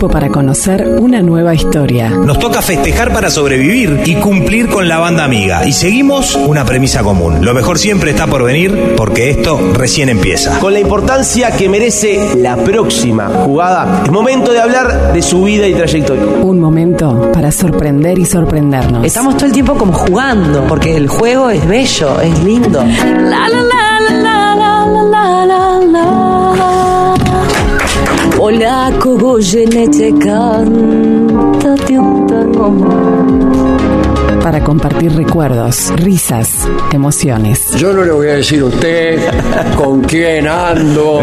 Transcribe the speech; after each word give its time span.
tiempo 0.00 0.08
para 0.08 0.30
conocer 0.30 0.96
una 0.98 1.20
nueva 1.20 1.54
historia. 1.54 2.08
Nos 2.08 2.38
toca 2.38 2.62
festejar 2.62 3.12
para 3.12 3.28
sobrevivir 3.28 4.00
y 4.06 4.14
cumplir 4.14 4.68
con 4.68 4.88
la 4.88 4.98
banda 4.98 5.24
amiga. 5.24 5.66
Y 5.66 5.74
seguimos 5.74 6.36
una 6.36 6.64
premisa 6.64 7.02
común. 7.02 7.44
Lo 7.44 7.52
mejor 7.52 7.78
siempre 7.78 8.12
está 8.12 8.26
por 8.26 8.42
venir 8.42 8.94
porque 8.96 9.28
esto 9.28 9.60
recién 9.74 10.08
empieza. 10.08 10.58
Con 10.58 10.72
la 10.72 10.80
importancia 10.80 11.50
que 11.50 11.68
merece 11.68 12.34
la 12.36 12.56
próxima 12.56 13.28
jugada, 13.28 14.04
es 14.06 14.10
momento 14.10 14.52
de 14.52 14.60
hablar 14.60 15.12
de 15.12 15.20
su 15.20 15.42
vida 15.42 15.68
y 15.68 15.74
trayectoria. 15.74 16.24
Un 16.24 16.60
momento 16.60 17.30
para 17.30 17.52
sorprender 17.52 18.18
y 18.18 18.24
sorprendernos. 18.24 19.04
Estamos 19.04 19.36
todo 19.36 19.46
el 19.46 19.52
tiempo 19.52 19.74
como 19.74 19.92
jugando, 19.92 20.64
porque 20.66 20.96
el 20.96 21.08
juego 21.08 21.50
es 21.50 21.66
bello, 21.68 22.18
es 22.22 22.42
lindo. 22.42 22.82
La, 22.82 23.48
la, 23.48 23.60
la, 23.60 23.79
Polacco, 28.40 29.18
go, 29.18 29.38
jenete, 29.38 30.14
cántate 30.14 31.98
un 31.98 32.06
um 32.06 32.26
tango 32.26 32.70
más. 32.70 33.59
Para 34.42 34.62
compartir 34.62 35.12
recuerdos, 35.12 35.92
risas, 35.96 36.68
emociones. 36.92 37.70
Yo 37.76 37.92
no 37.92 38.04
le 38.04 38.12
voy 38.12 38.28
a 38.28 38.34
decir 38.34 38.60
a 38.60 38.64
usted 38.66 39.20
con 39.76 40.02
quién 40.02 40.48
ando, 40.48 41.20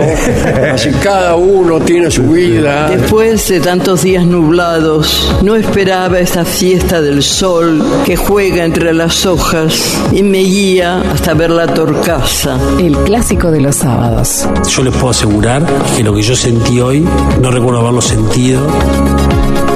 así 0.73 0.91
cada 1.03 1.35
uno 1.35 1.80
tiene 1.80 2.09
su 2.11 2.23
vida. 2.23 2.89
Después 2.89 3.48
de 3.49 3.59
tantos 3.59 4.03
días 4.03 4.25
nublados, 4.25 5.34
no 5.44 5.55
esperaba 5.55 6.20
esa 6.20 6.45
fiesta 6.45 7.02
del 7.02 7.23
sol 7.23 7.84
que 8.05 8.16
juega 8.16 8.63
entre 8.63 8.94
las 8.94 9.25
hojas 9.25 9.97
y 10.11 10.23
me 10.23 10.39
guía 10.39 11.02
hasta 11.11 11.34
ver 11.34 11.52
la 11.52 11.67
torcaza. 11.67 12.58
El 12.80 12.95
clásico 12.97 13.52
de 13.52 13.61
los 13.61 13.77
sábados. 13.77 14.47
Yo 14.70 14.84
les 14.84 14.94
puedo 14.94 15.09
asegurar 15.09 15.66
que 15.95 16.03
lo 16.03 16.13
que 16.13 16.22
yo 16.22 16.36
sentí 16.36 16.80
hoy, 16.80 17.08
no 17.41 17.52
recuerdo 17.52 17.80
haberlo 17.80 18.02
sentido. 18.02 18.61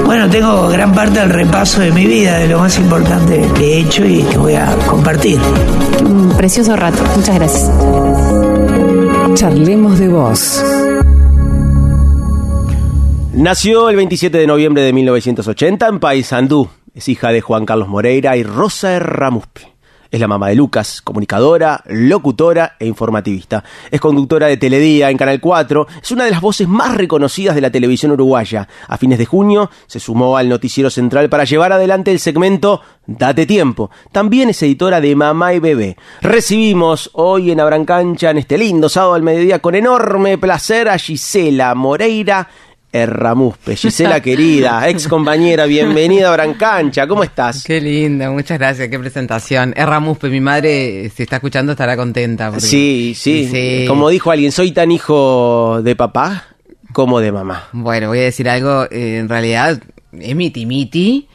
Bueno, 0.04 0.28
tengo 0.28 0.68
gran 0.68 0.92
parte 0.94 1.20
del 1.20 1.30
repaso 1.30 1.80
de 1.80 1.90
mi 1.90 2.06
vida, 2.06 2.38
de 2.38 2.48
lo 2.48 2.58
más 2.58 2.78
importante 2.78 3.48
que 3.56 3.64
he 3.64 3.78
hecho 3.80 4.04
y 4.04 4.22
que 4.22 4.36
voy 4.36 4.54
a 4.54 4.76
compartir. 4.86 5.38
Un 6.04 6.34
precioso 6.36 6.76
rato. 6.76 7.02
Muchas 7.16 7.34
gracias. 7.34 7.70
Charlemos 9.34 9.98
de 9.98 10.08
vos. 10.08 10.62
Nació 13.34 13.88
el 13.88 13.96
27 13.96 14.36
de 14.36 14.46
noviembre 14.46 14.82
de 14.82 14.92
1980 14.92 15.88
en 15.88 16.00
Paysandú. 16.00 16.68
Es 16.94 17.08
hija 17.08 17.30
de 17.30 17.40
Juan 17.40 17.64
Carlos 17.64 17.88
Moreira 17.88 18.36
y 18.36 18.42
Rosa 18.42 18.98
Ramuspe. 18.98 19.71
Es 20.12 20.20
la 20.20 20.28
mamá 20.28 20.50
de 20.50 20.56
Lucas, 20.56 21.00
comunicadora, 21.00 21.82
locutora 21.86 22.76
e 22.78 22.86
informativista. 22.86 23.64
Es 23.90 23.98
conductora 23.98 24.46
de 24.46 24.58
Teledía 24.58 25.08
en 25.08 25.16
Canal 25.16 25.40
4. 25.40 25.86
Es 26.02 26.10
una 26.10 26.26
de 26.26 26.30
las 26.30 26.42
voces 26.42 26.68
más 26.68 26.94
reconocidas 26.94 27.54
de 27.54 27.62
la 27.62 27.70
televisión 27.70 28.12
uruguaya. 28.12 28.68
A 28.88 28.98
fines 28.98 29.18
de 29.18 29.24
junio 29.24 29.70
se 29.86 30.00
sumó 30.00 30.36
al 30.36 30.50
noticiero 30.50 30.90
central 30.90 31.30
para 31.30 31.44
llevar 31.44 31.72
adelante 31.72 32.12
el 32.12 32.20
segmento 32.20 32.82
Date 33.06 33.46
Tiempo. 33.46 33.90
También 34.12 34.50
es 34.50 34.62
editora 34.62 35.00
de 35.00 35.16
Mamá 35.16 35.54
y 35.54 35.60
Bebé. 35.60 35.96
Recibimos 36.20 37.08
hoy 37.14 37.50
en 37.50 37.60
Abrancancha, 37.60 38.32
en 38.32 38.36
este 38.36 38.58
lindo 38.58 38.90
sábado 38.90 39.14
al 39.14 39.22
mediodía, 39.22 39.60
con 39.60 39.74
enorme 39.74 40.36
placer 40.36 40.90
a 40.90 40.98
Gisela 40.98 41.74
Moreira 41.74 42.50
Erramuspe. 42.92 43.74
Gisela 43.74 44.20
querida, 44.22 44.88
ex 44.88 45.08
compañera, 45.08 45.64
bienvenida 45.64 46.28
a 46.28 46.32
Brancancha, 46.32 47.06
¿cómo 47.06 47.24
estás? 47.24 47.64
Qué 47.64 47.80
linda, 47.80 48.30
muchas 48.30 48.58
gracias, 48.58 48.88
qué 48.88 48.98
presentación. 48.98 49.72
Erramuspe, 49.76 50.28
mi 50.28 50.40
madre, 50.40 51.10
si 51.14 51.22
está 51.22 51.36
escuchando, 51.36 51.72
estará 51.72 51.96
contenta. 51.96 52.60
Sí, 52.60 53.14
sí, 53.16 53.86
Como 53.88 54.10
dijo 54.10 54.30
alguien, 54.30 54.52
soy 54.52 54.72
tan 54.72 54.92
hijo 54.92 55.80
de 55.82 55.96
papá 55.96 56.44
como 56.92 57.20
de 57.20 57.32
mamá. 57.32 57.68
Bueno, 57.72 58.08
voy 58.08 58.18
a 58.18 58.22
decir 58.22 58.48
algo, 58.48 58.84
eh, 58.90 59.18
en 59.18 59.28
realidad 59.28 59.80
es 60.12 60.36
miti 60.36 60.66
miti. 60.66 61.28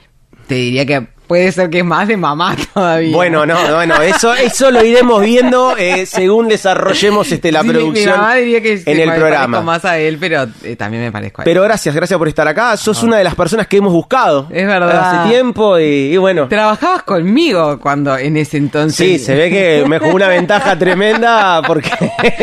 Te 0.47 0.55
diría 0.55 0.85
que 0.85 1.07
Puede 1.27 1.51
ser 1.51 1.69
que 1.69 1.79
es 1.79 1.85
más 1.85 2.07
de 2.07 2.17
mamá 2.17 2.55
todavía. 2.73 3.15
Bueno, 3.15 3.45
no, 3.45 3.55
bueno, 3.75 4.01
eso, 4.01 4.33
eso 4.33 4.71
lo 4.71 4.83
iremos 4.83 5.21
viendo 5.21 5.75
eh, 5.77 6.05
según 6.05 6.47
desarrollemos 6.47 7.31
este, 7.31 7.51
la 7.51 7.63
producción 7.63 8.05
mi 8.13 8.17
mamá 8.17 8.35
diría 8.35 8.61
que 8.61 8.81
en 8.85 8.99
el 8.99 9.13
programa. 9.13 9.61
más 9.61 9.85
a 9.85 9.97
él, 9.97 10.17
pero 10.19 10.47
eh, 10.63 10.75
también 10.75 11.03
me 11.03 11.11
parezco 11.11 11.41
a 11.41 11.43
él. 11.43 11.45
Pero 11.45 11.63
gracias, 11.63 11.93
gracias 11.93 12.17
por 12.17 12.27
estar 12.27 12.47
acá. 12.47 12.77
Sos 12.77 13.03
una 13.03 13.17
de 13.17 13.23
las 13.23 13.35
personas 13.35 13.67
que 13.67 13.77
hemos 13.77 13.91
buscado. 13.91 14.47
Es 14.51 14.65
verdad. 14.65 15.21
Hace 15.21 15.29
tiempo 15.29 15.77
y, 15.79 16.15
bueno. 16.17 16.47
Trabajabas 16.47 17.03
conmigo 17.03 17.79
cuando 17.79 18.17
en 18.17 18.37
ese 18.37 18.57
entonces. 18.57 18.95
Sí, 18.95 19.19
se 19.19 19.35
ve 19.35 19.49
que 19.49 19.85
me 19.87 19.99
jugó 19.99 20.15
una 20.15 20.27
ventaja 20.27 20.77
tremenda 20.79 21.61
porque 21.65 21.91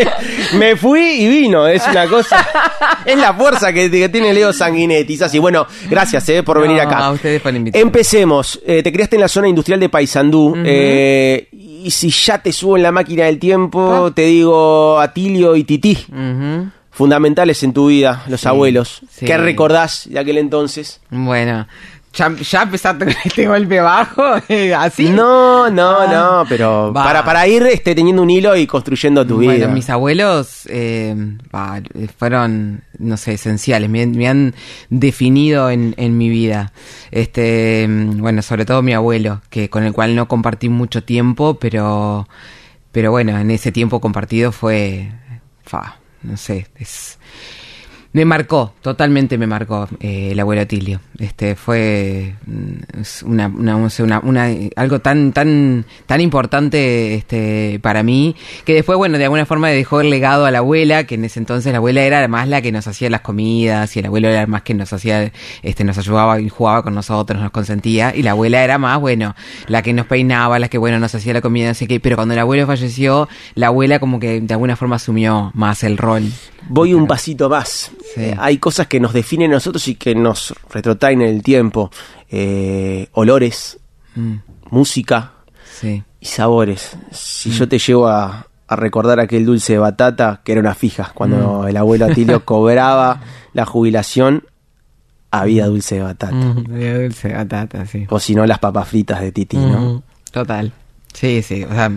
me 0.54 0.76
fui 0.76 1.22
y 1.22 1.28
vino. 1.28 1.66
Es 1.66 1.86
una 1.88 2.06
cosa. 2.06 2.46
Es 3.04 3.16
la 3.16 3.32
fuerza 3.32 3.72
que, 3.72 3.88
tiene 3.88 4.32
Leo 4.32 4.52
Sanguinetti. 4.52 5.22
Así, 5.22 5.38
bueno, 5.38 5.66
gracias 5.88 6.28
eh, 6.28 6.42
por 6.42 6.60
venir 6.60 6.80
acá. 6.80 6.98
A 6.98 7.12
ustedes 7.12 7.40
por 7.40 7.54
invitarme. 7.54 7.82
Empecemos. 7.82 8.60
Eh, 8.66 8.73
te 8.82 8.92
criaste 8.92 9.16
en 9.16 9.20
la 9.20 9.28
zona 9.28 9.48
industrial 9.48 9.80
de 9.80 9.88
Paysandú. 9.88 10.54
Eh, 10.64 11.48
y 11.52 11.90
si 11.90 12.10
ya 12.10 12.38
te 12.38 12.52
subo 12.52 12.76
en 12.76 12.82
la 12.82 12.92
máquina 12.92 13.24
del 13.24 13.38
tiempo, 13.38 14.06
ah. 14.06 14.12
te 14.14 14.22
digo 14.22 14.98
Atilio 14.98 15.56
y 15.56 15.64
Tití. 15.64 15.98
Fundamentales 16.90 17.62
en 17.64 17.72
tu 17.72 17.88
vida, 17.88 18.22
los 18.28 18.46
abuelos. 18.46 19.02
¿Qué 19.18 19.36
recordás 19.36 20.08
de 20.08 20.18
aquel 20.18 20.38
entonces? 20.38 21.00
Bueno, 21.10 21.66
ya, 22.14 22.34
ya 22.36 22.62
empezaste 22.62 23.04
con 23.04 23.14
este 23.24 23.46
golpe 23.46 23.80
bajo, 23.80 24.22
así. 24.76 25.10
No, 25.10 25.70
no, 25.70 26.00
ah. 26.00 26.06
no, 26.12 26.48
pero 26.48 26.92
para, 26.94 27.24
para 27.24 27.46
ir 27.46 27.62
este, 27.64 27.94
teniendo 27.94 28.22
un 28.22 28.30
hilo 28.30 28.56
y 28.56 28.66
construyendo 28.66 29.26
tu 29.26 29.38
vida. 29.38 29.52
Bueno, 29.52 29.72
mis 29.72 29.90
abuelos 29.90 30.66
eh, 30.70 31.14
fueron, 32.16 32.82
no 32.98 33.16
sé, 33.16 33.34
esenciales, 33.34 33.90
me, 33.90 34.28
han 34.28 34.54
definido 34.90 35.70
en, 35.70 35.94
en, 35.96 36.16
mi 36.16 36.28
vida. 36.28 36.72
Este, 37.10 37.86
bueno, 37.88 38.42
sobre 38.42 38.64
todo 38.64 38.82
mi 38.82 38.94
abuelo, 38.94 39.42
que 39.50 39.68
con 39.68 39.84
el 39.84 39.92
cual 39.92 40.14
no 40.14 40.28
compartí 40.28 40.68
mucho 40.68 41.02
tiempo, 41.02 41.54
pero, 41.54 42.28
pero 42.92 43.10
bueno, 43.10 43.36
en 43.38 43.50
ese 43.50 43.72
tiempo 43.72 44.00
compartido 44.00 44.52
fue, 44.52 45.10
fa, 45.64 45.98
no 46.22 46.36
sé, 46.36 46.68
es 46.76 47.18
me 48.14 48.24
marcó, 48.24 48.72
totalmente 48.80 49.36
me 49.36 49.48
marcó 49.48 49.88
eh, 49.98 50.28
el 50.30 50.38
abuelo 50.38 50.64
Tilio. 50.68 51.00
Este 51.18 51.54
fue 51.54 52.34
mm, 52.44 53.26
una, 53.26 53.46
una, 53.46 54.20
una, 54.20 54.48
algo 54.74 54.98
tan 54.98 55.32
tan 55.32 55.84
tan 56.06 56.20
importante 56.20 57.14
este 57.14 57.78
para 57.80 58.02
mí 58.02 58.34
que 58.64 58.74
después 58.74 58.98
bueno 58.98 59.16
de 59.16 59.24
alguna 59.24 59.46
forma 59.46 59.68
dejó 59.68 60.00
el 60.00 60.10
legado 60.10 60.44
a 60.44 60.50
la 60.50 60.58
abuela 60.58 61.04
que 61.04 61.14
en 61.14 61.24
ese 61.24 61.38
entonces 61.38 61.70
la 61.70 61.78
abuela 61.78 62.02
era 62.02 62.26
más 62.26 62.48
la 62.48 62.62
que 62.62 62.72
nos 62.72 62.88
hacía 62.88 63.10
las 63.10 63.20
comidas 63.20 63.94
y 63.96 64.00
el 64.00 64.06
abuelo 64.06 64.28
era 64.28 64.46
más 64.48 64.62
que 64.62 64.74
nos 64.74 64.92
hacía 64.92 65.30
este 65.62 65.84
nos 65.84 65.98
ayudaba 65.98 66.40
y 66.40 66.48
jugaba 66.48 66.82
con 66.82 66.94
nosotros 66.94 67.40
nos 67.40 67.52
consentía 67.52 68.12
y 68.14 68.22
la 68.22 68.32
abuela 68.32 68.64
era 68.64 68.78
más 68.78 68.98
bueno 68.98 69.36
la 69.68 69.82
que 69.82 69.92
nos 69.92 70.06
peinaba 70.06 70.58
la 70.58 70.68
que 70.68 70.78
bueno 70.78 70.98
nos 70.98 71.14
hacía 71.14 71.32
la 71.32 71.40
comida 71.40 71.70
así 71.70 71.86
que 71.86 72.00
pero 72.00 72.16
cuando 72.16 72.34
el 72.34 72.40
abuelo 72.40 72.66
falleció 72.66 73.28
la 73.54 73.68
abuela 73.68 74.00
como 74.00 74.18
que 74.18 74.40
de 74.40 74.54
alguna 74.54 74.74
forma 74.74 74.96
asumió 74.96 75.52
más 75.54 75.84
el 75.84 75.96
rol 75.96 76.24
voy 76.68 76.94
un 76.94 77.06
pasito 77.06 77.48
más. 77.48 77.90
Eh, 78.16 78.34
hay 78.38 78.58
cosas 78.58 78.86
que 78.86 79.00
nos 79.00 79.12
definen 79.12 79.50
a 79.50 79.54
nosotros 79.54 79.86
y 79.88 79.96
que 79.96 80.14
nos 80.14 80.54
retrotraen 80.70 81.03
en 81.12 81.22
el 81.22 81.42
tiempo. 81.42 81.90
Eh, 82.30 83.08
olores, 83.12 83.78
mm. 84.14 84.34
música 84.70 85.32
y 86.20 86.26
sabores. 86.26 86.96
Si 87.12 87.50
mm. 87.50 87.52
yo 87.52 87.68
te 87.68 87.78
llevo 87.78 88.08
a, 88.08 88.46
recordar 88.68 89.20
aquel 89.20 89.46
dulce 89.46 89.74
de 89.74 89.78
batata, 89.78 90.40
que 90.42 90.52
era 90.52 90.60
una 90.60 90.74
fija, 90.74 91.12
cuando 91.14 91.62
mm. 91.62 91.68
el 91.68 91.76
abuelo 91.76 92.06
Atilio 92.06 92.44
cobraba 92.44 93.20
la 93.52 93.66
jubilación, 93.66 94.44
había 95.30 95.66
dulce 95.66 95.96
de 95.96 96.02
batata. 96.02 96.54
había 96.72 96.98
dulce 96.98 97.28
de 97.28 97.34
batata, 97.34 97.86
sí. 97.86 98.06
O 98.08 98.18
si 98.18 98.34
no, 98.34 98.46
las 98.46 98.58
papas 98.58 98.88
fritas 98.88 99.20
de 99.20 99.32
Titi, 99.32 99.56
¿no? 99.56 100.02
Total. 100.32 100.72
Sí, 101.12 101.42
sí, 101.42 101.62
o 101.62 101.68
sea, 101.68 101.92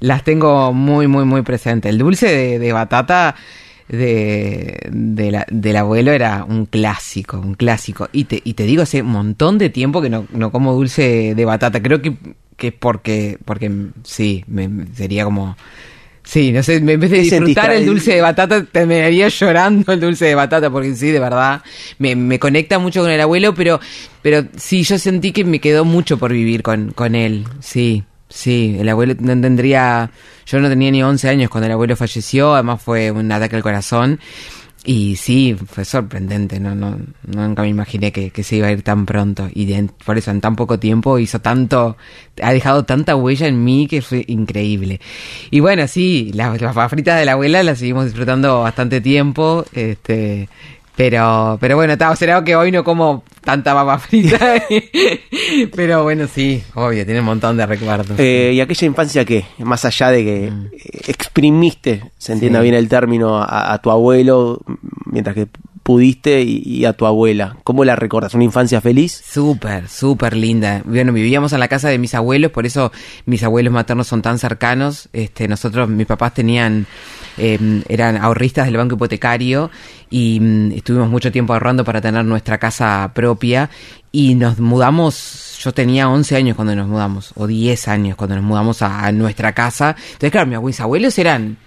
las 0.00 0.24
tengo 0.24 0.72
muy, 0.72 1.06
muy, 1.06 1.24
muy 1.24 1.42
presentes. 1.42 1.88
El 1.90 1.98
dulce 1.98 2.26
de, 2.26 2.58
de 2.58 2.72
batata 2.72 3.36
de, 3.88 4.88
de 4.90 5.30
la, 5.30 5.46
del 5.50 5.76
abuelo 5.76 6.12
era 6.12 6.44
un 6.44 6.66
clásico, 6.66 7.38
un 7.38 7.54
clásico. 7.54 8.08
Y 8.12 8.24
te, 8.24 8.40
y 8.44 8.54
te 8.54 8.64
digo, 8.64 8.82
hace 8.82 9.02
un 9.02 9.08
montón 9.08 9.58
de 9.58 9.70
tiempo 9.70 10.02
que 10.02 10.10
no, 10.10 10.26
no 10.32 10.50
como 10.50 10.74
dulce 10.74 11.34
de 11.34 11.44
batata. 11.44 11.82
Creo 11.82 12.02
que, 12.02 12.16
que 12.56 12.68
es 12.68 12.74
porque, 12.74 13.38
porque 13.44 13.70
sí, 14.02 14.44
me, 14.46 14.86
sería 14.94 15.24
como... 15.24 15.56
Sí, 16.24 16.50
no 16.50 16.60
sé, 16.64 16.74
en 16.74 16.86
vez 16.86 17.08
de 17.08 17.20
disfrutar 17.20 17.70
el 17.70 17.86
dulce 17.86 18.14
de 18.14 18.20
batata, 18.20 18.64
te 18.64 18.84
me 18.84 19.04
haría 19.04 19.28
llorando 19.28 19.92
el 19.92 20.00
dulce 20.00 20.24
de 20.24 20.34
batata, 20.34 20.68
porque 20.70 20.92
sí, 20.96 21.12
de 21.12 21.20
verdad, 21.20 21.62
me, 22.00 22.16
me 22.16 22.40
conecta 22.40 22.80
mucho 22.80 23.02
con 23.02 23.12
el 23.12 23.20
abuelo, 23.20 23.54
pero, 23.54 23.78
pero 24.22 24.44
sí, 24.56 24.82
yo 24.82 24.98
sentí 24.98 25.30
que 25.30 25.44
me 25.44 25.60
quedó 25.60 25.84
mucho 25.84 26.18
por 26.18 26.32
vivir 26.32 26.64
con, 26.64 26.90
con 26.90 27.14
él, 27.14 27.44
sí. 27.60 28.02
Sí, 28.28 28.76
el 28.78 28.88
abuelo 28.88 29.14
no 29.20 29.40
tendría, 29.40 30.10
yo 30.46 30.60
no 30.60 30.68
tenía 30.68 30.90
ni 30.90 31.02
11 31.02 31.28
años 31.28 31.50
cuando 31.50 31.66
el 31.66 31.72
abuelo 31.72 31.96
falleció, 31.96 32.54
además 32.54 32.82
fue 32.82 33.10
un 33.10 33.30
ataque 33.30 33.56
al 33.56 33.62
corazón 33.62 34.18
y 34.86 35.16
sí, 35.16 35.56
fue 35.66 35.84
sorprendente, 35.84 36.60
no, 36.60 36.76
no, 36.76 36.96
nunca 37.26 37.62
me 37.62 37.68
imaginé 37.68 38.12
que, 38.12 38.30
se 38.44 38.56
iba 38.56 38.68
a 38.68 38.70
ir 38.70 38.82
tan 38.82 39.04
pronto 39.04 39.48
y 39.52 39.66
por 40.04 40.16
eso 40.16 40.30
en 40.30 40.40
tan 40.40 40.54
poco 40.54 40.78
tiempo 40.78 41.18
hizo 41.18 41.40
tanto, 41.40 41.96
ha 42.40 42.52
dejado 42.52 42.84
tanta 42.84 43.16
huella 43.16 43.48
en 43.48 43.64
mí 43.64 43.88
que 43.88 44.00
fue 44.00 44.24
increíble. 44.28 45.00
Y 45.50 45.58
bueno, 45.58 45.88
sí, 45.88 46.30
las, 46.34 46.60
las 46.60 46.90
fritas 46.90 47.18
de 47.18 47.24
la 47.24 47.32
abuela 47.32 47.64
las 47.64 47.80
seguimos 47.80 48.04
disfrutando 48.04 48.60
bastante 48.60 49.00
tiempo, 49.00 49.64
este, 49.72 50.48
Pero, 50.96 51.58
pero 51.60 51.76
bueno, 51.76 51.92
está, 51.92 52.14
será 52.16 52.42
que 52.42 52.56
hoy 52.56 52.72
no 52.72 52.82
como 52.82 53.22
tanta 53.42 53.74
papa 53.74 53.98
frita. 53.98 54.38
pero 55.74 56.02
bueno, 56.04 56.26
sí, 56.26 56.62
obvio, 56.74 57.04
tiene 57.04 57.20
un 57.20 57.26
montón 57.26 57.56
de 57.56 57.66
recuerdos. 57.66 58.18
Eh, 58.18 58.52
¿Y 58.54 58.60
aquella 58.60 58.86
infancia 58.86 59.24
qué? 59.24 59.44
Más 59.58 59.84
allá 59.84 60.10
de 60.10 60.24
que 60.24 60.50
Mm. 60.50 60.66
eh, 60.72 61.00
exprimiste, 61.08 62.02
se 62.18 62.32
entienda 62.32 62.60
Sí. 62.60 62.64
bien 62.64 62.74
el 62.74 62.88
término, 62.88 63.36
a, 63.38 63.72
a 63.74 63.78
tu 63.82 63.90
abuelo, 63.90 64.60
mientras 65.06 65.34
que 65.34 65.48
pudiste, 65.86 66.42
y, 66.42 66.62
y 66.64 66.84
a 66.84 66.94
tu 66.94 67.06
abuela. 67.06 67.56
¿Cómo 67.62 67.84
la 67.84 67.94
recordas? 67.94 68.34
¿Una 68.34 68.42
infancia 68.42 68.80
feliz? 68.80 69.22
Súper, 69.24 69.88
súper 69.88 70.36
linda. 70.36 70.82
Bueno, 70.84 71.12
vivíamos 71.12 71.52
en 71.52 71.60
la 71.60 71.68
casa 71.68 71.88
de 71.88 71.96
mis 71.96 72.12
abuelos, 72.12 72.50
por 72.50 72.66
eso 72.66 72.90
mis 73.24 73.44
abuelos 73.44 73.72
maternos 73.72 74.08
son 74.08 74.20
tan 74.20 74.40
cercanos. 74.40 75.08
Este, 75.12 75.46
nosotros, 75.46 75.88
mis 75.88 76.08
papás 76.08 76.34
tenían, 76.34 76.86
eh, 77.38 77.84
eran 77.88 78.16
ahorristas 78.16 78.66
del 78.66 78.76
banco 78.76 78.96
hipotecario 78.96 79.70
y 80.10 80.40
mm, 80.40 80.72
estuvimos 80.72 81.08
mucho 81.08 81.30
tiempo 81.30 81.52
ahorrando 81.52 81.84
para 81.84 82.00
tener 82.00 82.24
nuestra 82.24 82.58
casa 82.58 83.12
propia 83.14 83.70
y 84.10 84.34
nos 84.34 84.58
mudamos, 84.58 85.60
yo 85.62 85.72
tenía 85.72 86.08
11 86.08 86.34
años 86.34 86.56
cuando 86.56 86.74
nos 86.74 86.88
mudamos, 86.88 87.30
o 87.36 87.46
10 87.46 87.86
años 87.86 88.16
cuando 88.16 88.34
nos 88.34 88.44
mudamos 88.44 88.82
a, 88.82 89.06
a 89.06 89.12
nuestra 89.12 89.52
casa. 89.52 89.94
Entonces, 89.96 90.32
claro, 90.32 90.60
mis 90.60 90.80
abuelos 90.80 91.16
eran 91.20 91.58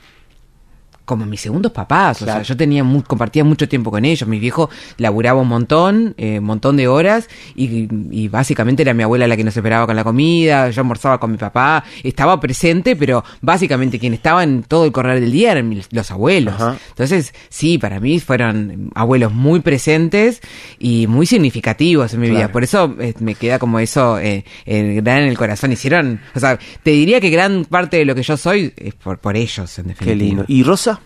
como 1.10 1.26
mis 1.26 1.42
segundos 1.42 1.72
papás. 1.72 2.22
O 2.22 2.26
sea, 2.26 2.44
yo 2.44 2.56
tenía 2.56 2.84
mu- 2.84 3.04
compartía 3.04 3.44
mucho 3.44 3.68
tiempo 3.68 3.90
con 3.90 4.06
ellos. 4.06 4.30
Mi 4.30 4.38
viejo 4.40 4.70
laburaba 4.98 5.42
un 5.42 5.48
montón, 5.48 6.14
eh, 6.18 6.38
un 6.38 6.46
montón 6.46 6.78
de 6.78 6.88
horas, 6.88 7.28
y, 7.56 7.88
y 8.12 8.28
básicamente 8.28 8.84
era 8.84 8.94
mi 8.94 9.02
abuela 9.02 9.28
la 9.28 9.36
que 9.36 9.44
nos 9.44 9.58
esperaba 9.58 9.88
con 9.88 9.96
la 9.96 10.04
comida, 10.04 10.70
yo 10.70 10.82
almorzaba 10.82 11.20
con 11.20 11.32
mi 11.32 11.38
papá, 11.38 11.84
estaba 12.04 12.40
presente, 12.40 12.96
pero 12.96 13.24
básicamente 13.42 13.98
quien 13.98 14.14
estaba 14.14 14.44
en 14.44 14.62
todo 14.64 14.86
el 14.86 14.92
correr 14.92 15.20
del 15.20 15.32
día 15.32 15.52
eran 15.54 15.68
mis- 15.68 15.88
los 15.92 16.12
abuelos. 16.12 16.54
Entonces, 16.90 17.34
sí, 17.50 17.78
para 17.80 18.00
mí 18.00 18.20
fueron 18.20 18.92
abuelos 18.94 19.34
muy 19.34 19.62
presentes 19.62 20.42
y 20.78 21.08
muy 21.08 21.26
significativos 21.26 22.14
en 22.14 22.20
mi 22.20 22.30
vida. 22.30 22.52
Por 22.52 22.64
eso 22.64 22.96
eh, 23.00 23.16
me 23.20 23.34
queda 23.36 23.58
como 23.58 23.80
eso 23.80 24.20
eh, 24.20 24.46
eh, 24.66 25.00
gran 25.04 25.24
en 25.24 25.30
el 25.30 25.38
corazón. 25.38 25.72
Hicieron, 25.72 26.20
o 26.36 26.40
sea, 26.40 26.60
te 26.84 26.92
diría 26.92 27.20
que 27.20 27.30
gran 27.32 27.66
parte 27.66 27.98
de 27.98 28.06
lo 28.06 28.14
que 28.14 28.22
yo 28.24 28.38
soy 28.38 28.72
es 28.78 28.94
por, 28.94 29.18
por 29.18 29.36
ellos, 29.36 29.78
en 29.80 29.86
Qué 29.86 29.90
definitiva. 29.90 30.18
lindo. 30.26 30.46
¿Y 30.48 30.64
Rosa? 30.64 30.99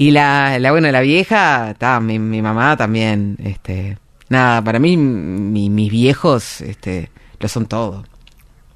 Y 0.00 0.12
la, 0.12 0.60
la 0.60 0.70
bueno, 0.70 0.88
la 0.92 1.00
vieja, 1.00 1.74
ta, 1.76 1.98
mi, 1.98 2.20
mi 2.20 2.40
mamá 2.40 2.76
también, 2.76 3.36
este, 3.42 3.98
nada, 4.28 4.62
para 4.62 4.78
mí 4.78 4.96
mi- 4.96 5.70
mis 5.70 5.90
viejos, 5.90 6.60
este, 6.60 7.10
lo 7.40 7.48
son 7.48 7.66
todo, 7.66 8.04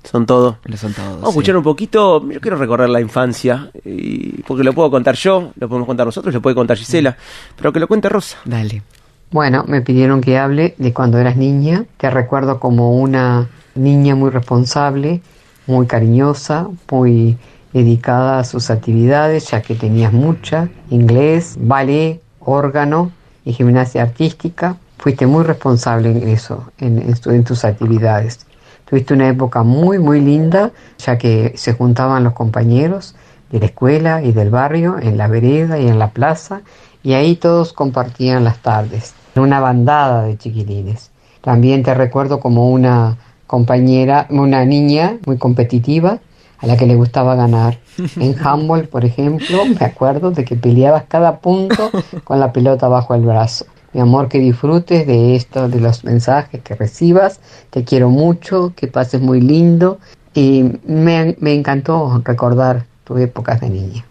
Son 0.03 0.27
todo. 0.27 0.59
lo 0.65 0.77
son 0.77 0.93
todos. 0.93 1.13
Vamos 1.13 1.27
a 1.27 1.29
escuchar 1.29 1.57
un 1.57 1.63
poquito, 1.63 2.29
yo 2.29 2.41
quiero 2.41 2.57
recorrer 2.57 2.89
la 2.89 3.01
infancia, 3.01 3.71
y, 3.85 4.43
porque 4.43 4.65
lo 4.65 4.73
puedo 4.73 4.91
contar 4.91 5.15
yo, 5.15 5.53
lo 5.61 5.69
podemos 5.69 5.87
contar 5.87 6.07
nosotros, 6.07 6.35
lo 6.35 6.43
puede 6.43 6.57
contar 6.57 6.77
Gisela, 6.77 7.17
pero 7.57 7.73
que 7.73 7.79
lo 7.79 7.87
cuente 7.87 8.09
Rosa. 8.09 8.39
Dale. 8.45 8.83
Bueno, 9.31 9.65
me 9.69 9.81
pidieron 9.81 10.21
que 10.23 10.39
hable 10.39 10.75
de 10.77 10.93
cuando 10.93 11.19
eras 11.19 11.37
niña. 11.37 11.85
Te 11.99 12.11
recuerdo 12.11 12.59
como 12.59 12.97
una 12.99 13.49
niña 13.77 14.17
muy 14.17 14.31
responsable, 14.31 15.23
muy 15.69 15.87
cariñosa, 15.87 16.67
muy 16.91 17.39
dedicada 17.73 18.39
a 18.39 18.45
sus 18.45 18.71
actividades, 18.71 19.51
ya 19.51 19.63
que 19.63 19.75
tenías 19.75 20.13
mucha, 20.13 20.69
inglés, 20.91 21.57
ballet, 21.59 22.21
órgano 22.41 23.11
y 23.45 23.53
gimnasia 23.53 24.03
artística. 24.03 24.77
Fuiste 24.99 25.27
muy 25.27 25.45
responsable 25.45 26.11
en 26.11 26.29
eso, 26.29 26.71
en, 26.79 26.99
en 26.99 27.15
en 27.25 27.45
tus 27.45 27.65
actividades. 27.65 28.47
Tuviste 28.85 29.15
una 29.15 29.29
época 29.29 29.63
muy, 29.63 29.99
muy 29.99 30.21
linda, 30.21 30.71
ya 30.99 31.17
que 31.17 31.55
se 31.57 31.73
juntaban 31.73 32.25
los 32.25 32.35
compañeros 32.35 33.15
de 33.51 33.59
la 33.59 33.67
escuela 33.67 34.23
y 34.23 34.33
del 34.33 34.51
barrio 34.51 34.99
en 35.01 35.17
la 35.17 35.29
vereda 35.29 35.79
y 35.79 35.89
en 35.89 35.99
la 35.99 36.11
plaza, 36.11 36.61
y 37.03 37.15
ahí 37.15 37.37
todos 37.37 37.73
compartían 37.73 38.45
las 38.45 38.59
tardes. 38.59 39.15
Una 39.35 39.61
bandada 39.61 40.25
de 40.25 40.37
chiquilines. 40.37 41.11
También 41.41 41.83
te 41.83 41.95
recuerdo 41.95 42.39
como 42.39 42.71
una 42.71 43.17
compañera, 43.47 44.27
una 44.31 44.65
niña 44.65 45.17
muy 45.27 45.39
competitiva, 45.39 46.19
a 46.63 46.67
la 46.67 46.77
que 46.77 46.87
le 46.87 46.95
gustaba 46.95 47.35
ganar. 47.35 47.79
En 48.17 48.37
handball, 48.39 48.89
por 48.89 49.05
ejemplo, 49.05 49.67
me 49.67 49.85
acuerdo 49.85 50.31
de 50.31 50.45
que 50.45 50.57
peleabas 50.57 51.05
cada 51.09 51.41
punto 51.41 51.91
con 52.25 52.41
la 52.41 52.53
pelota 52.53 52.89
bajo 52.89 53.15
el 53.15 53.23
brazo. 53.23 53.67
Mi 53.93 54.01
amor, 54.01 54.29
que 54.29 54.39
disfrutes 54.39 55.07
de 55.07 55.37
esto, 55.37 55.69
de 55.69 55.81
los 55.81 56.05
mensajes 56.05 56.63
que 56.63 56.75
recibas. 56.75 57.41
Te 57.71 57.85
quiero 57.85 58.09
mucho, 58.09 58.73
que 58.75 58.87
pases 58.87 59.21
muy 59.21 59.41
lindo. 59.41 59.99
Y 60.35 60.65
me, 60.87 61.37
me 61.41 61.53
encantó 61.53 62.23
recordar 62.25 62.87
tus 63.05 63.21
épocas 63.21 63.61
de 63.61 63.69
niña. 63.69 64.05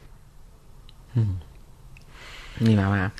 Mi 2.59 2.75
mamá. 2.75 3.11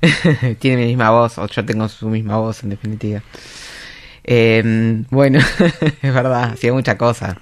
Tiene 0.58 0.82
mi 0.82 0.86
misma 0.88 1.10
voz, 1.10 1.38
o 1.38 1.46
yo 1.46 1.64
tengo 1.64 1.88
su 1.88 2.08
misma 2.08 2.38
voz, 2.38 2.64
en 2.64 2.70
definitiva. 2.70 3.22
Eh, 4.24 5.04
bueno, 5.10 5.38
es 6.02 6.14
verdad, 6.14 6.52
hacía 6.52 6.72
mucha 6.72 6.98
cosa. 6.98 7.38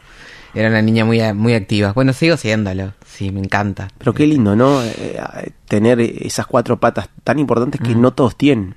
Era 0.57 0.69
una 0.71 0.81
niña 0.83 1.05
muy, 1.05 1.21
muy 1.35 1.55
activa. 1.55 1.93
Bueno, 1.93 2.13
sigo 2.13 2.37
siéndolo. 2.37 2.95
Sí, 3.07 3.31
me 3.31 3.41
encanta. 3.41 3.89
Pero 3.99 4.15
qué 4.15 4.27
lindo, 4.27 4.57
¿no? 4.57 4.83
Eh, 4.83 4.93
eh, 4.99 5.51
tener 5.69 6.01
esas 6.01 6.47
cuatro 6.47 6.79
patas 6.81 7.09
tan 7.25 7.39
importantes 7.39 7.81
que 7.81 7.95
no 7.95 8.13
todos 8.13 8.37
tienen, 8.37 8.75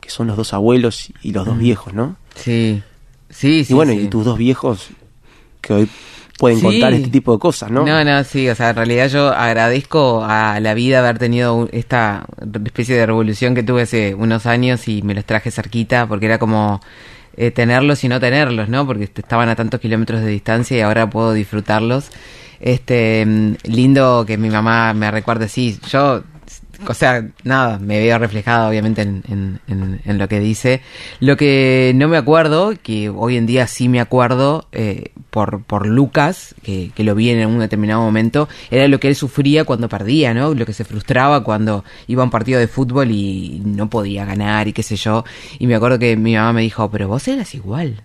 que 0.00 0.10
son 0.10 0.26
los 0.26 0.36
dos 0.36 0.52
abuelos 0.52 1.12
y 1.22 1.32
los 1.32 1.46
dos 1.46 1.56
Mm. 1.56 1.60
viejos, 1.60 1.94
¿no? 1.94 2.16
Sí, 2.34 2.82
sí, 3.30 3.64
sí. 3.64 3.72
y 3.72 3.76
bueno, 3.76 3.92
sí. 3.92 4.00
y 4.00 4.08
tus 4.08 4.24
dos 4.24 4.36
viejos 4.38 4.88
que 5.60 5.72
hoy 5.72 5.88
pueden 6.38 6.58
Sí. 6.58 6.64
contar 6.64 6.92
este 6.92 7.08
tipo 7.10 7.32
de 7.32 7.38
cosas, 7.38 7.70
¿no? 7.70 7.86
No, 7.86 8.04
no, 8.04 8.24
sí, 8.24 8.48
o 8.48 8.54
sea, 8.56 8.70
en 8.70 8.76
realidad 8.76 9.08
yo 9.08 9.28
agradezco 9.28 10.24
a 10.24 10.58
la 10.58 10.74
vida 10.74 10.98
haber 10.98 11.18
tenido 11.18 11.68
esta 11.70 12.26
especie 12.64 12.96
de 12.96 13.06
revolución 13.06 13.54
que 13.54 13.62
tuve 13.62 13.82
hace 13.82 14.14
unos 14.16 14.46
años 14.46 14.88
y 14.88 15.02
me 15.02 15.14
los 15.14 15.24
traje 15.24 15.52
cerquita 15.52 16.06
porque 16.08 16.26
era 16.26 16.38
como 16.38 16.80
eh, 17.36 17.50
tenerlos 17.50 18.04
y 18.04 18.08
no 18.08 18.20
tenerlos, 18.20 18.68
¿no? 18.68 18.86
Porque 18.86 19.04
est- 19.04 19.18
estaban 19.18 19.48
a 19.48 19.56
tantos 19.56 19.80
kilómetros 19.80 20.20
de 20.22 20.28
distancia 20.28 20.76
y 20.76 20.80
ahora 20.80 21.08
puedo 21.10 21.32
disfrutarlos. 21.32 22.10
Este, 22.60 23.24
mm, 23.26 23.54
lindo 23.64 24.24
que 24.26 24.38
mi 24.38 24.48
mamá 24.50 24.94
me 24.94 25.10
recuerde, 25.10 25.48
sí, 25.48 25.78
yo, 25.90 26.22
o 26.86 26.94
sea, 26.94 27.26
nada, 27.44 27.78
me 27.78 27.98
veo 28.00 28.18
reflejado 28.18 28.68
obviamente 28.68 29.02
en, 29.02 29.22
en- 29.28 29.60
en- 29.68 30.00
en 30.04 30.18
lo 30.18 30.28
que 30.28 30.40
dice. 30.40 30.80
Lo 31.20 31.36
que 31.36 31.92
no 31.94 32.08
me 32.08 32.16
acuerdo, 32.16 32.74
que 32.82 33.08
hoy 33.08 33.36
en 33.36 33.46
día 33.46 33.66
sí 33.66 33.88
me 33.88 34.00
acuerdo, 34.00 34.66
eh, 34.72 35.12
por, 35.30 35.62
por 35.64 35.86
Lucas, 35.86 36.54
que, 36.62 36.90
que 36.94 37.04
lo 37.04 37.14
vi 37.14 37.30
en 37.30 37.46
un 37.48 37.58
determinado 37.58 38.00
momento, 38.02 38.48
era 38.70 38.86
lo 38.88 39.00
que 39.00 39.08
él 39.08 39.16
sufría 39.16 39.64
cuando 39.64 39.88
perdía, 39.88 40.34
¿no? 40.34 40.54
Lo 40.54 40.66
que 40.66 40.72
se 40.72 40.84
frustraba 40.84 41.42
cuando 41.44 41.84
iba 42.06 42.22
a 42.22 42.24
un 42.24 42.30
partido 42.30 42.60
de 42.60 42.68
fútbol 42.68 43.10
y 43.10 43.60
no 43.64 43.90
podía 43.90 44.24
ganar 44.24 44.68
y 44.68 44.72
qué 44.72 44.82
sé 44.82 44.96
yo. 44.96 45.24
Y 45.58 45.66
me 45.66 45.74
acuerdo 45.74 45.98
que 45.98 46.16
mi 46.16 46.34
mamá 46.36 46.52
me 46.52 46.62
dijo, 46.62 46.90
pero 46.90 47.08
vos 47.08 47.26
eras 47.28 47.54
igual. 47.54 48.02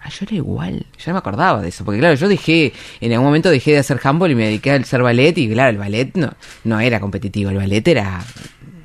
Ah, 0.00 0.08
yo 0.10 0.18
era 0.26 0.34
igual. 0.36 0.86
Yo 0.96 1.04
no 1.08 1.12
me 1.14 1.18
acordaba 1.18 1.60
de 1.60 1.68
eso. 1.68 1.84
Porque 1.84 1.98
claro, 2.00 2.14
yo 2.14 2.28
dejé, 2.28 2.72
en 3.00 3.12
algún 3.12 3.26
momento 3.26 3.50
dejé 3.50 3.72
de 3.72 3.78
hacer 3.78 4.00
handball 4.02 4.30
y 4.30 4.34
me 4.34 4.44
dediqué 4.44 4.70
a 4.72 4.76
hacer 4.76 5.02
ballet. 5.02 5.36
Y 5.38 5.50
claro, 5.50 5.70
el 5.70 5.78
ballet 5.78 6.10
no, 6.14 6.30
no 6.64 6.80
era 6.80 7.00
competitivo. 7.00 7.50
El 7.50 7.56
ballet 7.56 7.86
era 7.88 8.20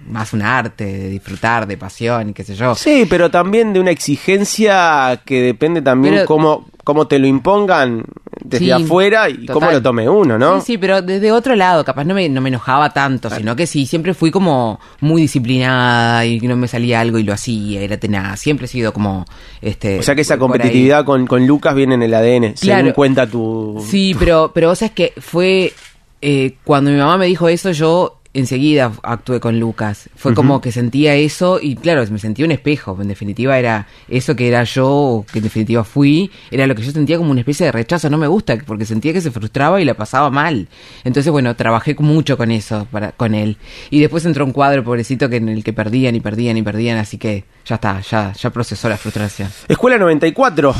más 0.08 0.34
un 0.34 0.41
arte, 0.41 0.84
de 0.86 1.10
disfrutar, 1.10 1.65
de 1.67 1.77
pasión 1.77 2.29
y 2.29 2.34
qué 2.34 2.43
sé 2.43 2.55
yo. 2.55 2.75
Sí, 2.75 3.05
pero 3.10 3.32
también 3.32 3.74
de 3.74 3.79
una 3.79 3.91
exigencia 3.91 5.22
que 5.25 5.41
depende 5.41 5.82
también 5.82 6.15
Pero- 6.15 6.25
cómo, 6.27 6.70
cómo 6.84 7.08
te 7.08 7.20
lo 7.20 7.27
impongan 7.27 8.03
desde 8.44 8.66
Sí, 8.66 8.72
afuera 8.72 9.30
y 9.30 9.46
cómo 9.46 9.72
lo 9.72 9.82
tome 9.82 10.08
uno, 10.10 10.38
¿no? 10.38 10.60
Sí, 10.60 10.74
sí, 10.74 10.78
pero 10.78 11.02
desde 11.02 11.32
otro 11.32 11.56
lado, 11.56 11.84
capaz 11.86 12.04
no 12.04 12.14
me, 12.14 12.28
no 12.30 12.42
me 12.42 12.50
enojaba 12.50 12.92
tanto, 12.92 13.30
sino 13.30 13.56
que 13.56 13.66
sí, 13.66 13.86
siempre 13.86 14.14
fui 14.14 14.32
como 14.32 14.80
muy 15.00 15.22
disciplinada 15.22 16.26
y 16.26 16.40
no 16.42 16.56
me 16.56 16.68
salía 16.68 17.00
algo 17.00 17.18
y 17.20 17.24
lo 17.24 17.34
hacía, 17.34 17.82
era 17.82 17.98
tenaz, 17.98 18.40
siempre 18.40 18.66
he 18.66 18.70
sido 18.70 18.94
como, 18.94 19.26
este... 19.62 20.00
O 20.00 20.04
sea 20.04 20.16
que 20.16 20.22
esa 20.22 20.38
competitividad 20.38 21.06
con, 21.06 21.26
con 21.28 21.46
Lucas 21.48 21.74
viene 21.76 21.96
en 21.96 22.04
el 22.04 22.14
ADN, 22.14 22.58
según 22.58 22.82
Claro. 22.82 22.94
cuenta 22.94 23.28
tu... 23.28 23.84
Sí, 23.88 24.16
pero, 24.20 24.52
pero 24.54 24.70
vos 24.70 24.80
sabés 24.80 24.94
que 24.94 25.14
fue, 25.20 25.74
eh, 26.22 26.56
cuando 26.64 26.92
mi 26.92 26.98
mamá 26.98 27.18
me 27.18 27.26
dijo 27.28 27.48
eso, 27.48 27.72
yo 27.72 28.20
enseguida 28.34 28.92
actué 29.04 29.40
con 29.40 29.60
Lucas. 29.60 30.10
Fue 30.16 30.34
como 30.34 30.60
que 30.62 30.72
sentía 30.72 31.16
eso 31.16 31.60
y 31.62 31.75
claro, 31.75 32.04
me 32.10 32.20
sentía 32.20 32.46
un 32.46 32.52
espejo. 32.52 32.98
En 33.00 33.08
definitiva 33.08 33.58
era 33.58 33.88
eso 34.08 34.36
que 34.36 34.48
era 34.48 34.63
yo, 34.63 34.90
o 34.90 35.25
que 35.25 35.40
en 35.40 35.44
definitiva 35.44 35.84
fui, 35.84 36.32
era 36.52 36.68
lo 36.68 36.75
que 36.75 36.82
yo 36.82 36.92
sentía 36.92 37.18
como 37.18 37.32
una 37.32 37.42
especie 37.42 37.66
de 37.68 37.72
rechazo. 37.72 38.10
No 38.10 38.18
me 38.18 38.28
gusta 38.28 38.58
porque 38.66 38.86
sentía 38.86 39.13
que 39.13 39.22
se 39.22 39.32
frustraba 39.32 39.82
y 39.82 39.86
la 39.86 39.94
pasaba 39.94 40.30
mal. 40.30 40.68
Entonces, 41.04 41.32
bueno, 41.32 41.56
trabajé 41.56 41.96
mucho 42.00 42.38
con 42.38 42.52
eso, 42.52 42.88
para, 42.92 43.12
con 43.12 43.36
él. 43.36 43.58
Y 43.90 44.00
después 44.00 44.25
entró 44.25 44.46
un 44.46 44.52
cuadro, 44.52 44.84
pobrecito, 44.84 45.30
que 45.30 45.38
en 45.38 45.50
el 45.50 45.63
que 45.63 45.74
perdían 45.74 46.16
y 46.16 46.20
perdían 46.20 46.58
y 46.58 46.63
perdían, 46.63 46.98
así 46.98 47.18
que 47.18 47.46
ya 47.66 47.75
está, 47.75 48.02
ya, 48.02 48.34
ya 48.34 48.50
procesó 48.50 48.90
la 48.90 48.98
frustración. 48.98 49.50
Escuela 49.68 49.98
94. 49.98 50.74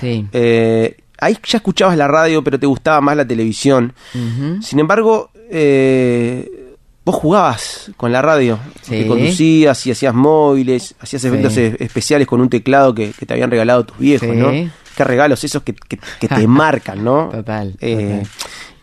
Sí. 0.00 0.26
Eh, 0.32 0.96
ahí 1.18 1.38
ya 1.44 1.58
escuchabas 1.58 1.96
la 1.96 2.06
radio, 2.06 2.44
pero 2.44 2.58
te 2.58 2.66
gustaba 2.66 3.00
más 3.00 3.16
la 3.16 3.26
televisión. 3.26 3.94
Sin 4.60 4.78
embargo, 4.78 5.30
eh, 5.50 6.57
vos 7.10 7.16
jugabas 7.16 7.90
con 7.96 8.12
la 8.12 8.20
radio, 8.20 8.58
Sí. 8.82 8.90
que 8.90 9.06
conducías 9.06 9.86
y 9.86 9.92
hacías 9.92 10.12
móviles, 10.12 10.94
hacías 11.00 11.24
efectos 11.24 11.54
Sí. 11.54 11.72
especiales 11.78 12.26
con 12.26 12.40
un 12.42 12.50
teclado 12.50 12.94
que, 12.94 13.12
que 13.18 13.24
te 13.24 13.32
habían 13.32 13.50
regalado 13.50 13.86
tus 13.86 13.96
viejos, 13.98 14.28
Sí. 14.28 14.36
¿no? 14.36 14.50
Qué 14.94 15.04
regalos 15.04 15.42
esos 15.42 15.62
que, 15.62 15.72
que- 15.74 15.98
que 16.20 16.28
te 16.28 16.46
marcan, 16.46 17.02
¿no? 17.02 17.30
Total, 17.32 17.74
Eh, 17.80 18.20
total. 18.20 18.30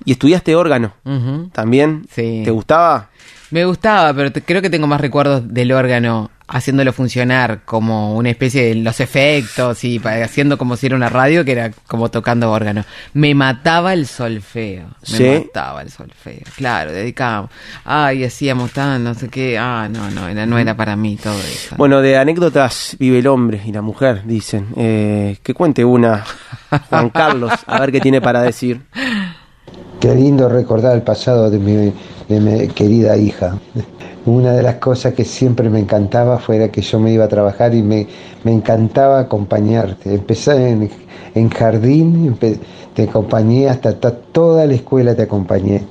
y 0.05 0.11
estudiaste 0.13 0.55
órgano 0.55 0.93
Ujú. 1.05 1.49
también. 1.53 2.07
Sí. 2.11 2.41
¿Te 2.43 2.49
gustaba? 2.49 3.09
Me 3.51 3.63
gustaba, 3.65 4.13
pero 4.13 4.31
te- 4.31 4.41
creo 4.41 4.61
que 4.61 4.69
tengo 4.69 4.87
más 4.87 4.99
recuerdos 4.99 5.53
del 5.53 5.71
órgano 5.71 6.31
haciéndolo 6.47 6.93
funcionar 6.93 7.61
como 7.65 8.15
una 8.15 8.29
especie 8.29 8.63
de 8.65 8.75
los 8.75 8.99
efectos 8.99 9.83
y 9.83 9.97
pa- 9.99 10.23
haciendo 10.23 10.57
como 10.57 10.77
si 10.77 10.85
era 10.87 10.95
una 10.95 11.09
radio 11.09 11.43
que 11.45 11.51
era 11.53 11.71
como 11.87 12.09
tocando 12.09 12.51
órgano. 12.51 12.83
Me 13.13 13.33
mataba 13.35 13.93
el 13.93 14.05
solfeo. 14.07 14.85
Me 15.11 15.17
¿Sí? 15.17 15.29
mataba 15.47 15.81
el 15.83 15.89
solfeo. 15.91 16.41
Claro, 16.55 16.91
dedicábamos. 16.91 17.49
Ay, 17.83 18.23
hacíamos 18.23 18.71
tan, 18.71 19.03
no 19.03 19.13
sé 19.13 19.29
qué. 19.29 19.57
Ah, 19.59 19.87
no, 19.91 20.09
no, 20.11 20.27
era, 20.27 20.45
no 20.45 20.57
era 20.59 20.75
para 20.75 20.95
mí 20.95 21.15
todo 21.15 21.39
eso. 21.39 21.75
Bueno, 21.77 22.01
de 22.01 22.17
anécdotas 22.17 22.95
vive 22.99 23.19
el 23.19 23.27
hombre 23.27 23.61
y 23.65 23.71
la 23.71 23.81
mujer, 23.81 24.21
dicen. 24.25 24.67
Eh, 24.75 25.37
que 25.41 25.53
cuente 25.53 25.83
una, 25.85 26.23
Juan 26.89 27.09
Carlos, 27.11 27.53
a 27.65 27.79
ver 27.79 27.91
qué 27.91 28.01
tiene 28.01 28.21
para 28.21 28.41
decir. 28.41 28.81
Qué 29.99 30.13
lindo 30.13 30.49
recordar 30.49 30.95
el 30.95 31.01
pasado 31.01 31.49
de 31.49 31.57
mi, 31.57 31.91
de 32.27 32.39
mi 32.39 32.67
querida 32.69 33.17
hija. 33.17 33.57
Una 34.25 34.53
de 34.53 34.63
las 34.63 34.75
cosas 34.75 35.13
que 35.13 35.23
siempre 35.23 35.69
me 35.69 35.79
encantaba 35.79 36.39
fuera 36.39 36.69
que 36.69 36.81
yo 36.81 36.99
me 36.99 37.11
iba 37.11 37.25
a 37.25 37.27
trabajar 37.27 37.75
y 37.75 37.83
me, 37.83 38.07
me 38.43 38.51
encantaba 38.51 39.19
acompañarte. 39.19 40.13
Empecé 40.13 40.69
en, 40.69 40.89
en 41.35 41.49
jardín, 41.49 42.35
te 42.95 43.03
acompañé 43.03 43.69
hasta, 43.69 43.89
hasta 43.89 44.11
toda 44.11 44.65
la 44.65 44.73
escuela 44.73 45.13
te 45.13 45.23
acompañé. 45.23 45.83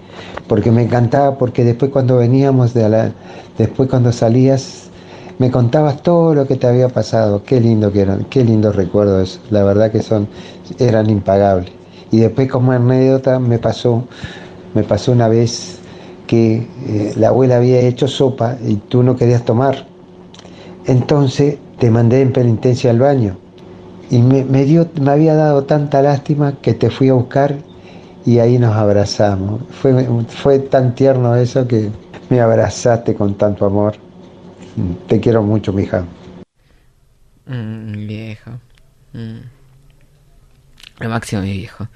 Porque 0.48 0.70
me 0.70 0.82
encantaba, 0.82 1.38
porque 1.38 1.64
después 1.64 1.90
cuando 1.90 2.16
veníamos 2.16 2.74
de 2.74 2.88
la, 2.88 3.12
después 3.56 3.88
cuando 3.88 4.10
salías, 4.10 4.90
me 5.38 5.50
contabas 5.50 6.02
todo 6.02 6.34
lo 6.34 6.46
que 6.46 6.56
te 6.56 6.66
había 6.66 6.88
pasado. 6.88 7.42
Qué 7.44 7.60
lindo 7.60 7.92
que 7.92 8.00
eran, 8.00 8.24
qué 8.24 8.44
lindos 8.44 8.74
recuerdos. 8.74 9.40
La 9.50 9.64
verdad 9.64 9.92
que 9.92 10.02
son, 10.02 10.28
eran 10.78 11.10
impagables. 11.10 11.72
Y 12.10 12.18
después 12.20 12.48
como 12.50 12.72
anécdota 12.72 13.38
me 13.38 13.58
pasó, 13.58 14.04
me 14.74 14.82
pasó 14.82 15.12
una 15.12 15.28
vez 15.28 15.80
eh, 16.34 17.12
la 17.16 17.28
abuela 17.28 17.56
había 17.56 17.80
hecho 17.80 18.08
sopa 18.08 18.56
y 18.64 18.76
tú 18.76 19.02
no 19.02 19.16
querías 19.16 19.44
tomar. 19.44 19.86
Entonces 20.86 21.58
te 21.78 21.90
mandé 21.90 22.20
en 22.20 22.32
penitencia 22.32 22.90
al 22.90 22.98
baño. 22.98 23.36
Y 24.10 24.18
me, 24.20 24.64
dio, 24.64 24.88
me 25.00 25.10
había 25.10 25.34
dado 25.34 25.64
tanta 25.64 26.02
lástima 26.02 26.60
que 26.60 26.74
te 26.74 26.90
fui 26.90 27.08
a 27.08 27.14
buscar 27.14 27.56
y 28.26 28.38
ahí 28.38 28.58
nos 28.58 28.74
abrazamos. 28.74 29.62
Fue, 29.70 30.06
fue 30.28 30.58
tan 30.58 30.94
tierno 30.94 31.34
eso 31.36 31.66
que 31.66 31.90
me 32.28 32.40
abrazaste 32.40 33.14
con 33.14 33.34
tanto 33.34 33.64
amor. 33.64 33.94
Te 35.08 35.20
quiero 35.20 35.42
mucho, 35.42 35.72
mija. 35.72 36.04
Mm, 37.46 38.06
viejo. 38.06 38.50
Mm. 39.12 39.40
Lo 41.00 41.08
máximo, 41.08 41.42
mi 41.42 41.52
viejo. 41.52 41.88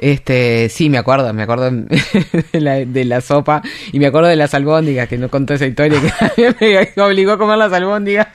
Este, 0.00 0.70
sí, 0.70 0.88
me 0.88 0.96
acuerdo, 0.96 1.30
me 1.34 1.42
acuerdo 1.42 1.70
de 2.52 2.60
la, 2.60 2.76
de 2.76 3.04
la 3.04 3.20
sopa 3.20 3.60
y 3.92 3.98
me 3.98 4.06
acuerdo 4.06 4.28
de 4.28 4.36
las 4.36 4.54
albóndigas, 4.54 5.06
que 5.08 5.18
no 5.18 5.28
contó 5.28 5.52
esa 5.52 5.66
historia, 5.66 6.00
que 6.34 6.88
me 6.96 7.02
obligó 7.02 7.32
a 7.32 7.38
comer 7.38 7.58
las 7.58 7.70
albóndigas 7.70 8.28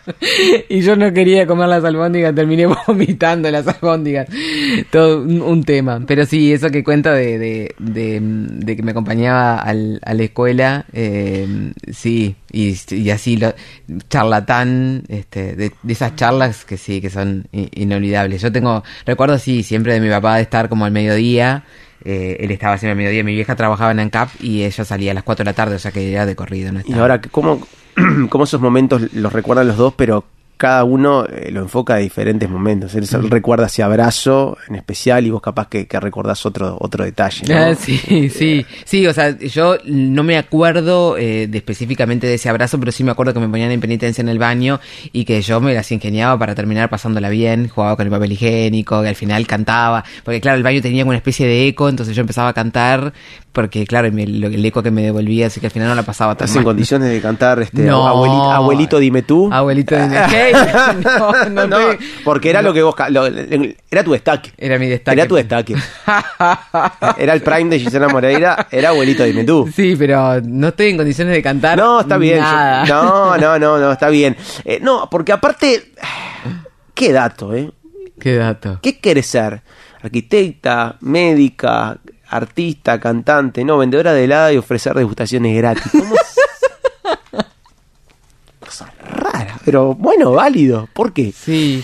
y 0.69 0.81
yo 0.81 0.95
no 0.95 1.11
quería 1.11 1.47
comer 1.47 1.67
las 1.67 1.83
albóndigas, 1.83 2.35
terminé 2.35 2.67
vomitando 2.87 3.49
las 3.49 3.67
albóndigas. 3.67 4.27
Todo 4.91 5.23
un, 5.23 5.41
un 5.41 5.63
tema. 5.63 5.99
Pero 6.05 6.27
sí, 6.27 6.53
eso 6.53 6.69
que 6.69 6.83
cuenta 6.83 7.13
de, 7.13 7.39
de, 7.39 7.75
de, 7.79 8.19
de 8.21 8.75
que 8.75 8.83
me 8.83 8.91
acompañaba 8.91 9.57
al, 9.57 9.99
a 10.05 10.13
la 10.13 10.23
escuela, 10.23 10.85
eh, 10.93 11.47
sí, 11.91 12.35
y, 12.55 12.77
y 12.89 13.09
así, 13.09 13.35
lo, 13.35 13.53
charlatán, 14.09 15.03
este, 15.09 15.55
de, 15.55 15.71
de 15.83 15.93
esas 15.93 16.15
charlas 16.15 16.63
que 16.63 16.77
sí, 16.77 17.01
que 17.01 17.09
son 17.09 17.47
inolvidables. 17.51 18.41
Yo 18.41 18.51
tengo, 18.51 18.83
recuerdo 19.05 19.37
sí, 19.37 19.61
siempre 19.61 19.93
de 19.93 19.99
mi 19.99 20.09
papá 20.09 20.37
de 20.37 20.43
estar 20.43 20.69
como 20.69 20.85
al 20.85 20.91
mediodía, 20.91 21.65
eh, 22.05 22.37
él 22.39 22.51
estaba 22.51 22.77
siempre 22.77 22.91
al 22.91 22.97
mediodía, 22.97 23.23
mi 23.23 23.35
vieja 23.35 23.55
trabajaba 23.55 23.91
en 23.91 23.99
ANCAP 23.99 24.29
y 24.39 24.63
ella 24.63 24.85
salía 24.85 25.11
a 25.11 25.15
las 25.15 25.23
4 25.23 25.43
de 25.43 25.49
la 25.49 25.53
tarde, 25.53 25.75
o 25.75 25.79
sea 25.79 25.91
que 25.91 26.11
era 26.11 26.25
de 26.25 26.35
corrido, 26.35 26.71
¿no? 26.71 26.81
Y 26.85 26.93
ahora, 26.93 27.19
¿cómo, 27.19 27.59
cómo 28.29 28.43
esos 28.45 28.61
momentos 28.61 29.13
los 29.13 29.33
recuerdan 29.33 29.67
los 29.67 29.77
dos, 29.77 29.93
pero 29.97 30.23
cada 30.57 30.83
uno 30.83 31.25
eh, 31.25 31.49
lo 31.51 31.61
enfoca 31.61 31.95
de 31.95 32.03
diferentes 32.03 32.49
momentos? 32.49 32.95
Él, 32.95 33.07
él 33.11 33.29
recuerda 33.29 33.67
ese 33.67 33.83
abrazo 33.83 34.57
en 34.67 34.75
especial 34.75 35.25
y 35.25 35.29
vos 35.29 35.41
capaz 35.41 35.67
que, 35.67 35.87
que 35.87 35.99
recordás 35.99 36.45
otro, 36.45 36.77
otro 36.79 37.03
detalle. 37.03 37.47
¿no? 37.47 37.57
Ah, 37.57 37.75
sí, 37.75 37.97
sí, 38.29 38.65
sí, 38.83 39.07
o 39.07 39.13
sea, 39.13 39.37
yo 39.37 39.77
no 39.85 40.23
me 40.23 40.37
acuerdo 40.37 41.17
eh, 41.17 41.47
de 41.47 41.57
específicamente 41.57 42.27
de 42.27 42.35
ese 42.35 42.49
abrazo, 42.49 42.79
pero 42.79 42.91
sí 42.91 43.03
me 43.03 43.11
acuerdo 43.11 43.33
que 43.33 43.39
me 43.39 43.49
ponían 43.49 43.71
en 43.71 43.81
penitencia 43.81 44.21
en 44.21 44.29
el 44.29 44.39
baño 44.39 44.79
y 45.11 45.25
que 45.25 45.41
yo 45.41 45.61
me 45.61 45.73
las 45.73 45.91
ingeniaba 45.91 46.37
para 46.37 46.55
terminar 46.55 46.89
pasándola 46.89 47.29
bien, 47.29 47.67
jugaba 47.67 47.95
con 47.95 48.05
el 48.05 48.11
papel 48.11 48.31
higiénico, 48.31 49.01
que 49.01 49.09
al 49.09 49.15
final 49.15 49.47
cantaba, 49.47 50.03
porque 50.23 50.41
claro, 50.41 50.57
el 50.57 50.63
baño 50.63 50.81
tenía 50.81 51.03
como 51.03 51.09
una 51.09 51.17
especie 51.17 51.47
de 51.47 51.67
eco, 51.67 51.89
entonces 51.89 52.15
yo 52.15 52.21
empezaba 52.21 52.49
a 52.49 52.53
cantar, 52.53 53.13
porque 53.55 53.87
claro, 53.87 54.07
el 54.09 54.65
eco 54.65 54.83
que 54.83 54.91
me 54.91 55.01
devolvía, 55.01 55.47
así 55.47 55.61
que 55.61 55.67
al 55.67 55.71
final 55.71 55.87
no 55.87 55.95
la 55.95 56.03
pasaba 56.03 56.35
tan 56.35 56.45
¿Estás 56.45 56.57
en 56.57 56.63
condiciones 56.65 57.09
de 57.09 57.21
cantar 57.21 57.61
este, 57.61 57.83
No. 57.83 58.05
abuelito, 58.05 58.51
abuelito, 58.51 58.99
dime 58.99 59.21
tú? 59.21 59.49
Abuelito, 59.51 59.95
dime 59.95 60.17
¿Qué? 60.29 60.51
No, 61.03 61.49
no, 61.49 61.65
No, 61.67 61.77
porque 62.25 62.49
era 62.49 62.61
lo 62.61 62.73
que 62.73 62.83
vos... 62.83 62.93
lo- 63.09 63.25
era 63.25 64.03
tu 64.03 64.11
destaque. 64.11 64.51
Era 64.57 64.77
mi 64.77 64.87
destaque. 64.87 65.17
Era 65.17 65.27
tu 65.27 65.35
destaque. 65.35 65.73
era 67.17 67.33
el 67.33 67.41
prime 67.41 67.69
de 67.69 67.79
Gisela 67.79 68.09
Moreira, 68.09 68.67
era 68.69 68.89
abuelito, 68.89 69.23
dime 69.23 69.45
tú. 69.45 69.69
Sí, 69.73 69.95
pero 69.97 70.41
no 70.41 70.67
estoy 70.67 70.87
en 70.89 70.97
condiciones 70.97 71.33
de 71.33 71.41
cantar. 71.41 71.77
No, 71.77 72.01
está 72.01 72.17
bien. 72.17 72.43
yo- 72.85 72.93
no, 72.93 73.37
no, 73.37 73.57
no, 73.57 73.77
no, 73.77 73.91
está 73.93 74.09
bien. 74.09 74.35
Eh, 74.65 74.79
no, 74.81 75.07
porque 75.09 75.31
aparte, 75.31 75.93
qué 76.93 77.13
dato, 77.13 77.53
¿eh? 77.55 77.71
Qué 78.19 78.35
dato. 78.35 78.79
¿Qué 78.81 78.99
querés 78.99 79.27
ser? 79.27 79.61
Arquitecta, 80.01 80.97
médica, 81.01 81.97
artista, 82.35 82.99
cantante, 82.99 83.63
no, 83.63 83.77
vendedora 83.77 84.13
de 84.13 84.23
helada 84.25 84.53
y 84.53 84.57
ofrecer 84.57 84.93
degustaciones 84.93 85.55
gratis. 85.57 85.91
¿Cómo 85.91 86.15
es? 86.15 86.21
Cosa 88.59 88.91
rara, 89.11 89.57
pero 89.63 89.93
bueno, 89.95 90.31
válido. 90.31 90.87
¿Por 90.93 91.13
qué? 91.13 91.31
Sí. 91.31 91.83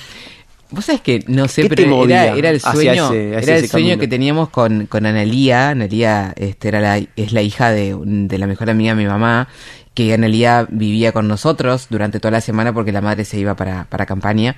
Vos 0.71 0.85
sabés 0.85 1.01
que 1.01 1.23
no 1.27 1.49
sé, 1.49 1.63
¿Qué 1.63 1.69
te 1.69 1.75
pero 1.75 2.05
era, 2.05 2.27
era 2.33 2.49
el 2.49 2.61
sueño, 2.61 3.07
ese- 3.07 3.29
era 3.33 3.57
el 3.57 3.67
sueño 3.67 3.87
camino? 3.89 3.99
que 3.99 4.07
teníamos 4.07 4.49
con, 4.49 4.85
con 4.85 5.05
Analía. 5.05 5.69
Analía 5.69 6.33
este, 6.37 6.69
era 6.69 6.79
la, 6.79 6.97
es 6.97 7.33
la 7.33 7.41
hija 7.41 7.71
de, 7.71 7.95
de 8.01 8.37
la 8.37 8.47
mejor 8.47 8.69
amiga 8.69 8.95
de 8.95 9.03
mi 9.03 9.07
mamá, 9.07 9.49
que 9.93 10.13
Analía 10.13 10.65
vivía 10.69 11.11
con 11.11 11.27
nosotros 11.27 11.87
durante 11.89 12.19
toda 12.19 12.31
la 12.31 12.41
semana 12.41 12.73
porque 12.73 12.91
la 12.93 13.01
madre 13.01 13.25
se 13.25 13.37
iba 13.39 13.55
para, 13.55 13.85
para 13.89 14.05
campaña. 14.05 14.55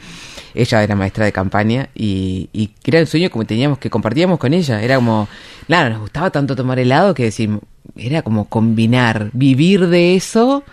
Ella 0.54 0.84
era 0.84 0.96
maestra 0.96 1.26
de 1.26 1.32
campaña 1.32 1.90
y, 1.96 2.50
y 2.54 2.72
era 2.86 3.00
el 3.00 3.08
sueño 3.08 3.32
como 3.32 3.44
teníamos, 3.46 3.80
que 3.80 3.90
compartíamos 3.90 4.38
con 4.38 4.54
ella. 4.54 4.82
Era 4.84 4.96
como, 4.98 5.28
claro, 5.66 5.90
nos 5.90 6.02
gustaba 6.02 6.30
tanto 6.30 6.56
tomar 6.56 6.78
helado 6.78 7.14
que 7.16 7.24
decir, 7.24 7.50
era 7.96 8.22
como 8.22 8.46
combinar, 8.46 9.30
vivir 9.34 9.88
de 9.88 10.16
eso 10.16 10.64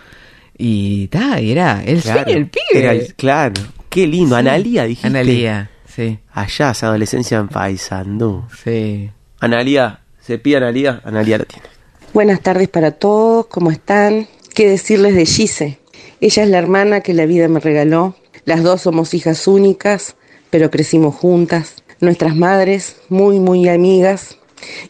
y 0.57 1.07
ta, 1.07 1.41
y 1.41 1.51
era 1.51 1.83
el 1.83 2.01
Claro, 2.01 2.21
sueño 2.23 2.33
del 2.39 2.47
pibe. 2.49 2.61
era 2.83 2.91
el- 2.91 3.15
claro, 3.15 3.53
qué 3.89 4.05
lindo. 4.05 4.35
Sí. 4.35 4.39
Analía, 4.39 4.83
dijiste. 4.85 5.07
Analía, 5.07 5.71
sí. 5.87 6.19
Allá, 6.33 6.69
esa 6.69 6.85
adolescencia 6.87 7.39
en 7.39 7.47
Paysandú. 7.47 8.43
Sí. 8.63 9.09
Analía, 9.39 10.01
se 10.21 10.37
pide 10.37 10.57
Analía, 10.57 11.01
Analía 11.03 11.39
lo 11.39 11.45
tiene. 11.45 11.65
Buenas 12.13 12.41
tardes 12.41 12.67
para 12.69 12.91
todos, 12.91 13.47
¿cómo 13.47 13.71
están? 13.71 14.27
¿Qué 14.53 14.67
decirles 14.67 15.15
de 15.15 15.25
Gise? 15.25 15.79
Ella 16.19 16.43
es 16.43 16.49
la 16.49 16.57
hermana 16.57 16.99
que 16.99 17.13
la 17.13 17.25
vida 17.25 17.47
me 17.47 17.61
regaló. 17.61 18.15
Las 18.43 18.63
dos 18.63 18.81
somos 18.81 19.13
hijas 19.13 19.47
únicas, 19.47 20.17
pero 20.49 20.69
crecimos 20.69 21.15
juntas. 21.15 21.75
Nuestras 22.01 22.35
madres, 22.35 22.97
muy, 23.07 23.39
muy 23.39 23.69
amigas. 23.69 24.37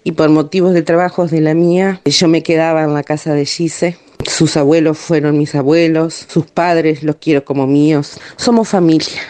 Y 0.03 0.13
por 0.13 0.29
motivos 0.29 0.73
de 0.73 0.81
trabajos 0.81 1.29
de 1.29 1.41
la 1.41 1.53
mía, 1.53 2.01
yo 2.05 2.27
me 2.27 2.41
quedaba 2.41 2.81
en 2.83 2.95
la 2.95 3.03
casa 3.03 3.35
de 3.35 3.45
Gise. 3.45 3.97
Sus 4.27 4.57
abuelos 4.57 4.97
fueron 4.97 5.37
mis 5.37 5.53
abuelos, 5.53 6.25
sus 6.27 6.47
padres 6.47 7.03
los 7.03 7.17
quiero 7.17 7.45
como 7.45 7.67
míos. 7.67 8.19
Somos 8.37 8.67
familia. 8.67 9.21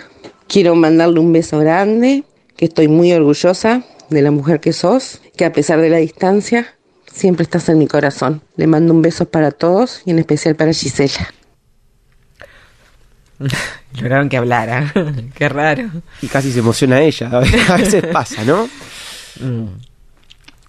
Quiero 0.47 0.75
mandarle 0.75 1.19
un 1.19 1.33
beso 1.33 1.59
grande, 1.59 2.23
que 2.55 2.65
estoy 2.65 2.87
muy 2.87 3.11
orgullosa 3.11 3.83
de 4.09 4.21
la 4.21 4.31
mujer 4.31 4.61
que 4.61 4.71
sos, 4.71 5.21
que 5.35 5.43
a 5.43 5.51
pesar 5.51 5.81
de 5.81 5.89
la 5.89 5.97
distancia, 5.97 6.77
siempre 7.13 7.43
estás 7.43 7.69
en 7.69 7.77
mi 7.77 7.87
corazón. 7.87 8.41
Le 8.55 8.67
mando 8.67 8.93
un 8.93 9.01
beso 9.01 9.25
para 9.29 9.51
todos 9.51 10.01
y 10.05 10.11
en 10.11 10.19
especial 10.19 10.55
para 10.55 10.73
Gisela. 10.73 11.33
Lograron 13.95 14.29
que 14.29 14.37
hablara. 14.37 14.91
Qué 15.35 15.49
raro. 15.49 15.89
Y 16.21 16.27
casi 16.27 16.51
se 16.51 16.59
emociona 16.59 17.01
ella. 17.01 17.29
A 17.69 17.77
veces 17.77 18.05
pasa, 18.07 18.43
¿no? 18.43 18.69
Mm. 19.39 19.67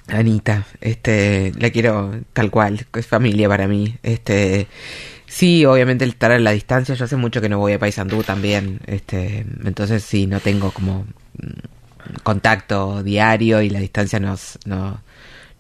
Anita, 0.09 0.67
este, 0.81 1.53
la 1.59 1.71
quiero 1.71 2.13
tal 2.33 2.51
cual, 2.51 2.85
es 2.95 3.07
familia 3.07 3.49
para 3.49 3.69
mí. 3.69 3.97
Este, 4.03 4.67
sí, 5.27 5.65
obviamente 5.65 6.05
el 6.05 6.11
estar 6.11 6.33
a 6.33 6.39
la 6.39 6.51
distancia, 6.51 6.95
yo 6.95 7.05
hace 7.05 7.17
mucho 7.17 7.41
que 7.41 7.49
no 7.49 7.59
voy 7.59 7.75
a 7.75 7.79
Paysandú 7.79 8.23
también, 8.23 8.81
este, 8.87 9.47
entonces 9.65 10.03
sí, 10.03 10.27
no 10.27 10.41
tengo 10.41 10.73
como 10.73 11.07
mm, 11.39 12.19
contacto 12.25 13.03
diario 13.03 13.63
y 13.63 13.71
la 13.71 13.79
distancia 13.79 14.19
nos, 14.19 14.59
no- 14.67 15.01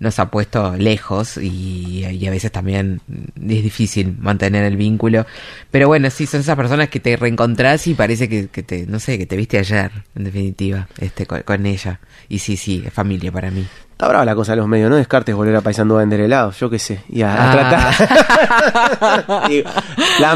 nos 0.03 0.19
ha 0.19 0.31
puesto 0.31 0.77
lejos 0.77 1.39
y, 1.39 2.05
a 2.05 2.31
veces 2.31 2.51
también 2.51 3.01
es 3.37 3.63
difícil 3.63 4.17
mantener 4.19 4.65
el 4.65 4.77
vínculo. 4.77 5.27
Pero 5.71 5.87
bueno, 5.87 6.11
sí, 6.11 6.27
son 6.27 6.41
esas 6.41 6.57
personas 6.57 6.89
que 6.89 6.99
te 6.99 7.17
reencontrás 7.17 7.87
y 7.87 7.95
parece 7.95 8.29
que, 8.29 8.49
que 8.49 8.65
te, 8.65 8.85
no 8.87 8.99
sé, 8.99 9.17
que 9.17 9.27
te 9.27 9.37
viste 9.37 9.59
ayer, 9.59 9.93
en 10.17 10.25
definitiva, 10.25 10.89
este, 10.99 11.25
con, 11.27 11.43
con 11.43 11.65
ella. 11.67 12.01
Y 12.29 12.41
sí, 12.41 12.57
sí, 12.57 12.83
es 12.85 12.93
familia 12.93 13.31
para 13.31 13.51
mí. 13.51 13.65
Está 13.93 14.09
brava 14.09 14.25
la 14.25 14.35
cosa 14.35 14.53
de 14.53 14.57
los 14.57 14.67
medios, 14.67 14.91
no 14.91 14.97
descartes 14.97 15.33
volver 15.35 15.55
a 15.55 15.61
Paisandú 15.61 15.95
a 15.97 15.99
vender 16.01 16.21
helados, 16.21 16.59
yo 16.59 16.69
qué 16.69 16.79
sé. 16.81 17.01
Y 17.09 17.23
a, 17.23 17.33
a 17.35 17.53
Ah. 17.53 17.93
tratar. 17.97 19.49
Digo, 19.49 19.71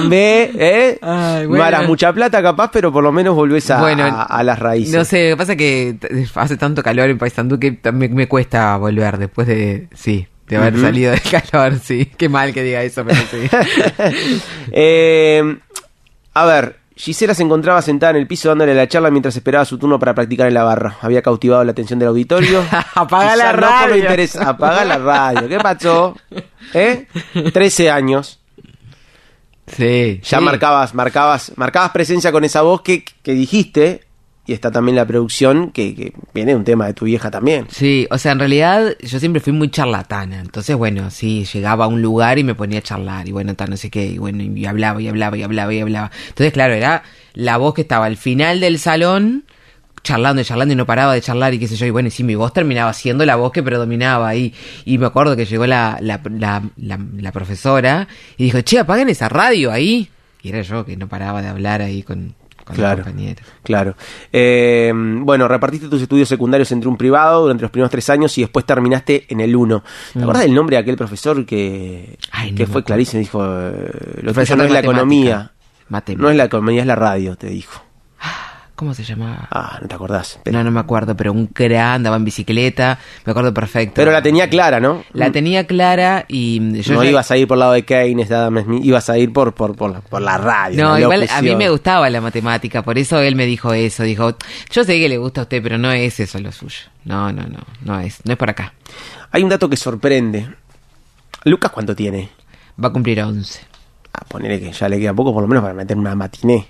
B, 0.09 0.51
¿eh? 0.57 0.99
Ay, 1.03 1.47
bueno. 1.47 1.83
mucha 1.89 2.13
plata 2.13 2.41
capaz, 2.43 2.71
pero 2.73 2.93
por 2.93 3.03
lo 3.03 3.11
menos 3.11 3.35
volvés 3.35 3.69
a, 3.71 3.81
Bueno, 3.81 4.05
a, 4.05 4.23
a 4.23 4.43
las 4.45 4.59
raíces. 4.59 4.95
No 4.95 5.05
sé, 5.05 5.31
lo 5.31 5.37
que 5.37 5.39
pasa 5.39 5.53
es 5.53 5.59
que 5.59 5.97
hace 6.35 6.57
tanto 6.57 6.83
calor 6.83 7.11
en 7.11 7.19
Paysandú 7.19 7.59
que 7.59 7.79
me 7.93 8.29
cuesta 8.29 8.77
volver 8.77 9.19
después 9.19 9.49
de, 9.49 9.89
sí, 9.95 10.29
de 10.49 10.57
haber 10.59 10.79
salido 10.81 11.11
del 11.13 11.23
calor, 11.51 11.79
sí. 11.83 12.11
Qué 12.17 12.29
mal 12.29 12.53
que 12.53 12.63
diga 12.63 12.83
eso, 12.83 13.05
pero 13.05 13.21
sí. 13.31 13.49
Eh, 14.73 15.57
a 16.35 16.45
ver, 16.45 16.77
Gisela 16.97 17.35
se 17.35 17.43
encontraba 17.43 17.83
sentada 17.83 18.13
en 18.13 18.17
el 18.17 18.27
piso 18.27 18.49
dándole 18.49 18.75
la 18.75 18.89
charla 18.89 19.11
mientras 19.11 19.37
esperaba 19.37 19.67
su 19.67 19.77
turno 19.77 19.99
para 19.99 20.15
practicar 20.15 20.49
en 20.49 20.55
la 20.55 20.65
barra. 20.65 20.97
Había 21.03 21.21
cautivado 21.21 21.63
la 21.63 21.73
atención 21.73 21.99
del 21.99 22.09
auditorio. 22.09 22.65
Apaga 22.95 23.35
Quizá 23.35 23.37
la 23.37 23.53
no 23.53 23.61
radio. 23.61 24.09
Apaga 24.41 24.85
la 24.85 24.99
radio. 24.99 25.49
¿Qué 25.49 25.59
pasó? 25.59 26.17
¿Eh? 26.73 27.07
13 27.53 27.91
años. 27.91 28.41
Sí. 29.67 30.21
Ya 30.25 30.39
sí. 30.39 30.45
marcabas, 30.45 30.95
marcabas, 30.95 31.53
marcabas 31.57 31.91
presencia 31.91 32.33
con 32.33 32.45
esa 32.45 32.63
voz 32.63 32.81
que, 32.81 33.05
que 33.23 33.33
dijiste. 33.33 34.06
Y 34.47 34.53
está 34.53 34.71
también 34.71 34.95
la 34.95 35.05
producción 35.05 35.73
que, 35.73 35.95
que 35.95 36.13
viene 36.33 36.55
un 36.55 36.63
tema 36.63 36.87
de 36.87 36.95
tu 36.95 37.05
vieja 37.05 37.31
también. 37.33 37.67
Sí, 37.69 38.07
o 38.11 38.19
sea, 38.19 38.31
en 38.33 38.39
realidad 38.39 38.97
yo 39.01 39.19
siempre 39.19 39.41
fui 39.41 39.53
muy 39.53 39.71
charlatana. 39.71 40.41
Entonces, 40.41 40.77
bueno, 40.77 41.11
sí, 41.11 41.45
llegaba 41.53 41.87
a 41.87 41.89
un 41.89 42.01
lugar 42.01 42.39
y 42.39 42.45
me 42.45 42.55
ponía 42.55 42.79
a 42.79 42.83
charlar. 42.83 43.27
Y 43.27 43.33
bueno, 43.33 43.55
tal, 43.57 43.71
no 43.71 43.77
sé 43.77 43.91
qué. 43.91 44.07
Y 44.07 44.19
bueno, 44.19 44.45
y 44.45 44.65
hablaba 44.67 45.03
y 45.03 45.09
hablaba 45.09 45.37
y 45.37 45.43
hablaba 45.43 45.75
y 45.75 45.81
hablaba. 45.81 46.13
Entonces, 46.29 46.53
claro, 46.53 46.75
era 46.75 47.03
la 47.35 47.57
voz 47.57 47.75
que 47.75 47.83
estaba 47.83 48.07
al 48.07 48.17
final 48.17 48.61
del 48.61 48.79
salón, 48.79 49.45
charlando 50.05 50.41
y 50.41 50.45
charlando 50.45 50.73
y 50.75 50.77
no 50.77 50.87
paraba 50.87 51.13
de 51.13 51.21
charlar 51.21 51.53
y 51.53 51.59
qué 51.59 51.67
sé 51.67 51.75
yo. 51.75 51.87
Y 51.87 51.91
bueno, 51.91 52.07
y 52.07 52.13
sí, 52.13 52.23
mi 52.23 52.37
voz 52.37 52.53
terminaba 52.53 52.93
siendo 52.93 53.27
la 53.27 53.35
voz 53.35 53.51
que 53.51 53.65
predominaba 53.65 54.29
ahí. 54.29 54.55
Y 54.85 54.99
me 54.99 55.07
acuerdo 55.07 55.35
que 55.35 55.45
llegó 55.45 55.67
la, 55.67 55.99
la, 56.01 56.21
la, 56.31 56.63
la, 56.77 57.01
la 57.19 57.33
profesora 57.33 58.07
y 58.37 58.45
dijo, 58.45 58.61
che, 58.61 58.79
apaguen 58.79 59.09
esa 59.09 59.29
radio 59.29 59.73
ahí. 59.73 60.09
Y 60.43 60.51
era 60.51 60.63
yo 60.63 60.85
que 60.85 60.97
no 60.97 61.09
paraba 61.09 61.43
de 61.43 61.49
hablar 61.49 61.83
ahí 61.83 62.05
con, 62.05 62.37
con 62.67 62.77
Claro. 62.77 63.05
Claro. 63.63 63.95
Eh, 64.33 64.93
bueno, 64.95 65.47
repartiste 65.49 65.89
tus 65.89 66.03
estudios 66.03 66.29
secundarios 66.29 66.71
entre 66.73 66.89
un 66.89 66.97
privado 66.97 67.43
durante 67.43 67.63
los 67.63 67.71
primeros 67.71 67.91
tres 67.91 68.11
años 68.11 68.37
y 68.39 68.43
después 68.43 68.67
terminaste 68.67 69.25
en 69.29 69.41
el 69.41 69.55
uno. 69.55 69.85
¿Te 70.13 70.19
Mm. 70.19 70.23
acuerdas 70.23 70.43
del 70.45 70.55
nombre 70.55 70.77
de 70.77 70.83
aquel 70.83 70.97
profesor 70.97 71.47
que, 71.47 72.19
Ay, 72.33 72.51
no 72.51 72.57
que 72.59 72.67
me 72.67 72.73
fue 72.73 72.83
clarísimo? 72.85 73.21
Dijo, 73.21 73.41
eh, 73.45 74.19
lo 74.23 74.33
Profesor 74.33 74.59
no 74.59 74.65
es 74.65 74.71
la 74.73 74.81
economía. 74.81 75.53
Matemática. 75.89 76.23
No 76.23 76.31
es 76.31 76.37
la 76.37 76.45
economía, 76.45 76.81
es 76.81 76.87
la 76.89 76.97
radio, 76.97 77.37
te 77.37 77.47
dijo. 77.47 77.81
¿Cómo 78.77 78.93
se 78.93 79.05
llamaba? 79.05 79.49
Ah, 79.51 79.79
no 79.81 79.89
te 79.89 79.95
acordás. 79.95 80.39
No, 80.45 80.63
no 80.63 80.71
me 80.71 80.81
acuerdo, 80.81 81.17
pero 81.17 81.33
un 81.33 81.47
cra 81.47 81.95
andaba 81.95 82.17
en 82.17 82.27
bicicleta, 82.27 82.99
me 83.25 83.31
acuerdo 83.31 83.55
perfecto. 83.55 83.95
Pero 83.95 84.13
la 84.13 84.21
tenía 84.21 84.51
clara, 84.51 84.81
¿no? 84.81 85.03
La 85.15 85.33
tenía 85.33 85.67
clara 85.67 86.27
y 86.29 86.83
yo 86.83 86.93
no 86.95 87.03
ya- 87.03 87.11
ibas 87.11 87.31
a 87.31 87.39
ir 87.39 87.49
por 87.49 87.55
el 87.57 87.61
lado 87.61 87.73
de 87.73 87.87
Keynes, 87.87 88.31
Adam 88.31 88.63
Smith, 88.63 88.85
ibas 88.85 89.09
a 89.09 89.17
ir 89.17 89.33
por, 89.33 89.55
por, 89.55 89.75
por, 89.75 89.91
la, 89.93 90.01
por 90.03 90.21
la 90.21 90.37
radio. 90.37 90.85
No, 90.85 90.93
la 90.93 91.01
igual 91.01 91.27
a 91.31 91.41
mí 91.41 91.57
me 91.57 91.71
gustaba 91.71 92.11
la 92.11 92.21
matemática, 92.21 92.83
por 92.83 92.99
eso 92.99 93.19
él 93.21 93.35
me 93.35 93.47
dijo 93.47 93.73
eso, 93.73 94.03
dijo, 94.03 94.37
yo 94.71 94.85
sé 94.85 95.01
que 95.01 95.09
le 95.09 95.17
gusta 95.17 95.41
a 95.41 95.45
usted, 95.45 95.63
pero 95.63 95.79
no 95.79 95.91
es 95.91 96.21
eso 96.21 96.39
lo 96.39 96.53
suyo. 96.53 96.81
No, 97.07 97.33
no, 97.33 97.45
no, 97.45 97.61
no 97.83 97.99
es, 98.01 98.21
no 98.27 98.33
es 98.33 98.39
por 98.39 98.51
acá. 98.51 98.75
Hay 99.33 99.43
un 99.43 99.49
dato 99.49 99.71
que 99.71 99.77
sorprende. 99.79 100.49
Lucas, 101.45 101.71
¿cuánto 101.71 101.97
tiene? 101.97 102.29
Va 102.83 102.89
a 102.89 102.93
cumplir 102.93 103.23
11. 103.23 103.59
Ah, 104.13 104.23
ponele 104.29 104.61
que 104.61 104.71
ya 104.71 104.87
le 104.89 104.99
queda 105.01 105.15
poco 105.15 105.33
por 105.33 105.41
lo 105.43 105.49
menos 105.49 105.63
para 105.63 105.73
meter 105.73 105.97
una 105.97 106.15
matiné. 106.15 106.67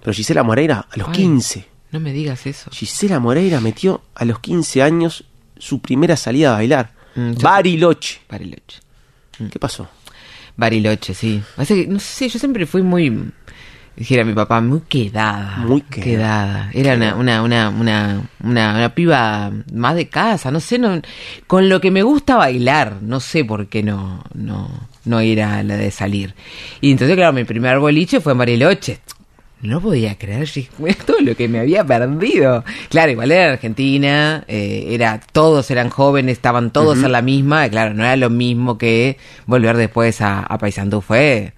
Pero 0.00 0.12
Gisela 0.12 0.42
Moreira 0.42 0.86
a 0.90 0.96
los 0.96 1.08
Ay. 1.08 1.14
15. 1.14 1.68
No 1.92 2.00
me 2.00 2.12
digas 2.12 2.46
eso. 2.46 2.70
Gisela 2.72 3.20
Moreira 3.20 3.60
metió 3.60 4.02
a 4.14 4.24
los 4.24 4.38
15 4.40 4.82
años 4.82 5.24
su 5.58 5.80
primera 5.80 6.16
salida 6.16 6.50
a 6.50 6.56
bailar. 6.56 6.92
Mm, 7.14 7.32
Bariloche. 7.40 8.20
Bariloche. 8.28 8.80
¿Qué 9.50 9.58
pasó? 9.58 9.88
Bariloche, 10.56 11.14
sí. 11.14 11.42
Así 11.56 11.74
que, 11.74 11.86
no 11.86 11.98
sé, 12.00 12.28
yo 12.28 12.38
siempre 12.38 12.66
fui 12.66 12.82
muy, 12.82 13.30
dijera 13.96 14.24
mi 14.24 14.32
papá, 14.32 14.60
muy 14.60 14.80
quedada. 14.88 15.58
Muy 15.58 15.82
quedada. 15.82 16.70
Era 16.72 16.94
una, 16.94 17.14
una, 17.14 17.42
una, 17.42 17.68
una, 17.68 18.30
una, 18.42 18.74
una 18.74 18.94
piba 18.94 19.52
más 19.72 19.94
de 19.94 20.08
casa, 20.08 20.50
no 20.50 20.60
sé, 20.60 20.78
no, 20.78 21.00
con 21.46 21.68
lo 21.68 21.80
que 21.80 21.90
me 21.90 22.02
gusta 22.02 22.36
bailar, 22.36 22.98
no 23.02 23.20
sé 23.20 23.44
por 23.44 23.68
qué 23.68 23.82
no, 23.82 24.22
no, 24.34 24.88
no 25.04 25.22
ir 25.22 25.42
a 25.42 25.62
la 25.62 25.76
de 25.76 25.90
salir. 25.90 26.34
Y 26.80 26.90
entonces, 26.90 27.16
claro, 27.16 27.32
mi 27.32 27.44
primer 27.44 27.78
boliche 27.78 28.20
fue 28.20 28.32
en 28.32 28.38
Bariloche. 28.38 29.00
No 29.62 29.80
podía 29.80 30.16
creer 30.16 30.48
todo 31.06 31.20
lo 31.20 31.34
que 31.34 31.48
me 31.48 31.58
había 31.58 31.84
perdido. 31.84 32.62
Claro, 32.90 33.12
igual 33.12 33.32
era 33.32 33.52
Argentina, 33.52 34.44
eh, 34.48 34.88
era 34.90 35.20
todos 35.32 35.70
eran 35.70 35.88
jóvenes, 35.90 36.32
estaban 36.34 36.70
todos 36.70 36.98
Ujú. 36.98 37.06
en 37.06 37.12
la 37.12 37.22
misma, 37.22 37.66
y 37.66 37.70
claro, 37.70 37.94
no 37.94 38.04
era 38.04 38.16
lo 38.16 38.30
mismo 38.30 38.76
que 38.78 39.16
volver 39.46 39.76
después 39.76 40.20
a, 40.20 40.40
a 40.40 40.58
Paysandú. 40.58 41.00
Fue, 41.00 41.54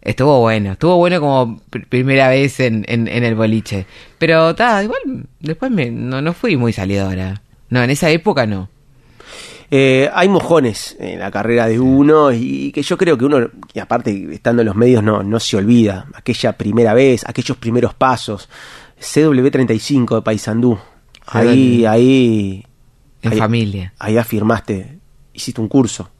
estuvo 0.00 0.40
bueno, 0.40 0.72
estuvo 0.72 0.96
bueno 0.96 1.20
como 1.20 1.60
pr- 1.70 1.86
primera 1.88 2.28
vez 2.28 2.60
en, 2.60 2.84
en, 2.88 3.08
en 3.08 3.24
el 3.24 3.34
boliche. 3.34 3.86
Pero 4.18 4.54
ta, 4.54 4.82
igual 4.82 5.00
después 5.40 5.70
me, 5.70 5.90
no, 5.90 6.22
no 6.22 6.32
fui 6.34 6.56
muy 6.56 6.72
salidora. 6.72 7.42
No, 7.70 7.82
en 7.82 7.90
esa 7.90 8.08
época 8.10 8.46
no. 8.46 8.68
Eh, 9.74 10.10
hay 10.12 10.28
mojones 10.28 10.96
en 11.00 11.18
la 11.20 11.30
carrera 11.30 11.66
de 11.66 11.80
uno 11.80 12.30
y 12.30 12.70
que 12.72 12.82
yo 12.82 12.98
creo 12.98 13.16
que 13.16 13.24
uno, 13.24 13.48
y 13.72 13.78
aparte 13.78 14.28
estando 14.30 14.60
en 14.60 14.66
los 14.66 14.76
medios, 14.76 15.02
no, 15.02 15.22
no 15.22 15.40
se 15.40 15.56
olvida. 15.56 16.08
Aquella 16.12 16.52
primera 16.58 16.92
vez, 16.92 17.24
aquellos 17.26 17.56
primeros 17.56 17.94
pasos. 17.94 18.50
CW35 19.00 20.16
de 20.16 20.22
Paysandú. 20.22 20.78
Ahí, 21.26 21.86
ahí. 21.86 22.66
En 23.22 23.32
ahí- 23.32 23.38
familia. 23.38 23.94
Ahí 23.98 24.18
afirmaste, 24.18 24.98
hiciste 25.32 25.60
un 25.62 25.68
curso. 25.68 26.10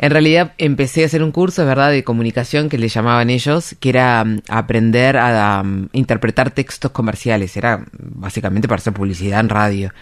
En 0.00 0.10
realidad 0.10 0.54
empecé 0.58 1.02
a 1.04 1.06
hacer 1.06 1.22
un 1.22 1.30
curso, 1.30 1.62
es 1.62 1.68
verdad, 1.68 1.90
de 1.90 2.02
comunicación 2.02 2.68
que 2.68 2.78
le 2.78 2.88
llamaban 2.88 3.30
ellos, 3.30 3.76
que 3.78 3.90
era 3.90 4.24
mm, 4.24 4.40
aprender 4.48 5.18
a 5.18 5.62
mm, 5.62 5.90
interpretar 5.92 6.50
textos 6.50 6.90
comerciales. 6.90 7.56
Era 7.56 7.84
básicamente 7.92 8.66
para 8.66 8.80
hacer 8.80 8.92
publicidad 8.92 9.38
en 9.40 9.48
radio. 9.50 9.92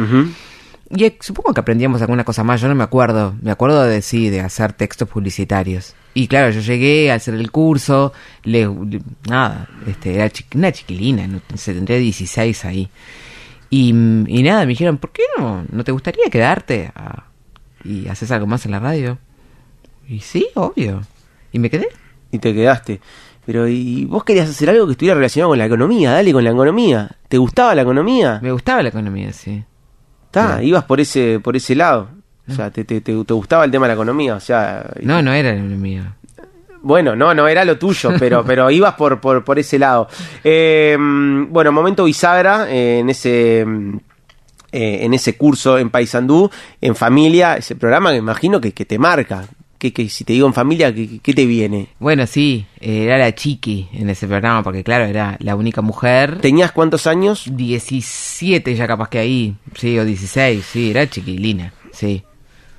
Y 0.90 1.04
eh, 1.04 1.16
supongo 1.20 1.52
que 1.52 1.60
aprendíamos 1.60 2.00
alguna 2.00 2.24
cosa 2.24 2.44
más, 2.44 2.60
yo 2.60 2.68
no 2.68 2.74
me 2.74 2.84
acuerdo. 2.84 3.34
Me 3.42 3.50
acuerdo 3.50 3.82
de 3.84 4.02
sí, 4.02 4.30
de 4.30 4.40
hacer 4.40 4.72
textos 4.72 5.08
publicitarios. 5.08 5.94
Y 6.14 6.28
claro, 6.28 6.50
yo 6.50 6.60
llegué 6.60 7.10
a 7.10 7.14
hacer 7.16 7.34
el 7.34 7.50
curso, 7.50 8.12
le, 8.44 8.66
le- 8.66 9.02
nada, 9.28 9.68
este, 9.86 10.14
era 10.14 10.30
una 10.54 10.72
chiquilina, 10.72 11.26
no, 11.26 11.40
se 11.54 11.74
tendría 11.74 11.98
16 11.98 12.64
ahí. 12.64 12.88
Y, 13.68 13.92
mm, 13.92 14.24
y 14.28 14.42
nada, 14.42 14.60
me 14.62 14.68
dijeron, 14.68 14.96
¿por 14.98 15.10
qué 15.10 15.24
no? 15.36 15.64
¿No 15.70 15.84
te 15.84 15.92
gustaría 15.92 16.30
quedarte 16.30 16.90
a- 16.94 17.24
y 17.84 18.08
haces 18.08 18.30
algo 18.30 18.46
más 18.46 18.64
en 18.64 18.70
la 18.72 18.78
radio? 18.78 19.18
Y 20.08 20.20
sí, 20.20 20.46
obvio. 20.54 21.02
Y 21.52 21.58
me 21.58 21.68
quedé. 21.68 21.88
Y 22.30 22.38
te 22.38 22.54
quedaste. 22.54 23.00
Pero, 23.44 23.68
¿y 23.68 24.04
vos 24.06 24.24
querías 24.24 24.48
hacer 24.48 24.70
algo 24.70 24.86
que 24.86 24.92
estuviera 24.92 25.14
relacionado 25.16 25.50
con 25.50 25.58
la 25.58 25.66
economía? 25.66 26.12
Dale 26.12 26.32
con 26.32 26.44
la 26.44 26.50
economía. 26.50 27.10
¿Te 27.28 27.38
gustaba 27.38 27.74
la 27.74 27.82
economía? 27.82 28.38
Me 28.42 28.52
gustaba 28.52 28.82
la 28.82 28.88
economía, 28.88 29.32
sí. 29.32 29.64
Está, 30.44 30.62
ibas 30.62 30.84
por 30.84 31.00
ese, 31.00 31.40
por 31.42 31.56
ese 31.56 31.74
lado. 31.74 32.08
O 32.48 32.52
sea, 32.54 32.70
te, 32.70 32.84
te, 32.84 33.00
te- 33.00 33.24
te 33.24 33.32
gustaba 33.34 33.64
el 33.64 33.70
tema 33.70 33.86
de 33.86 33.88
la 33.88 33.94
economía. 33.94 34.34
O 34.36 34.40
sea, 34.40 34.88
No, 35.02 35.20
no 35.22 35.32
era 35.32 35.50
la 35.52 35.58
economía. 35.58 36.14
Bueno, 36.82 37.16
no, 37.16 37.34
no 37.34 37.48
era 37.48 37.64
lo 37.64 37.76
tuyo, 37.78 38.12
pero, 38.18 38.44
pero 38.44 38.70
ibas 38.70 38.94
por, 38.94 39.20
por, 39.20 39.42
por 39.44 39.58
ese 39.58 39.78
lado. 39.78 40.08
Eh, 40.44 40.96
bueno, 40.98 41.72
momento 41.72 42.04
bisagra 42.04 42.70
eh, 42.70 43.00
en 43.00 43.10
ese 43.10 43.60
eh, 44.72 44.98
en 45.04 45.14
ese 45.14 45.36
curso 45.36 45.78
en 45.78 45.90
Paysandú, 45.90 46.50
en 46.80 46.94
familia, 46.94 47.56
ese 47.56 47.74
programa 47.76 48.10
que 48.10 48.16
me 48.16 48.18
imagino 48.30 48.60
que, 48.60 48.72
que 48.72 48.84
te 48.84 48.98
marca. 48.98 49.44
Que, 49.78 49.92
que 49.92 50.08
si 50.08 50.24
te 50.24 50.32
digo 50.32 50.46
en 50.46 50.54
familia, 50.54 50.94
¿qué, 50.94 51.20
qué 51.22 51.34
te 51.34 51.44
viene? 51.44 51.88
Bueno, 51.98 52.26
sí, 52.26 52.66
eh, 52.80 53.04
era 53.04 53.18
la 53.18 53.34
chiqui 53.34 53.88
en 53.92 54.08
ese 54.08 54.26
programa, 54.26 54.62
porque 54.62 54.82
claro, 54.82 55.04
era 55.04 55.36
la 55.40 55.54
única 55.54 55.82
mujer. 55.82 56.38
¿Tenías 56.40 56.72
cuántos 56.72 57.06
años? 57.06 57.44
17 57.50 58.74
ya 58.74 58.86
capaz 58.86 59.08
que 59.08 59.18
ahí, 59.18 59.54
sí, 59.74 59.98
o 59.98 60.04
16, 60.04 60.64
sí, 60.64 60.90
era 60.90 61.08
chiquilina, 61.08 61.72
sí. 61.92 62.22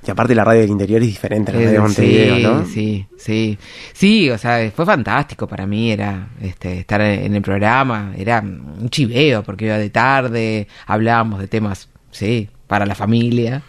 Y 0.06 0.10
aparte 0.10 0.34
la 0.34 0.44
radio 0.44 0.62
del 0.62 0.70
interior 0.70 1.02
es 1.02 1.08
diferente 1.08 1.50
a 1.50 1.54
la 1.54 1.60
radio 1.60 1.72
de 1.72 1.80
Montevideo, 1.80 2.36
sí, 2.36 2.42
¿no? 2.42 2.64
sí, 2.64 3.06
sí. 3.18 3.58
Sí, 3.92 4.30
o 4.30 4.38
sea, 4.38 4.70
fue 4.74 4.86
fantástico 4.86 5.46
para 5.46 5.66
mí, 5.66 5.90
era 5.90 6.28
este, 6.40 6.80
estar 6.80 7.00
en 7.00 7.34
el 7.34 7.42
programa, 7.42 8.14
era 8.16 8.40
un 8.40 8.88
chiveo, 8.88 9.42
porque 9.42 9.66
iba 9.66 9.76
de 9.76 9.90
tarde, 9.90 10.66
hablábamos 10.86 11.40
de 11.40 11.48
temas, 11.48 11.88
sí, 12.10 12.48
para 12.66 12.86
la 12.86 12.94
familia. 12.94 13.62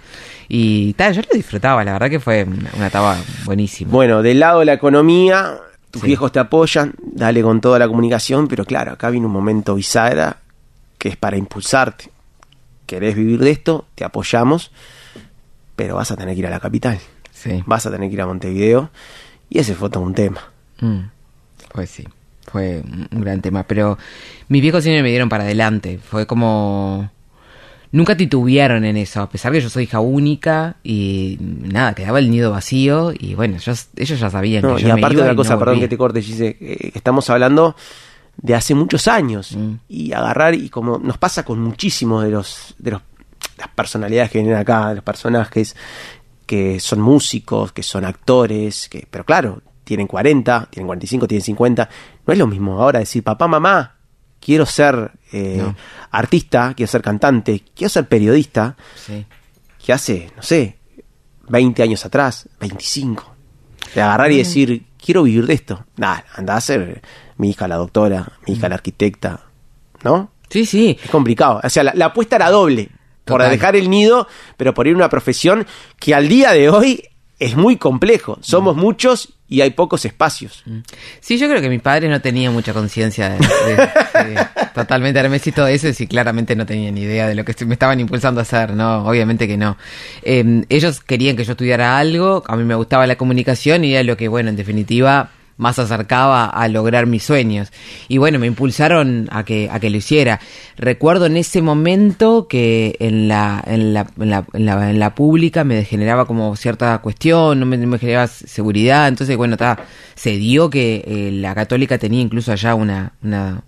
Y 0.51 0.93
tal, 0.93 1.13
yo 1.13 1.21
lo 1.21 1.35
disfrutaba, 1.37 1.83
la 1.85 1.93
verdad 1.93 2.09
que 2.09 2.19
fue 2.19 2.43
una, 2.43 2.87
etapa 2.87 3.17
buenísima. 3.45 3.91
Bueno, 3.91 4.23
del 4.23 4.39
lado 4.39 4.59
de 4.59 4.65
la 4.65 4.73
economía, 4.73 5.57
tus 5.91 6.01
Sí. 6.01 6.07
viejos 6.07 6.31
te 6.31 6.39
apoyan, 6.39 6.93
dale 7.03 7.41
con 7.43 7.61
toda 7.61 7.77
la 7.77 7.87
comunicación, 7.87 8.47
pero 8.47 8.65
claro, 8.65 8.93
acá 8.93 9.11
viene 9.11 9.27
un 9.27 9.31
momento 9.31 9.75
bisagra 9.75 10.37
que 10.97 11.09
es 11.09 11.17
para 11.17 11.37
impulsarte. 11.37 12.09
¿Querés 12.87 13.15
vivir 13.15 13.39
de 13.39 13.51
esto? 13.51 13.85
Te 13.93 14.03
apoyamos, 14.03 14.71
pero 15.75 15.95
vas 15.95 16.09
a 16.09 16.17
tener 16.17 16.33
que 16.33 16.39
ir 16.39 16.47
a 16.47 16.49
la 16.49 16.59
capital. 16.59 16.99
Sí. 17.31 17.63
Vas 17.67 17.85
a 17.85 17.91
tener 17.91 18.09
que 18.09 18.15
ir 18.15 18.21
a 18.21 18.25
Montevideo 18.25 18.89
y 19.49 19.59
ese 19.59 19.75
fue 19.75 19.89
todo 19.91 20.03
un 20.03 20.15
tema. 20.15 20.41
Mm, 20.81 21.01
Pues 21.71 21.91
sí, 21.91 22.03
fue 22.51 22.81
un 22.83 23.07
un 23.11 23.21
gran 23.21 23.41
tema. 23.41 23.63
Pero 23.63 23.99
mis 24.47 24.61
viejos 24.63 24.81
siempre 24.83 25.03
me 25.03 25.09
dieron 25.09 25.29
para 25.29 25.43
adelante. 25.43 25.99
Fue 25.99 26.25
como. 26.25 27.11
Nunca 27.91 28.15
titubearon 28.15 28.85
en 28.85 28.97
eso, 28.97 29.21
a 29.21 29.29
pesar 29.29 29.51
que 29.51 29.61
yo 29.61 29.69
soy 29.69 29.83
hija 29.83 29.99
única 29.99 30.75
y 30.83 31.37
nada, 31.39 31.93
quedaba 31.95 32.19
el 32.19 32.29
nido 32.29 32.51
vacío 32.51 33.11
y 33.17 33.35
bueno, 33.35 33.55
ellos, 33.55 33.87
ellos 33.95 34.19
ya 34.19 34.29
sabían 34.29 34.61
No, 34.63 34.75
que 34.75 34.81
y 34.81 34.85
yo 34.85 34.93
me 34.95 35.01
aparte 35.01 35.13
iba 35.15 35.23
de 35.23 35.27
la 35.29 35.33
y 35.33 35.37
cosa, 35.37 35.53
no 35.53 35.59
perdón 35.59 35.79
que 35.79 35.87
te 35.87 35.97
corte, 35.97 36.21
Gise, 36.21 36.57
eh, 36.59 36.91
estamos 36.93 37.29
hablando 37.29 37.75
de 38.37 38.55
hace 38.55 38.73
muchos 38.75 39.07
años 39.07 39.55
Mm. 39.55 39.73
y 39.89 40.13
agarrar 40.13 40.55
y 40.55 40.69
como 40.69 40.97
nos 40.99 41.17
pasa 41.17 41.43
con 41.43 41.59
muchísimos 41.59 42.23
de 42.23 42.31
los 42.31 42.75
de 42.77 42.91
los 42.91 43.01
las 43.57 43.67
personalidades 43.69 44.31
que 44.31 44.39
vienen 44.39 44.55
acá, 44.57 44.89
de 44.89 44.95
los 44.95 45.03
personajes 45.03 45.75
que 46.45 46.79
son 46.79 47.01
músicos, 47.01 47.71
que 47.73 47.83
son 47.83 48.05
actores, 48.05 48.87
que 48.87 49.05
pero 49.09 49.25
claro, 49.25 49.61
tienen 49.83 50.07
40, 50.07 50.67
tienen 50.71 50.87
45, 50.87 51.27
tienen 51.27 51.43
50, 51.43 51.89
no 52.25 52.33
es 52.33 52.39
lo 52.39 52.47
mismo 52.47 52.81
ahora 52.81 52.99
decir 52.99 53.23
papá, 53.23 53.47
mamá, 53.47 53.95
quiero 54.39 54.65
ser 54.65 55.11
eh, 55.31 55.57
No. 55.59 55.75
artista, 56.11 56.73
quiero 56.75 56.91
ser 56.91 57.01
cantante, 57.01 57.63
quiero 57.75 57.89
ser 57.89 58.07
periodista, 58.07 58.75
Sí. 59.05 59.25
que 59.83 59.93
hace, 59.93 60.31
no 60.35 60.41
sé, 60.43 60.77
20 61.47 61.83
años 61.83 62.05
atrás, 62.05 62.47
25. 62.59 63.35
De 63.95 64.01
agarrar 64.01 64.31
y 64.31 64.37
decir, 64.37 64.85
quiero 65.03 65.23
vivir 65.23 65.45
de 65.47 65.53
esto. 65.53 65.85
Nada, 65.97 66.25
anda 66.35 66.55
a 66.55 66.61
ser 66.61 67.01
mi 67.37 67.49
hija 67.51 67.67
la 67.67 67.77
doctora, 67.77 68.33
mi 68.47 68.53
hija 68.53 68.69
la 68.69 68.75
arquitecta, 68.75 69.41
¿no? 70.03 70.31
Sí, 70.49 70.65
sí. 70.65 70.97
Es 71.03 71.09
complicado. 71.09 71.59
O 71.63 71.69
sea, 71.69 71.83
la, 71.83 71.93
la 71.95 72.05
apuesta 72.07 72.35
era 72.35 72.49
doble. 72.49 72.89
Por 73.25 73.37
Total. 73.41 73.51
dejar 73.51 73.75
el 73.75 73.89
nido, 73.91 74.27
pero 74.57 74.73
por 74.73 74.87
ir 74.87 74.93
a 74.93 74.97
una 74.97 75.09
profesión 75.09 75.67
que 75.99 76.15
al 76.15 76.27
día 76.27 76.51
de 76.51 76.69
hoy 76.69 77.03
es 77.37 77.55
muy 77.55 77.77
complejo. 77.77 78.39
Somos 78.41 78.75
muchos 78.75 79.37
y 79.49 79.61
hay 79.61 79.71
pocos 79.71 80.05
espacios. 80.05 80.63
Sí, 81.19 81.37
yo 81.39 81.49
creo 81.49 81.59
que 81.61 81.69
mis 81.69 81.81
padres 81.81 82.09
no 82.09 82.21
tenían 82.21 82.53
mucha 82.53 82.71
conciencia 82.73 83.29
de, 83.29 83.37
de- 83.39 83.75
de 84.35 84.47
totalmente 84.75 85.19
Hermes 85.19 85.45
y 85.47 85.51
todo 85.51 85.67
eso, 85.67 85.87
y 85.97 86.07
claramente 86.07 86.55
no 86.55 86.65
tenían 86.65 86.93
ni 86.95 87.01
idea 87.01 87.27
de 87.27 87.35
lo 87.35 87.43
que 87.43 87.55
me 87.65 87.73
estaban 87.73 87.99
impulsando 87.99 88.39
a 88.39 88.43
hacer, 88.43 88.73
no, 88.75 89.05
obviamente 89.07 89.47
que 89.47 89.57
no. 89.57 89.75
Eh, 90.21 90.63
ellos 90.69 91.01
querían 91.01 91.35
que 91.35 91.43
yo 91.43 91.53
estudiara 91.53 91.97
algo, 91.97 92.43
a 92.47 92.55
mí 92.55 92.63
me 92.63 92.75
gustaba 92.75 93.07
la 93.07 93.15
comunicación 93.15 93.83
y 93.83 93.93
era 93.95 94.03
lo 94.03 94.15
que, 94.15 94.27
bueno, 94.27 94.49
en 94.49 94.55
definitiva 94.55 95.31
más 95.59 95.77
acercaba 95.77 96.45
a 96.45 96.67
lograr 96.69 97.05
mis 97.05 97.23
sueños. 97.23 97.71
Y 98.07 98.17
bueno, 98.17 98.39
me 98.39 98.47
impulsaron 98.47 99.27
a 99.29 99.43
que, 99.43 99.69
a 99.69 99.79
que 99.79 99.89
lo 99.89 99.97
hiciera. 99.97 100.39
Recuerdo 100.77 101.25
en 101.25 101.35
ese 101.35 101.61
momento 101.61 102.47
que 102.47 102.95
en 102.99 103.27
la, 103.27 103.61
en 103.67 103.93
la, 103.93 104.07
en 104.19 104.29
la, 104.29 104.45
en 104.53 104.65
la, 104.65 104.89
en 104.89 104.99
la 104.99 105.13
pública 105.13 105.65
me 105.65 105.83
generaba 105.83 106.25
como 106.25 106.55
cierta 106.55 106.97
cuestión, 106.99 107.59
no 107.59 107.65
me, 107.65 107.77
no 107.77 107.87
me 107.87 107.99
generaba 107.99 108.27
seguridad. 108.27 109.09
Entonces, 109.09 109.35
bueno, 109.35 109.57
ta, 109.57 109.77
se 110.15 110.37
dio 110.37 110.69
que 110.69 111.03
eh, 111.05 111.31
la 111.33 111.53
católica 111.53 111.97
tenía 111.97 112.21
incluso 112.21 112.53
allá 112.53 112.73
una, 112.73 113.11
una, 113.21 113.61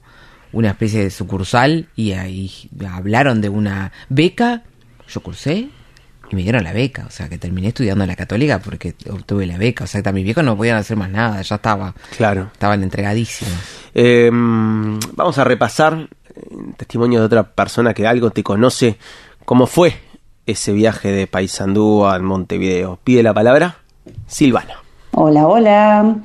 una 0.54 0.70
especie 0.70 1.04
de 1.04 1.10
sucursal 1.10 1.90
y 1.98 2.14
ahí 2.14 2.50
hablaron 2.90 3.42
de 3.42 3.50
una 3.50 3.92
beca. 4.08 4.64
Yo 5.10 5.20
cursé 5.20 5.68
y 6.32 6.36
me 6.36 6.44
dieron 6.44 6.64
la 6.64 6.72
beca, 6.74 7.06
o 7.08 7.12
sea 7.12 7.28
que 7.28 7.38
terminé 7.38 7.68
estudiando 7.70 8.04
en 8.04 8.08
la 8.10 8.16
católica 8.16 8.60
porque 8.60 8.96
obtuve 9.10 9.46
la 9.46 9.58
beca, 9.58 9.84
o 9.84 9.88
sea 9.88 10.02
que 10.02 10.14
mis 10.14 10.24
viejos 10.24 10.44
no 10.44 10.56
podían 10.56 10.78
hacer 10.78 10.96
más 10.98 11.10
nada, 11.10 11.42
ya 11.42 11.56
estaba, 11.56 11.94
Claro. 12.16 12.50
estaban 12.54 12.82
entregadísimos. 12.84 13.54
Eh, 13.94 14.30
vamos 14.32 15.38
a 15.38 15.44
repasar 15.44 15.94
el 16.34 16.76
testimonio 16.78 17.20
de 17.20 17.26
otra 17.26 17.44
persona 17.44 17.94
que 17.94 18.08
algo 18.08 18.32
te 18.32 18.44
conoce. 18.44 18.98
¿Cómo 19.46 19.68
fue 19.68 19.94
ese 20.46 20.72
viaje 20.72 21.12
de 21.12 21.28
Paysandú 21.28 22.06
a 22.06 22.18
Montevideo? 22.20 23.00
Pide 23.04 23.24
la 23.24 23.34
palabra 23.34 23.78
Silvana. 24.28 24.76
Hola, 25.12 25.48
hola. 25.48 26.16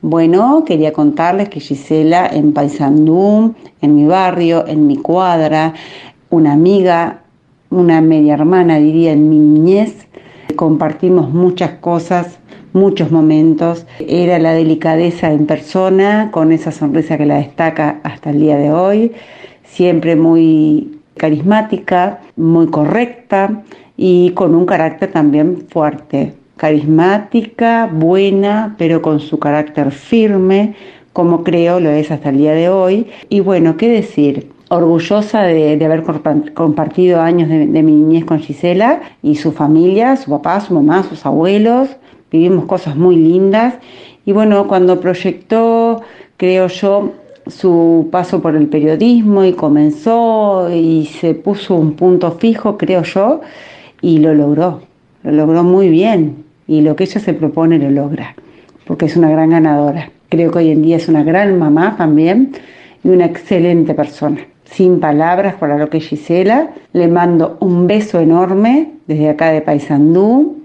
Bueno, 0.00 0.64
quería 0.66 0.92
contarles 0.92 1.48
que 1.48 1.60
Gisela 1.60 2.26
en 2.26 2.52
Paysandú, 2.52 3.54
en 3.80 3.94
mi 3.94 4.06
barrio, 4.06 4.66
en 4.66 4.88
mi 4.88 4.96
cuadra, 4.96 5.74
una 6.28 6.52
amiga, 6.54 7.21
una 7.72 8.00
media 8.00 8.34
hermana 8.34 8.78
diría 8.78 9.12
en 9.12 9.28
mi 9.28 9.38
niñez, 9.38 10.06
compartimos 10.56 11.30
muchas 11.30 11.72
cosas, 11.72 12.38
muchos 12.72 13.10
momentos. 13.10 13.86
Era 13.98 14.38
la 14.38 14.52
delicadeza 14.52 15.32
en 15.32 15.46
persona, 15.46 16.30
con 16.32 16.52
esa 16.52 16.70
sonrisa 16.70 17.18
que 17.18 17.26
la 17.26 17.36
destaca 17.36 18.00
hasta 18.02 18.30
el 18.30 18.40
día 18.40 18.56
de 18.56 18.70
hoy, 18.70 19.12
siempre 19.64 20.16
muy 20.16 20.98
carismática, 21.16 22.20
muy 22.36 22.66
correcta 22.68 23.62
y 23.96 24.30
con 24.30 24.54
un 24.54 24.66
carácter 24.66 25.10
también 25.10 25.64
fuerte 25.68 26.34
carismática, 26.62 27.90
buena, 27.92 28.76
pero 28.78 29.02
con 29.02 29.18
su 29.18 29.40
carácter 29.40 29.90
firme, 29.90 30.76
como 31.12 31.42
creo 31.42 31.80
lo 31.80 31.90
es 31.90 32.12
hasta 32.12 32.28
el 32.28 32.38
día 32.38 32.52
de 32.52 32.68
hoy. 32.68 33.08
Y 33.28 33.40
bueno, 33.40 33.76
¿qué 33.76 33.88
decir? 33.88 34.51
Orgullosa 34.72 35.42
de, 35.42 35.84
haber 35.84 36.02
compa- 36.02 36.50
compartido 36.54 37.20
años 37.20 37.50
de, 37.50 37.66
de 37.66 37.82
mi 37.82 37.92
niñez 37.92 38.24
con 38.24 38.38
Gisela 38.38 39.02
y 39.22 39.34
su 39.34 39.52
familia, 39.52 40.16
su 40.16 40.30
papá, 40.30 40.60
su 40.60 40.72
mamá, 40.72 41.02
sus 41.02 41.26
abuelos. 41.26 41.90
Vivimos 42.30 42.64
cosas 42.64 42.96
muy 42.96 43.16
lindas. 43.16 43.74
Y 44.24 44.32
bueno, 44.32 44.66
cuando 44.68 44.98
proyectó, 44.98 46.00
creo 46.38 46.68
yo, 46.68 47.12
su 47.48 48.08
paso 48.10 48.40
por 48.40 48.56
el 48.56 48.66
periodismo 48.68 49.44
y 49.44 49.52
comenzó 49.52 50.70
y 50.72 51.04
se 51.20 51.34
puso 51.34 51.74
un 51.74 51.92
punto 51.92 52.32
fijo, 52.32 52.78
creo 52.78 53.02
yo, 53.02 53.42
y 54.00 54.20
lo 54.20 54.32
logró, 54.32 54.80
lo 55.22 55.32
logró 55.32 55.64
muy 55.64 55.90
bien 55.90 56.44
y 56.66 56.80
lo 56.80 56.96
que 56.96 57.04
ella 57.04 57.20
se 57.20 57.34
propone 57.34 57.78
lo 57.78 57.90
logra, 57.90 58.34
porque 58.86 59.04
es 59.04 59.16
una 59.18 59.28
gran 59.28 59.50
ganadora. 59.50 60.10
Creo 60.30 60.50
que 60.50 60.60
hoy 60.60 60.70
en 60.70 60.82
día 60.82 60.96
es 60.96 61.08
una 61.08 61.24
gran 61.24 61.58
mamá 61.58 61.96
también 61.98 62.52
y 63.04 63.08
una 63.10 63.26
excelente 63.26 63.92
persona. 63.92 64.38
Sin 64.72 65.00
palabras 65.00 65.54
para 65.56 65.76
lo 65.76 65.88
que 65.90 65.98
es 65.98 66.06
Gisela, 66.08 66.70
le 66.94 67.06
mando 67.08 67.56
un 67.60 67.86
beso 67.86 68.18
enorme 68.20 68.92
desde 69.06 69.28
acá 69.28 69.50
de 69.52 69.60
Paysandú. 69.60 70.58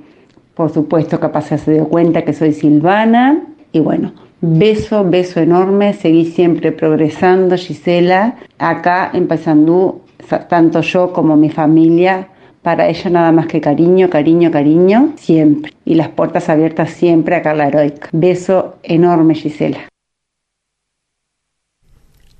Por 0.55 0.69
supuesto, 0.71 1.19
capaz 1.19 1.49
ya 1.49 1.57
se 1.57 1.73
dio 1.73 1.87
cuenta 1.89 2.23
que 2.23 2.33
soy 2.33 2.53
Silvana. 2.53 3.43
Y 3.73 3.79
bueno, 3.81 4.13
beso, 4.41 5.03
beso 5.03 5.41
enorme. 5.41 5.93
Seguí 5.93 6.25
siempre 6.25 6.71
progresando, 6.71 7.57
Gisela. 7.57 8.35
Acá 8.59 9.11
en 9.13 9.27
Paysandú, 9.27 10.01
sa- 10.27 10.47
tanto 10.47 10.79
yo 10.81 11.11
como 11.11 11.35
mi 11.35 11.49
familia, 11.49 12.29
para 12.61 12.87
ella 12.87 13.09
nada 13.09 13.31
más 13.33 13.47
que 13.47 13.59
cariño, 13.61 14.09
cariño, 14.09 14.51
cariño, 14.51 15.13
siempre. 15.15 15.71
Y 15.85 15.95
las 15.95 16.07
puertas 16.09 16.47
abiertas 16.49 16.91
siempre 16.91 17.35
a 17.35 17.41
Carla 17.41 17.67
Heroica. 17.67 18.07
Beso 18.13 18.75
enorme, 18.83 19.35
Gisela. 19.35 19.79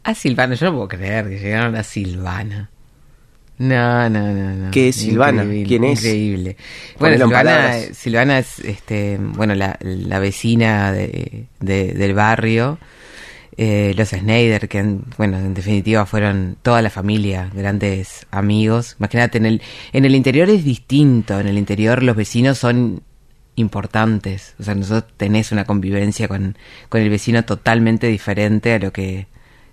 A 0.07 0.13
Silvana, 0.15 0.55
yo 0.55 0.67
no 0.67 0.73
puedo 0.73 0.87
creer 0.87 1.27
que 1.29 1.37
llegaron 1.39 1.75
a 1.75 1.83
Silvana. 1.83 2.69
No, 3.59 4.09
no, 4.09 4.31
no, 4.33 4.53
no. 4.53 4.71
¿Qué 4.71 4.89
es 4.89 4.95
Silvana? 4.97 5.43
Increíble, 5.43 5.67
¿Quién 5.67 5.83
es? 5.83 5.99
Increíble. 5.99 6.57
Bueno, 6.99 7.25
Silvana. 7.25 7.73
Silvana 7.93 8.39
es, 8.39 8.59
este, 8.59 9.17
bueno, 9.19 9.55
la, 9.55 9.77
la 9.81 10.19
vecina 10.19 10.91
de, 10.91 11.45
de- 11.59 11.93
del 11.93 12.13
barrio. 12.13 12.77
Eh, 13.59 13.95
los 13.97 14.09
Snyder, 14.09 14.69
que 14.69 14.77
en- 14.77 15.03
bueno, 15.17 15.39
en 15.39 15.55
definitiva 15.55 16.05
fueron 16.05 16.57
toda 16.61 16.83
la 16.83 16.91
familia, 16.91 17.49
grandes 17.53 18.27
amigos. 18.29 18.95
Imagínate, 18.99 19.39
en 19.39 19.47
el, 19.47 19.61
en 19.91 20.05
el 20.05 20.13
interior 20.13 20.49
es 20.51 20.63
distinto. 20.63 21.39
En 21.39 21.47
el 21.47 21.57
interior 21.57 22.03
los 22.03 22.15
vecinos 22.15 22.59
son 22.59 23.01
importantes. 23.55 24.53
O 24.59 24.63
sea, 24.63 24.75
nosotros 24.75 25.11
tenés 25.17 25.51
una 25.51 25.65
convivencia 25.65 26.27
con, 26.27 26.55
con 26.89 27.01
el 27.01 27.09
vecino 27.09 27.43
totalmente 27.43 28.05
diferente 28.07 28.73
a 28.73 28.79
lo 28.79 28.93
que, 28.93 29.25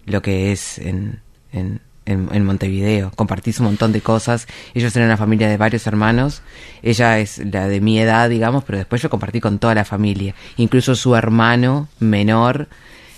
lo 0.06 0.22
que 0.22 0.52
es 0.52 0.78
en, 0.78 1.20
en, 1.52 1.80
en, 2.06 2.44
Montevideo. 2.44 3.10
Compartís 3.16 3.58
un 3.60 3.66
montón 3.66 3.92
de 3.92 4.00
cosas. 4.00 4.46
Ellos 4.74 4.94
eran 4.96 5.08
una 5.08 5.16
familia 5.16 5.48
de 5.48 5.56
varios 5.56 5.86
hermanos. 5.86 6.42
Ella 6.82 7.18
es 7.18 7.38
la 7.38 7.68
de 7.68 7.80
mi 7.80 7.98
edad, 7.98 8.28
digamos, 8.28 8.64
pero 8.64 8.78
después 8.78 9.02
yo 9.02 9.10
compartí 9.10 9.40
con 9.40 9.58
toda 9.58 9.74
la 9.74 9.84
familia. 9.84 10.34
Incluso 10.56 10.94
su 10.94 11.14
hermano 11.16 11.88
menor, 12.00 12.68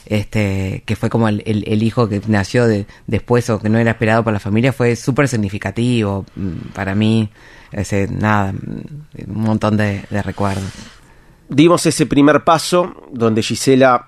este, 0.07 0.83
que 0.87 0.97
fue 0.97 1.11
como 1.11 1.29
el, 1.29 1.43
el- 1.47 1.83
hijo 1.83 2.09
que 2.09 2.21
nació 2.29 2.67
de, 2.67 2.87
después 3.07 3.51
o 3.51 3.61
que 3.61 3.69
no 3.69 3.79
era 3.79 3.91
esperado 3.91 4.23
por 4.23 4.33
la 4.33 4.41
familia, 4.41 4.73
fue 4.73 4.95
súper 4.97 5.29
significativo 5.29 6.25
mm, 6.37 6.73
para 6.75 6.95
mí. 6.95 7.29
Ese, 7.73 8.07
nada, 8.09 8.53
mm, 8.53 9.31
un 9.33 9.41
montón 9.43 9.77
de 9.77 10.03
recuerdos. 10.23 10.71
Dimos 11.49 11.87
ese 11.87 12.07
primer 12.07 12.43
paso 12.45 13.09
donde 13.13 13.43
Gisela 13.43 14.07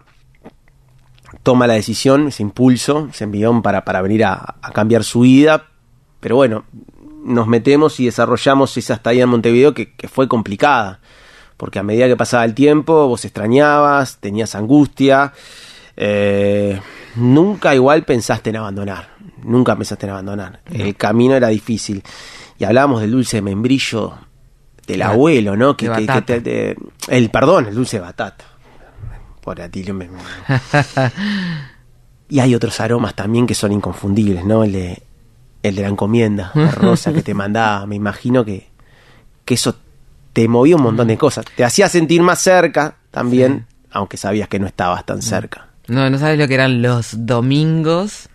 toma 1.42 1.66
la 1.66 1.74
decisión, 1.74 2.28
ese 2.28 2.42
impulso, 2.42 3.08
ese 3.10 3.24
envión 3.24 3.62
para, 3.62 3.84
para 3.84 4.02
venir 4.02 4.24
a, 4.24 4.56
a 4.60 4.72
cambiar 4.72 5.04
su 5.04 5.20
vida. 5.20 5.66
Pero 6.20 6.36
bueno, 6.36 6.64
nos 7.24 7.46
metemos 7.46 8.00
y 8.00 8.06
desarrollamos 8.06 8.76
esa 8.76 8.94
estadía 8.94 9.24
en 9.24 9.28
Montevideo 9.30 9.74
que, 9.74 9.94
que 9.94 10.08
fue 10.08 10.28
complicada. 10.28 11.00
Porque 11.56 11.78
a 11.78 11.82
medida 11.82 12.06
que 12.06 12.16
pasaba 12.16 12.44
el 12.44 12.54
tiempo, 12.54 13.08
vos 13.08 13.24
extrañabas, 13.24 14.18
tenías 14.18 14.54
angustia. 14.54 15.32
eh, 15.96 16.80
nunca 17.16 17.74
igual 17.74 18.04
pensaste 18.04 18.50
en 18.50 18.56
abandonar. 18.56 19.08
Nunca 19.42 19.74
pensaste 19.76 20.06
en 20.06 20.10
abandonar. 20.12 20.60
El 20.70 20.94
camino 20.96 21.34
era 21.34 21.48
difícil. 21.48 22.02
Y 22.58 22.64
hablábamos 22.64 23.00
del 23.00 23.10
dulce 23.12 23.38
de 23.38 23.42
membrillo 23.42 24.14
del 24.86 24.98
De- 24.98 25.04
abuelo, 25.04 25.56
¿no? 25.56 25.76
Que, 25.76 25.88
de 25.88 25.94
que- 25.94 26.00
que 26.00 26.06
batata. 26.06 26.26
te- 26.26 26.40
te- 26.40 26.76
el 27.08 27.30
perdón, 27.30 27.66
el 27.66 27.74
dulce 27.74 27.96
de 27.98 28.02
batata. 28.02 28.44
Por 29.48 29.62
Atilio 29.62 29.96
Y 32.28 32.40
hay 32.40 32.54
otros 32.54 32.78
aromas 32.80 33.14
también 33.14 33.46
que 33.46 33.54
son 33.54 33.72
inconfundibles, 33.72 34.44
¿no? 34.44 34.62
El 34.62 34.72
de, 34.72 35.02
El 35.62 35.74
de 35.74 35.80
la 35.82 35.88
encomienda, 35.88 36.50
la 36.54 36.70
rosa 36.72 37.14
que 37.14 37.22
te 37.22 37.32
mandaba. 37.32 37.86
Me 37.86 37.96
imagino 37.96 38.44
que, 38.44 38.68
que 39.46 39.54
eso 39.54 39.74
te 40.34 40.46
movía 40.48 40.76
un 40.76 40.82
montón 40.82 41.08
de 41.08 41.16
cosas. 41.16 41.46
Te 41.56 41.64
hacía 41.64 41.88
sentir 41.88 42.20
más 42.22 42.40
cerca 42.42 42.96
también, 43.10 43.64
aunque 43.90 44.18
sabías 44.18 44.48
que 44.48 44.58
no 44.58 44.66
estabas 44.66 45.06
tan 45.06 45.22
cerca. 45.22 45.68
No, 45.86 46.10
no 46.10 46.18
sabes 46.18 46.38
lo 46.38 46.46
que 46.46 46.52
eran 46.52 46.82
los 46.82 47.24
domingos 47.24 48.28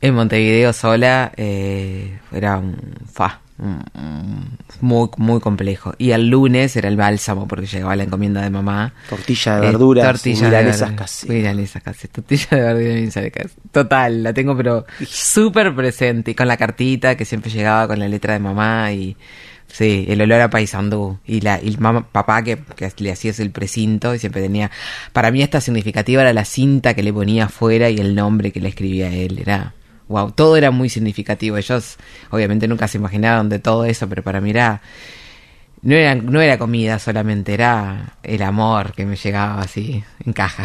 en 0.00 0.14
Montevideo 0.14 0.72
sola. 0.72 1.32
Eh, 1.36 2.16
era 2.30 2.58
un 2.58 2.76
fa. 3.12 3.40
un- 3.58 3.82
un- 3.94 4.41
Muy, 4.80 5.08
muy 5.16 5.40
complejo. 5.40 5.94
Y 5.98 6.10
el 6.10 6.28
lunes 6.28 6.74
era 6.76 6.88
el 6.88 6.96
bálsamo 6.96 7.46
porque 7.46 7.66
llegaba 7.66 7.94
la 7.96 8.04
encomienda 8.04 8.42
de 8.42 8.50
mamá. 8.50 8.94
Tortilla 9.08 9.56
de 9.60 9.66
Eh, 9.66 9.70
verduras, 9.70 10.04
tortilla 10.06 10.40
de 10.40 10.46
milanesas 10.46 10.80
verduras. 10.80 10.98
caseras. 11.10 11.36
Milanesas 11.36 11.82
caseras. 11.82 12.10
Tortilla 12.12 12.46
de 12.50 12.56
verduras 12.56 12.88
milanesas 12.94 13.24
caseras. 13.30 13.52
Total, 13.70 14.22
la 14.22 14.32
tengo 14.32 14.56
pero 14.56 14.86
súper 15.06 15.74
presente. 15.74 16.32
Y 16.32 16.34
con 16.34 16.48
la 16.48 16.56
cartita 16.56 17.16
que 17.16 17.24
siempre 17.24 17.50
llegaba 17.50 17.86
con 17.88 17.98
la 17.98 18.08
letra 18.08 18.32
de 18.34 18.40
mamá 18.40 18.92
y... 18.92 19.16
Sí, 19.68 20.04
el 20.08 20.20
olor 20.20 20.40
a 20.42 20.50
paisandú. 20.50 21.18
Y, 21.26 21.40
la, 21.40 21.58
y 21.62 21.68
el 21.68 21.78
mamá, 21.78 22.06
papá 22.12 22.42
que, 22.44 22.58
que 22.76 22.92
le 22.98 23.10
hacías 23.10 23.40
el 23.40 23.50
precinto 23.52 24.14
y 24.14 24.18
siempre 24.18 24.42
tenía... 24.42 24.70
Para 25.14 25.30
mí 25.30 25.42
esta 25.42 25.62
significativa 25.62 26.20
era 26.20 26.34
la 26.34 26.44
cinta 26.44 26.92
que 26.92 27.02
le 27.02 27.10
ponía 27.12 27.46
afuera 27.46 27.88
y 27.88 27.96
el 27.96 28.14
nombre 28.14 28.52
que 28.52 28.60
le 28.60 28.68
escribía 28.68 29.06
a 29.06 29.14
él. 29.14 29.38
Era... 29.38 29.72
Wow, 30.12 30.30
todo 30.32 30.56
era 30.56 30.70
muy 30.70 30.88
significativo. 30.88 31.56
Ellos 31.56 31.96
obviamente 32.30 32.68
nunca 32.68 32.86
se 32.86 32.98
imaginaron 32.98 33.48
de 33.48 33.58
todo 33.58 33.84
eso, 33.86 34.08
pero 34.08 34.22
para 34.22 34.40
mí 34.40 34.50
era... 34.50 34.80
No 35.80 35.96
era, 35.96 36.14
no 36.14 36.40
era 36.40 36.58
comida 36.58 37.00
solamente, 37.00 37.54
era 37.54 38.14
el 38.22 38.42
amor 38.42 38.92
que 38.92 39.04
me 39.04 39.16
llegaba 39.16 39.60
así, 39.62 40.04
en 40.24 40.32
caja. 40.32 40.64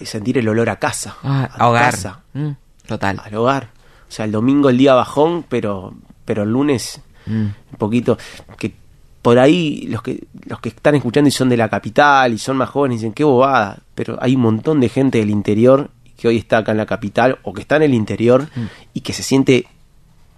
Y 0.00 0.06
sentir 0.06 0.38
el 0.38 0.48
olor 0.48 0.70
a 0.70 0.76
casa. 0.76 1.16
Ah, 1.24 1.48
a 1.52 1.68
hogar. 1.68 1.90
casa, 1.90 2.20
Mm, 2.32 2.50
total. 2.86 3.20
al 3.24 3.34
hogar. 3.34 3.70
O 4.08 4.12
sea, 4.12 4.24
el 4.24 4.30
domingo 4.30 4.68
el 4.70 4.78
día 4.78 4.94
bajón, 4.94 5.44
pero, 5.48 5.94
pero 6.24 6.44
el 6.44 6.50
lunes 6.52 7.00
Mm. 7.26 7.30
un 7.72 7.78
poquito. 7.78 8.16
Que 8.56 8.72
por 9.20 9.38
ahí 9.40 9.86
los 9.88 10.00
que, 10.02 10.28
los 10.46 10.60
que 10.60 10.68
están 10.68 10.94
escuchando 10.94 11.26
y 11.28 11.32
son 11.32 11.48
de 11.48 11.56
la 11.56 11.68
capital 11.68 12.32
y 12.32 12.38
son 12.38 12.56
más 12.56 12.70
jóvenes 12.70 13.00
dicen, 13.00 13.12
qué 13.12 13.24
bobada. 13.24 13.80
Pero 13.96 14.16
hay 14.22 14.36
un 14.36 14.42
montón 14.42 14.78
de 14.80 14.88
gente 14.90 15.18
del 15.18 15.30
interior 15.30 15.90
que 16.18 16.28
hoy 16.28 16.36
está 16.36 16.58
acá 16.58 16.72
en 16.72 16.78
la 16.78 16.86
capital 16.86 17.38
o 17.44 17.52
que 17.54 17.62
está 17.62 17.76
en 17.76 17.82
el 17.84 17.94
interior 17.94 18.48
Mm. 18.54 18.64
y 18.94 19.00
que 19.00 19.12
se 19.14 19.22
siente 19.22 19.66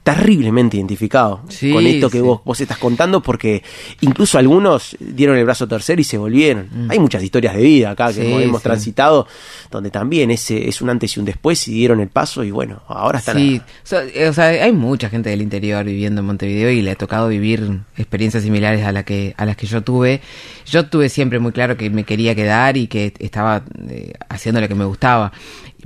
terriblemente 0.03 0.79
identificado 0.79 1.43
Sí, 1.51 1.71
con 1.73 1.87
esto 1.87 2.09
que 2.09 2.19
sí. 2.19 2.23
vos, 2.25 2.41
vos 2.43 2.59
estás 2.59 2.79
contando 2.79 3.23
porque 3.23 3.63
incluso 4.01 4.39
algunos 4.39 4.97
dieron 4.99 5.37
el 5.37 5.45
brazo 5.45 5.69
tercero 5.69 6.01
y 6.01 6.05
se 6.05 6.17
volvieron. 6.17 6.69
Hay 6.89 6.99
muchas 6.99 7.23
historias 7.23 7.55
de 7.55 7.61
vida 7.63 7.91
acá 7.91 8.11
que 8.11 8.23
Mm. 8.23 8.37
Sí, 8.39 8.43
hemos, 8.45 8.63
transitado 8.63 9.27
donde 9.71 9.91
también 9.91 10.31
ese 10.31 10.69
es 10.69 10.81
un 10.81 10.89
antes 10.89 11.15
y 11.17 11.21
un 11.21 11.27
después 11.27 11.69
y 11.69 11.73
dieron 11.75 12.01
el 12.01 12.09
paso 12.09 12.43
y 12.45 12.51
bueno, 12.51 12.83
ahora 12.89 13.19
están 13.19 13.37
Sí, 13.37 13.61
eh, 14.15 14.27
o 14.29 14.33
sea, 14.33 14.47
hay 14.47 14.73
mucha 14.73 15.11
gente 15.11 15.29
del 15.29 15.43
interior 15.43 15.85
viviendo 15.85 16.23
en 16.23 16.27
Montevideo 16.27 16.71
y 16.71 16.81
le 16.81 16.93
ha 16.93 16.97
tocado 16.97 17.29
vivir 17.29 17.81
experiencias 17.99 18.43
similares 18.43 18.85
a 18.87 18.93
la 18.93 19.05
que 19.05 19.35
a 19.37 19.45
las 19.45 19.57
que 19.57 19.67
yo 19.67 19.83
tuve. 19.83 20.23
Yo 20.65 20.87
tuve 20.87 21.11
siempre 21.11 21.39
muy 21.41 21.53
claro 21.53 21.77
que 21.77 21.91
me 21.91 22.05
quería 22.05 22.35
quedar 22.35 22.79
y 22.79 22.87
que 22.87 23.13
estaba 23.19 23.65
eh, 23.89 24.15
haciendo 24.31 24.63
lo 24.63 24.67
que 24.69 24.75
me 24.75 24.87
gustaba. 24.87 25.31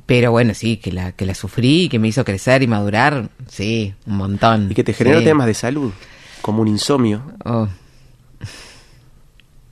Pero 0.07 0.31
bueno, 0.33 0.55
sí, 0.55 0.77
que 0.77 0.93
la 0.93 1.13
que 1.13 1.25
la 1.27 1.35
sufrí 1.35 1.89
que 1.89 1.99
me 1.99 2.09
hizo 2.09 2.25
crecer 2.25 2.63
y 2.63 2.67
madurar, 2.67 3.31
sí, 3.49 3.95
un 4.07 4.17
montón. 4.17 4.71
y 4.71 4.75
que 4.75 4.85
te 4.85 4.93
generó 4.93 5.19
Sí. 5.21 5.25
temas 5.25 5.47
de 5.47 5.55
salud, 5.55 5.93
como 6.43 6.63
un 6.63 6.69
insomnio. 6.69 7.23
Oh. 7.45 7.69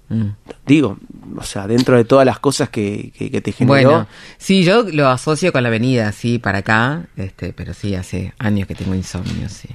Mm. 0.08 0.30
Digo, 0.66 0.98
o 1.36 1.42
sea, 1.42 1.66
dentro 1.66 1.96
de 1.96 2.04
todas 2.04 2.26
las 2.26 2.38
cosas 2.38 2.68
que, 2.68 3.12
que, 3.16 3.30
que 3.30 3.40
te 3.40 3.52
generó, 3.52 3.88
Bueno, 3.90 4.06
sí, 4.36 4.62
yo 4.62 4.82
lo 4.82 5.08
asocio 5.08 5.52
con 5.52 5.62
la 5.62 5.68
avenida, 5.70 6.12
sí, 6.12 6.38
para 6.38 6.58
acá, 6.58 7.06
este, 7.16 7.52
pero 7.54 7.72
sí, 7.72 7.94
hace 7.94 8.34
años 8.38 8.68
que 8.68 8.74
tengo 8.74 8.94
insomnio, 8.94 9.48
sí. 9.48 9.68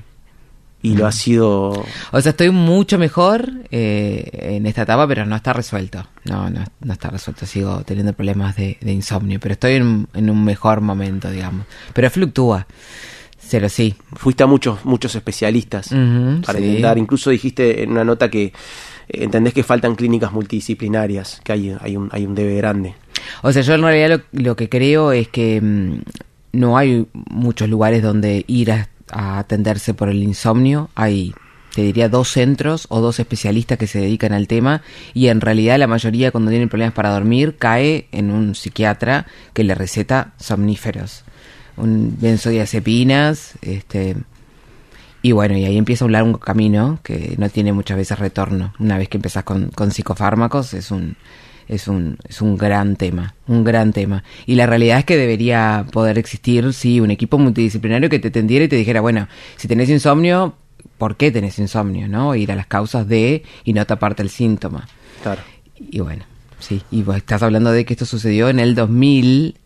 Y 0.82 0.96
lo 0.96 1.08
ha 1.08 1.12
sido 1.12 1.70
O 2.12 2.22
sea, 2.22 2.30
estoy 2.32 2.52
mucho 2.52 2.98
mejor 2.98 3.52
eh, 3.72 4.30
en 4.56 4.66
esta 4.66 4.84
etapa, 4.84 5.08
pero 5.08 5.26
no 5.26 5.36
está 5.36 5.54
resuelto. 5.54 6.06
No, 6.26 6.50
no, 6.50 6.64
no 6.82 6.94
está 6.94 7.10
resuelto. 7.10 7.46
Sigo 7.46 7.82
teniendo 7.84 8.14
problemas 8.14 8.56
de, 8.56 8.78
de 8.80 8.92
insomnio, 8.92 9.40
pero 9.40 9.54
estoy 9.54 9.74
en, 9.74 10.08
en 10.14 10.30
un 10.30 10.44
mejor 10.44 10.82
momento, 10.82 11.32
digamos. 11.32 11.66
Pero 11.94 12.10
fluctúa. 12.10 12.68
Pero 13.50 13.70
sí. 13.70 13.96
fuiste 14.14 14.44
a 14.44 14.48
muchos 14.48 14.84
muchos 14.84 15.16
especialistas 15.16 15.90
para 16.46 16.60
sí. 16.60 16.66
intentar 16.66 16.98
incluso 16.98 17.30
dijiste 17.30 17.82
en 17.82 17.92
una 17.92 18.04
nota 18.04 18.30
que 18.30 18.46
eh, 18.46 18.54
entendés 19.08 19.54
que 19.54 19.64
faltan 19.64 19.96
clínicas 19.96 20.34
multidisciplinarias 20.34 21.40
que 21.46 21.54
hay 21.54 21.78
hay 21.80 21.96
un 21.96 22.10
hay 22.12 22.26
un 22.26 22.36
debe 22.36 22.58
grande 22.58 22.96
O 23.44 23.54
sea, 23.54 23.62
yo 23.62 23.74
en 23.76 23.84
realidad 23.84 24.22
lo, 24.34 24.42
lo 24.44 24.56
que 24.58 24.68
creo 24.68 25.14
es 25.14 25.30
que 25.30 25.62
mm, 25.62 26.00
no 26.54 26.78
hay 26.78 27.08
muchos 27.14 27.70
lugares 27.70 28.04
donde 28.04 28.44
ir 28.48 28.72
a, 28.72 28.90
a 29.12 29.40
atenderse 29.40 29.94
por 29.94 30.10
el 30.10 30.24
insomnio. 30.24 30.90
Hay, 30.96 31.34
te 31.74 31.82
diría, 31.82 32.10
dos 32.10 32.30
centros 32.30 32.86
o 32.90 33.02
dos 33.02 33.20
especialistas 33.20 33.78
que 33.78 33.88
se 33.88 34.00
dedican 34.00 34.34
al 34.34 34.48
tema 34.48 34.82
y 35.14 35.28
en 35.28 35.42
realidad 35.42 35.78
la 35.78 35.88
mayoría 35.88 36.32
cuando 36.32 36.52
tienen 36.52 36.70
problemas 36.70 36.94
para 36.94 37.12
dormir 37.12 37.58
cae 37.58 38.08
en 38.12 38.32
un 38.32 38.56
psiquiatra 38.56 39.28
que 39.54 39.64
le 39.64 39.76
receta 39.76 40.34
somníferos. 40.40 41.24
Un 41.76 42.18
benzodiazepinas, 42.20 43.54
este... 43.62 44.16
Y 45.24 45.32
bueno, 45.32 45.58
y 45.58 45.66
ahí 45.66 45.78
empieza 45.78 46.06
un 46.06 46.12
largo 46.12 46.40
camino 46.40 47.00
que 47.04 47.36
no 47.38 47.50
tiene 47.50 47.74
muchas 47.74 47.98
veces 47.98 48.18
retorno. 48.18 48.74
Una 48.80 48.98
vez 48.98 49.10
que 49.10 49.18
empezás 49.18 49.44
con, 49.44 49.70
con 49.72 49.92
psicofármacos 49.92 50.74
es 50.74 50.92
un, 50.92 51.18
es 51.68 51.88
un, 51.88 52.18
es 52.28 52.42
un 52.42 52.58
gran 52.58 52.96
tema, 52.96 53.36
un 53.48 53.64
gran 53.64 53.94
tema. 53.94 54.24
Y 54.46 54.56
la 54.56 54.66
realidad 54.66 55.00
es 55.00 55.06
que 55.06 55.18
debería 55.18 55.86
poder 55.92 56.18
existir, 56.18 56.74
sí, 56.74 57.00
un 57.00 57.12
equipo 57.12 57.38
multidisciplinario 57.38 58.10
que 58.10 58.20
te 58.20 58.32
tendiera 58.32 58.66
y 58.66 58.68
te 58.68 58.76
dijera, 58.76 59.02
bueno, 59.02 59.28
si 59.58 59.68
tenés 59.68 59.90
insomnio, 59.90 60.56
¿por 60.98 61.18
qué 61.18 61.32
tenés 61.32 61.60
insomnio? 61.60 62.08
¿No? 62.08 62.36
Ir 62.36 62.52
a 62.52 62.56
las 62.56 62.68
causas 62.68 63.08
de 63.08 63.44
y 63.64 63.74
no 63.74 63.86
taparte 63.86 64.24
el 64.24 64.30
síntoma. 64.30 64.88
claro 65.22 65.42
Y 65.78 66.00
bueno, 66.00 66.26
sí, 66.60 66.82
y 66.92 67.04
vos 67.04 67.18
estás 67.18 67.44
hablando 67.44 67.72
de 67.72 67.86
que 67.86 67.94
esto 67.94 68.06
sucedió 68.06 68.50
en 68.50 68.60
el 68.60 68.76
2000, 68.76 69.58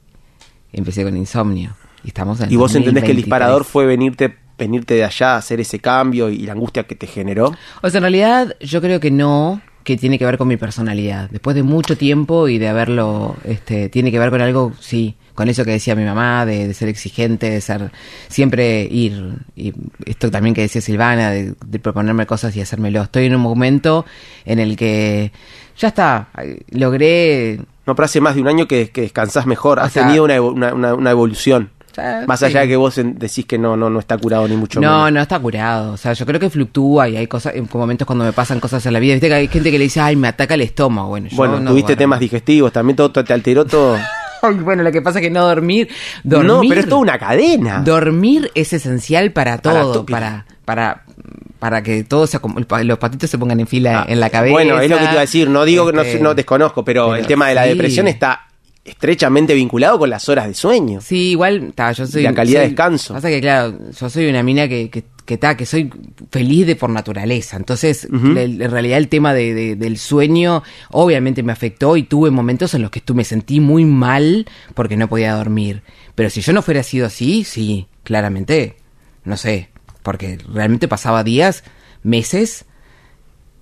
empecé 0.74 1.04
con 1.04 1.16
insomnio. 1.16 1.76
Y 2.04 2.08
estamos 2.08 2.42
en 2.42 2.52
y 2.52 2.56
vos 2.56 2.74
entendés 2.74 3.04
que 3.04 3.12
el 3.12 3.18
2023. 3.18 3.26
disparador 3.26 3.64
fue 3.64 3.86
venirte 3.86 4.36
venirte 4.58 4.94
de 4.94 5.04
allá 5.04 5.34
a 5.34 5.38
hacer 5.38 5.60
ese 5.60 5.80
cambio 5.80 6.30
y 6.30 6.46
la 6.46 6.54
angustia 6.54 6.84
que 6.84 6.94
te 6.94 7.08
generó 7.08 7.52
O 7.82 7.90
sea, 7.90 7.98
en 7.98 8.04
realidad 8.04 8.56
yo 8.60 8.80
creo 8.80 9.00
que 9.00 9.10
no, 9.10 9.60
que 9.84 9.98
tiene 9.98 10.20
que 10.20 10.26
ver 10.26 10.38
con 10.38 10.48
mi 10.48 10.58
personalidad. 10.58 11.30
Después 11.30 11.56
de 11.56 11.64
mucho 11.64 11.98
tiempo 11.98 12.48
y 12.48 12.58
de 12.60 12.68
haberlo, 12.70 13.36
este, 13.46 13.90
tiene 13.90 14.12
que 14.12 14.20
ver 14.20 14.30
con 14.30 14.42
algo, 14.42 14.74
sí, 14.80 15.16
con 15.34 15.48
eso 15.50 15.64
que 15.66 15.72
decía 15.72 15.96
mi 15.96 16.04
mamá, 16.04 16.46
de, 16.46 16.68
de 16.68 16.74
ser 16.74 16.88
exigente, 16.90 17.50
de 17.50 17.62
ser, 17.62 17.92
siempre 18.28 18.84
ir, 18.84 19.36
y 19.56 19.74
esto 20.06 20.30
también 20.30 20.54
que 20.54 20.62
decía 20.62 20.82
Silvana, 20.82 21.32
de, 21.32 21.54
de 21.66 21.80
proponerme 21.80 22.26
cosas 22.26 22.56
y 22.56 22.62
hacérmelo. 22.62 23.02
Estoy 23.02 23.26
en 23.26 23.36
un 23.36 23.42
momento 23.42 24.06
en 24.46 24.60
el 24.60 24.76
que 24.76 25.32
ya 25.78 25.88
está, 25.88 26.30
logré... 26.70 27.60
no 27.88 27.96
pero 27.96 28.06
hace 28.06 28.22
más 28.22 28.36
de 28.36 28.42
un 28.42 28.48
año 28.48 28.68
que, 28.68 28.90
que 28.90 29.02
descansás 29.02 29.46
mejor 29.46 29.80
has 29.80 29.94
sea- 29.94 30.06
tenido 30.06 30.26
una- 30.26 30.74
una 30.94 31.12
evolución 31.12 31.72
Ya, 31.96 32.24
más 32.28 32.40
sí. 32.40 32.46
allá 32.46 32.62
de 32.62 32.68
que 32.70 32.76
vos 32.76 32.96
decís 33.04 33.46
que 33.46 33.58
no 33.58 33.76
no 33.76 33.90
no 33.90 34.00
está 34.00 34.18
curado 34.18 34.48
ni 34.48 34.56
mucho 34.56 34.80
No, 34.80 34.98
menos 35.06 35.12
no 35.14 35.22
está 35.22 35.40
curado. 35.40 35.94
O 35.94 35.98
sea, 35.98 36.14
yo 36.14 36.26
creo 36.26 36.40
que 36.40 36.50
fluctúa 36.50 37.10
y 37.10 37.18
hay 37.18 37.28
cosas, 37.28 37.56
en 37.56 37.68
momentos 37.74 38.06
cuando 38.06 38.26
me 38.26 38.34
pasan 38.34 38.60
cosas 38.60 38.86
en 38.86 38.94
la 38.94 39.00
vida. 39.00 39.14
Viste 39.14 39.28
que 39.28 39.34
hay 39.34 39.48
gente 39.48 39.72
que 39.72 39.78
le 39.78 39.86
dice, 39.86 40.00
ay, 40.00 40.16
me 40.16 40.28
ataca 40.28 40.54
el 40.54 40.62
estómago. 40.62 41.10
Bueno, 41.10 41.28
yo 41.30 41.38
bueno 41.38 41.60
no, 41.60 41.72
tuviste 41.72 41.88
bueno. 41.94 42.00
temas 42.00 42.20
digestivos 42.20 42.72
también 42.72 42.96
todo, 42.96 43.12
todo 43.12 43.24
te 43.24 43.34
alteró 43.34 43.66
todo 43.66 43.98
Bueno, 44.64 44.82
lo 44.84 44.92
que 44.92 45.02
pasa 45.04 45.20
es 45.20 45.24
que 45.26 45.30
no 45.30 45.46
dormir, 45.46 45.88
dormir. 46.24 46.48
no 46.52 46.62
pero 46.68 46.82
es 46.82 46.88
toda 46.90 47.02
una 47.02 47.20
cadena 47.20 47.82
Dormir 47.84 48.50
es 48.56 48.74
esencial 48.74 49.32
para 49.34 49.58
Para 49.60 49.82
todo, 49.82 49.92
todo. 49.94 50.06
para, 50.08 50.46
para, 50.66 51.04
para 51.60 51.84
que 51.84 52.04
todos 52.04 52.32
se 52.32 52.40
los 52.84 52.98
patitos 52.98 53.30
se 53.30 53.38
pongan 53.38 53.60
en 53.60 53.68
fila 53.68 54.04
en 54.10 54.20
la 54.20 54.32
cabeza. 54.32 54.50
Ah, 54.52 54.54
Bueno, 54.54 54.80
es 54.82 54.90
lo 54.90 54.98
que 54.98 55.04
te 55.06 55.12
iba 55.12 55.18
a 55.20 55.22
decir, 55.22 55.48
no 55.48 55.64
digo 55.64 55.86
que 55.86 55.94
no, 55.94 56.02
Este, 56.02 56.20
no 56.20 56.34
desconozco, 56.34 56.84
pero, 56.84 57.10
pero 57.10 57.18
el 57.18 57.28
tema 57.28 57.50
de 57.50 57.54
la 57.56 57.64
sí. 57.66 57.70
depresión 57.70 58.08
está 58.08 58.48
estrechamente 58.92 59.54
vinculado 59.54 59.98
con 60.00 60.10
las 60.10 60.30
horas 60.30 60.48
de 60.48 60.54
sueño. 60.54 61.02
Sí, 61.02 61.32
igual, 61.32 61.74
ta, 61.74 61.92
yo 61.92 62.06
soy. 62.06 62.24
La 62.24 62.34
calidad 62.34 62.60
de 62.60 62.66
soy- 62.68 62.70
descanso. 62.72 63.14
Pasa 63.16 63.30
que, 63.30 63.42
claro, 63.42 63.78
yo 64.00 64.10
soy 64.10 64.28
una 64.30 64.44
mina 64.44 64.68
que, 64.68 64.90
que, 64.90 65.04
que, 65.26 65.38
ta, 65.38 65.56
que 65.58 65.66
soy 65.66 65.90
feliz 66.32 66.68
de 66.68 66.76
por 66.76 66.90
naturaleza. 66.90 67.58
Entonces, 67.58 68.08
en 68.12 68.70
realidad, 68.72 68.98
el 68.98 69.08
tema 69.08 69.34
de, 69.34 69.54
de- 69.54 69.76
del 69.76 69.98
sueño, 69.98 70.62
obviamente 70.92 71.42
me 71.44 71.52
afectó 71.52 71.98
y 71.98 72.04
tuve 72.04 72.30
momentos 72.32 72.74
en 72.74 72.82
los 72.82 72.92
que 72.92 73.02
tú 73.02 73.16
me 73.16 73.24
sentí 73.24 73.60
muy 73.60 73.86
mal 73.86 74.46
porque 74.76 74.98
no 74.98 75.08
podía 75.08 75.34
dormir. 75.36 75.82
Pero 76.16 76.30
si 76.30 76.42
yo 76.42 76.54
no 76.54 76.62
fuera 76.62 76.84
sido 76.84 77.08
así, 77.08 77.44
sí, 77.44 77.88
claramente, 78.04 78.76
no 79.24 79.38
sé, 79.38 79.70
porque 80.04 80.38
realmente 80.54 80.88
pasaba 80.88 81.24
días, 81.24 81.64
meses, 82.04 82.66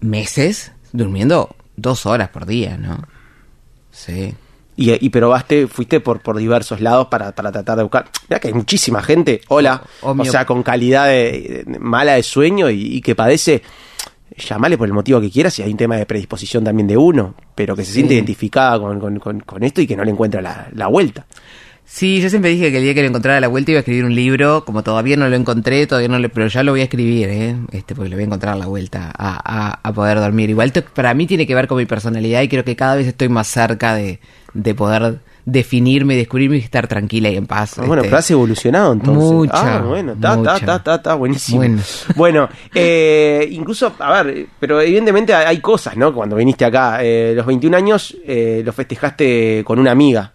meses, 0.01 0.71
durmiendo 0.91 1.55
dos 1.75 2.05
horas 2.05 2.29
por 2.29 2.45
día, 2.45 2.77
¿no? 2.77 3.03
Sí. 3.91 4.33
Y, 4.81 5.05
y 5.05 5.09
probaste, 5.09 5.67
fuiste 5.67 5.99
por, 5.99 6.21
por 6.21 6.37
diversos 6.37 6.79
lados 6.79 7.07
para, 7.07 7.33
para 7.33 7.51
tratar 7.51 7.75
de 7.75 7.83
buscar. 7.83 8.05
Mira 8.29 8.39
que 8.39 8.47
hay 8.47 8.53
muchísima 8.53 9.01
gente, 9.03 9.41
hola, 9.49 9.83
O- 10.01 10.23
sea, 10.23 10.45
con 10.45 10.63
calidad 10.63 11.07
de, 11.07 11.65
de- 11.67 11.79
mala 11.79 12.13
de 12.13 12.23
sueño 12.23 12.69
y, 12.69 12.95
y 12.95 13.01
que 13.01 13.13
padece, 13.13 13.61
llamale 14.37 14.77
por 14.77 14.87
el 14.87 14.93
motivo 14.93 15.19
que 15.19 15.29
quieras, 15.29 15.53
si 15.53 15.63
hay 15.63 15.71
un 15.71 15.75
tema 15.77 15.97
de 15.97 16.05
predisposición 16.05 16.63
también 16.63 16.87
de 16.87 16.95
uno, 16.95 17.35
pero 17.55 17.75
que 17.75 17.83
se 17.83 17.91
siente 17.91 18.11
Sí. 18.13 18.15
identificada 18.19 18.79
con, 18.79 18.99
con- 19.01 19.19
con- 19.19 19.39
con 19.41 19.63
esto 19.63 19.81
y 19.81 19.87
que 19.87 19.97
no 19.97 20.05
le 20.05 20.11
encuentra 20.11 20.41
la, 20.41 20.69
la 20.73 20.87
vuelta. 20.87 21.25
Sí, 21.91 22.21
yo 22.21 22.29
siempre 22.29 22.51
dije 22.51 22.69
que 22.71 22.77
el 22.77 22.83
día 22.83 22.93
que 22.93 23.01
lo 23.01 23.07
encontrara 23.09 23.39
a 23.39 23.41
la 23.41 23.47
vuelta 23.47 23.71
iba 23.71 23.79
a 23.79 23.81
escribir 23.81 24.05
un 24.05 24.13
libro, 24.13 24.63
como 24.63 24.83
todavía 24.83 25.17
no 25.17 25.27
lo 25.27 25.35
encontré, 25.35 25.87
todavía 25.87 26.07
no 26.07 26.19
lo, 26.19 26.29
pero 26.29 26.47
ya 26.47 26.61
lo 26.61 26.71
voy 26.71 26.81
a 26.81 26.83
escribir, 26.83 27.27
¿eh? 27.29 27.55
este, 27.71 27.95
porque 27.95 28.09
lo 28.09 28.15
voy 28.15 28.23
a 28.23 28.25
encontrar 28.27 28.53
a 28.53 28.57
la 28.57 28.67
vuelta 28.67 29.11
a, 29.17 29.41
a, 29.43 29.79
a 29.83 29.93
poder 29.93 30.19
dormir. 30.19 30.51
Igual 30.51 30.71
te- 30.71 30.83
para 30.83 31.13
mí 31.15 31.25
tiene 31.25 31.47
que 31.47 31.55
ver 31.55 31.67
con 31.67 31.77
mi 31.77 31.85
personalidad 31.87 32.41
y 32.43 32.47
creo 32.47 32.63
que 32.63 32.75
cada 32.75 32.95
vez 32.95 33.07
estoy 33.07 33.27
más 33.29 33.47
cerca 33.47 33.95
de, 33.95 34.19
de 34.53 34.75
poder 34.75 35.19
definirme, 35.45 36.15
descubrirme 36.15 36.57
y 36.57 36.59
estar 36.59 36.87
tranquila 36.87 37.29
y 37.29 37.35
en 37.37 37.47
paz. 37.47 37.79
Ah, 37.79 37.81
bueno, 37.81 38.01
este. 38.03 38.09
pero 38.09 38.17
has 38.19 38.29
evolucionado 38.31 38.93
entonces. 38.93 39.23
Mucho, 39.33 39.51
Ah, 39.55 39.83
bueno, 39.83 40.13
está, 40.13 40.27
está, 40.29 40.37
mucho. 40.37 40.55
está, 40.57 40.75
está, 40.75 40.95
está 40.95 41.13
buenísimo. 41.15 41.57
Bueno. 41.57 41.81
Bueno, 42.15 42.49
eh, 42.75 43.47
incluso, 43.49 43.91
a 43.97 44.21
ver, 44.21 44.45
pero 44.59 44.79
evidentemente 44.79 45.33
hay 45.33 45.47
hay 45.47 45.59
cosas, 45.59 45.97
¿no? 45.97 46.13
Cuando 46.13 46.35
viniste 46.35 46.65
acá, 46.65 46.99
eh, 47.01 47.33
los 47.35 47.47
21 47.47 47.75
años 47.75 48.15
eh, 48.27 48.61
los 48.63 48.75
festejaste 48.75 49.63
con 49.65 49.79
una 49.79 49.89
amiga. 49.91 50.33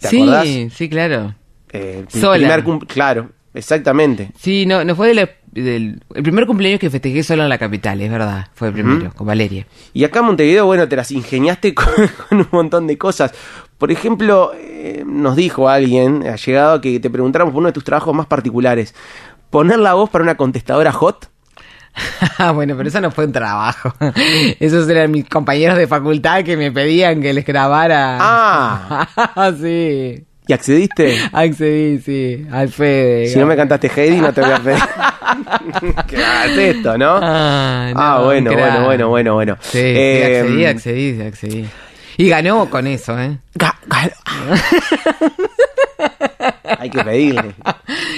¿Te 0.00 0.08
sí, 0.08 0.16
acordás? 0.22 0.46
sí, 0.74 0.88
claro. 0.88 1.34
Eh, 1.72 2.04
Sola. 2.08 2.56
primer 2.58 2.86
claro, 2.86 3.30
exactamente. 3.54 4.30
Sí, 4.38 4.66
no, 4.66 4.84
no 4.84 4.94
fue 4.96 5.08
de 5.08 5.14
la- 5.14 5.30
del 5.52 6.00
el 6.14 6.22
primer 6.22 6.46
cumpleaños 6.46 6.78
que 6.78 6.90
festejé 6.90 7.22
solo 7.24 7.42
en 7.42 7.48
la 7.48 7.58
capital, 7.58 8.00
es 8.00 8.10
verdad, 8.10 8.48
fue 8.54 8.68
el 8.68 8.74
primero, 8.74 9.12
con 9.14 9.26
Valeria. 9.26 9.66
Y 9.92 10.04
acá 10.04 10.20
en 10.20 10.26
Montevideo, 10.26 10.64
bueno, 10.66 10.88
te 10.88 10.94
las 10.96 11.10
ingeniaste 11.10 11.74
con, 11.74 11.86
con 12.28 12.38
un 12.38 12.48
montón 12.52 12.86
de 12.86 12.96
cosas. 12.98 13.32
Por 13.78 13.90
ejemplo, 13.90 14.52
eh, 14.56 15.02
nos 15.06 15.36
dijo 15.36 15.68
alguien, 15.68 16.24
ha 16.28 16.36
llegado, 16.36 16.80
que 16.80 17.00
te 17.00 17.10
preguntáramos 17.10 17.52
por 17.52 17.60
uno 17.60 17.68
de 17.68 17.72
tus 17.72 17.84
trabajos 17.84 18.14
más 18.14 18.26
particulares. 18.26 18.94
Poner 19.50 19.78
la 19.80 19.94
voz 19.94 20.08
para 20.10 20.22
una 20.22 20.36
contestadora 20.36 20.92
hot. 20.92 21.28
Ah, 22.38 22.52
bueno, 22.52 22.74
pero 22.76 22.88
eso 22.88 23.00
no 23.00 23.10
fue 23.10 23.26
un 23.26 23.32
trabajo. 23.32 23.92
Esos 24.60 24.88
eran 24.88 25.10
mis 25.10 25.28
compañeros 25.28 25.76
de 25.76 25.86
facultad 25.86 26.42
que 26.42 26.56
me 26.56 26.72
pedían 26.72 27.20
que 27.20 27.34
les 27.34 27.44
grabara. 27.44 28.16
Ah. 28.20 29.52
sí. 29.60 30.24
¿Y 30.46 30.52
accediste? 30.52 31.18
Accedí, 31.32 31.98
sí. 31.98 32.46
Al 32.50 32.70
Fede. 32.70 33.28
Si 33.28 33.38
no 33.38 33.46
me 33.46 33.56
cantaste 33.56 33.90
Heidi, 33.94 34.20
no 34.20 34.32
te 34.32 34.40
voy 34.40 34.50
a 34.50 34.58
pedir. 34.58 34.80
¿Qué 36.08 36.16
es 36.16 36.76
esto, 36.76 36.96
no? 36.98 37.20
Ah, 37.22 37.90
no, 37.94 38.00
Ah, 38.00 38.20
bueno, 38.24 38.52
bueno, 38.52 38.84
bueno, 38.84 39.08
bueno, 39.08 39.34
bueno. 39.34 39.56
Sí, 39.60 39.78
sí, 39.78 39.78
Eh, 39.84 40.40
accedí, 40.40 40.64
accedí, 40.64 41.22
accedí. 41.22 41.68
Y 42.16 42.28
ganó 42.28 42.68
con 42.68 42.86
eso, 42.86 43.18
¿eh? 43.20 43.38
Hay 46.78 46.90
que 46.90 47.02
pedirle. 47.04 47.54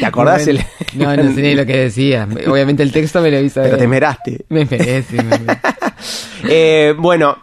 ¿Te 0.00 0.06
acordás? 0.06 0.46
El- 0.46 0.60
No, 0.94 1.16
no 1.16 1.32
sé 1.34 1.42
ni 1.42 1.54
lo 1.54 1.64
que 1.66 1.76
decía. 1.76 2.28
Obviamente 2.46 2.82
el 2.82 2.92
texto 2.92 3.20
me 3.20 3.30
lo 3.30 3.40
hizo. 3.40 3.62
Pero 3.62 3.76
te 3.76 3.84
esmeraste. 3.84 4.44
Me 4.48 4.62
esmeré, 4.62 5.02
sí, 5.02 5.16
me. 5.16 5.38
Eh, 6.48 6.94
bueno, 6.98 7.38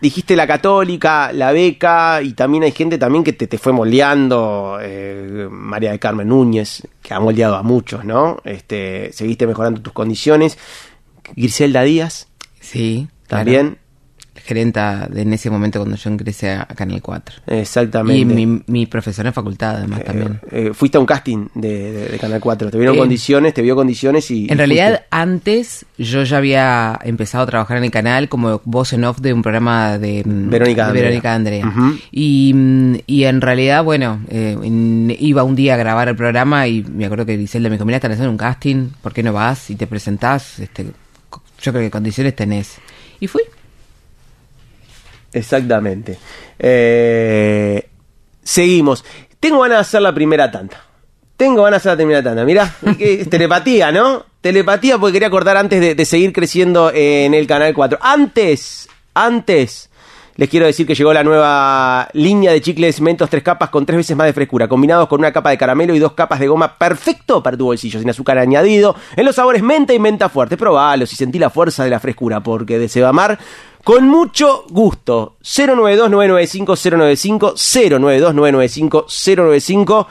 dijiste 0.00 0.36
la 0.36 0.46
católica, 0.46 1.32
la 1.32 1.52
beca, 1.52 2.20
y 2.22 2.32
también 2.34 2.64
hay 2.64 2.72
gente 2.72 2.98
también 2.98 3.24
que 3.24 3.32
te, 3.32 3.46
te 3.46 3.56
fue 3.56 3.72
moldeando, 3.72 4.78
eh, 4.82 5.48
María 5.50 5.92
de 5.92 5.98
Carmen 5.98 6.28
Núñez, 6.28 6.82
que 7.02 7.14
ha 7.14 7.20
moldeado 7.20 7.56
a 7.56 7.62
muchos, 7.62 8.04
¿no? 8.04 8.38
Este, 8.44 9.10
seguiste 9.12 9.46
mejorando 9.46 9.80
tus 9.80 9.92
condiciones. 9.94 10.58
Griselda 11.34 11.82
Díaz, 11.82 12.28
Sí. 12.60 13.08
también. 13.26 13.78
Gerenta 14.44 15.06
de 15.10 15.22
en 15.22 15.32
ese 15.32 15.50
momento 15.50 15.78
cuando 15.78 15.96
yo 15.96 16.10
ingresé 16.10 16.50
a, 16.50 16.62
a 16.62 16.74
Canal 16.74 17.00
4. 17.00 17.36
Exactamente. 17.46 18.20
Y 18.20 18.24
mi, 18.24 18.62
mi 18.66 18.86
profesora 18.86 19.28
en 19.28 19.34
facultad, 19.34 19.76
además, 19.76 20.04
también. 20.04 20.40
Eh, 20.50 20.70
fuiste 20.74 20.96
a 20.98 21.00
un 21.00 21.06
casting 21.06 21.46
de, 21.54 21.92
de- 21.92 22.08
de 22.08 22.18
Canal 22.18 22.40
4, 22.40 22.70
te 22.70 22.76
vieron 22.78 22.96
Eh, 22.96 22.98
condiciones, 22.98 23.54
te 23.54 23.62
vio 23.62 23.74
condiciones 23.76 24.30
y... 24.30 24.46
En 24.46 24.54
y 24.54 24.54
realidad, 24.56 24.88
fuiste. 24.88 25.06
antes 25.10 25.86
yo 25.98 26.22
ya 26.24 26.36
había 26.38 26.98
empezado 27.04 27.44
a 27.44 27.46
trabajar 27.46 27.76
en 27.76 27.84
el 27.84 27.90
canal 27.90 28.28
como 28.28 28.60
voz 28.64 28.92
en 28.92 29.04
off 29.04 29.20
de 29.20 29.32
un 29.32 29.42
programa 29.42 29.98
de 29.98 30.22
Verónica 30.26 30.82
de 30.84 30.88
Andrea. 30.88 31.02
Verónica 31.02 31.34
Andrea. 31.34 31.72
Y, 32.10 32.52
mm, 32.54 32.94
y 33.06 33.24
en 33.24 33.40
realidad, 33.40 33.84
bueno, 33.84 34.20
eh, 34.28 34.56
en- 34.62 35.14
iba 35.18 35.42
un 35.44 35.54
día 35.56 35.74
a 35.74 35.76
grabar 35.76 36.08
el 36.08 36.16
programa 36.16 36.66
y 36.66 36.82
me 36.82 37.04
acuerdo 37.04 37.24
que 37.26 37.36
Griselda 37.36 37.68
me 37.68 37.76
dijo, 37.76 37.84
mira, 37.84 37.96
están 37.96 38.12
haciendo 38.12 38.30
un 38.30 38.36
casting, 38.38 38.88
¿por 39.02 39.12
qué 39.12 39.22
no 39.22 39.32
vas 39.32 39.70
y 39.70 39.76
te 39.76 39.86
presentás? 39.86 40.58
Este, 40.58 40.84
yo 40.84 41.72
creo 41.72 41.84
que 41.84 41.90
condiciones 41.90 42.34
tenés. 42.34 42.78
Y 43.20 43.26
fui. 43.28 43.42
Exactamente. 45.32 46.18
Eh, 46.58 47.88
seguimos. 48.42 49.04
Tengo 49.40 49.60
ganas 49.60 49.78
de 49.78 49.80
hacer 49.80 50.02
la 50.02 50.14
primera 50.14 50.50
tanda. 50.50 50.80
Tengo 51.36 51.62
ganas 51.62 51.82
de 51.82 51.90
hacer 51.90 51.92
la 51.92 51.96
primera 51.96 52.22
tanda. 52.22 52.44
Mirá, 52.44 52.74
es 52.98 53.28
telepatía, 53.28 53.90
¿no? 53.90 54.24
Telepatía 54.40 54.98
porque 54.98 55.14
quería 55.14 55.30
cortar 55.30 55.56
antes 55.56 55.80
de, 55.80 55.94
de 55.94 56.04
seguir 56.04 56.32
creciendo 56.32 56.90
en 56.94 57.34
el 57.34 57.46
canal 57.46 57.74
4. 57.74 57.98
Antes, 58.00 58.88
antes, 59.14 59.90
les 60.36 60.48
quiero 60.48 60.64
decir 60.64 60.86
que 60.86 60.94
llegó 60.94 61.12
la 61.12 61.22
nueva 61.22 62.08
línea 62.14 62.52
de 62.52 62.62
chicles 62.62 63.02
mentos 63.02 63.28
tres 63.28 63.42
capas 63.42 63.68
con 63.68 63.84
tres 63.84 63.98
veces 63.98 64.16
más 64.16 64.26
de 64.26 64.32
frescura, 64.32 64.66
combinados 64.66 65.06
con 65.06 65.20
una 65.20 65.30
capa 65.30 65.50
de 65.50 65.58
caramelo 65.58 65.94
y 65.94 65.98
dos 65.98 66.12
capas 66.12 66.40
de 66.40 66.48
goma, 66.48 66.78
perfecto 66.78 67.42
para 67.42 67.56
tu 67.56 67.66
bolsillo, 67.66 68.00
sin 68.00 68.08
azúcar 68.08 68.38
añadido, 68.38 68.96
en 69.14 69.26
los 69.26 69.36
sabores 69.36 69.62
menta 69.62 69.92
y 69.92 69.98
menta 69.98 70.30
fuerte. 70.30 70.56
Probalos 70.56 71.12
y 71.12 71.16
sentí 71.16 71.38
la 71.38 71.50
fuerza 71.50 71.84
de 71.84 71.90
la 71.90 72.00
frescura, 72.00 72.40
porque 72.40 72.78
de 72.78 72.88
Sebamar 72.88 73.38
con 73.84 74.08
mucho 74.08 74.64
gusto. 74.70 75.36
092-995-095, 75.42 77.54
092-995-095, 77.54 80.06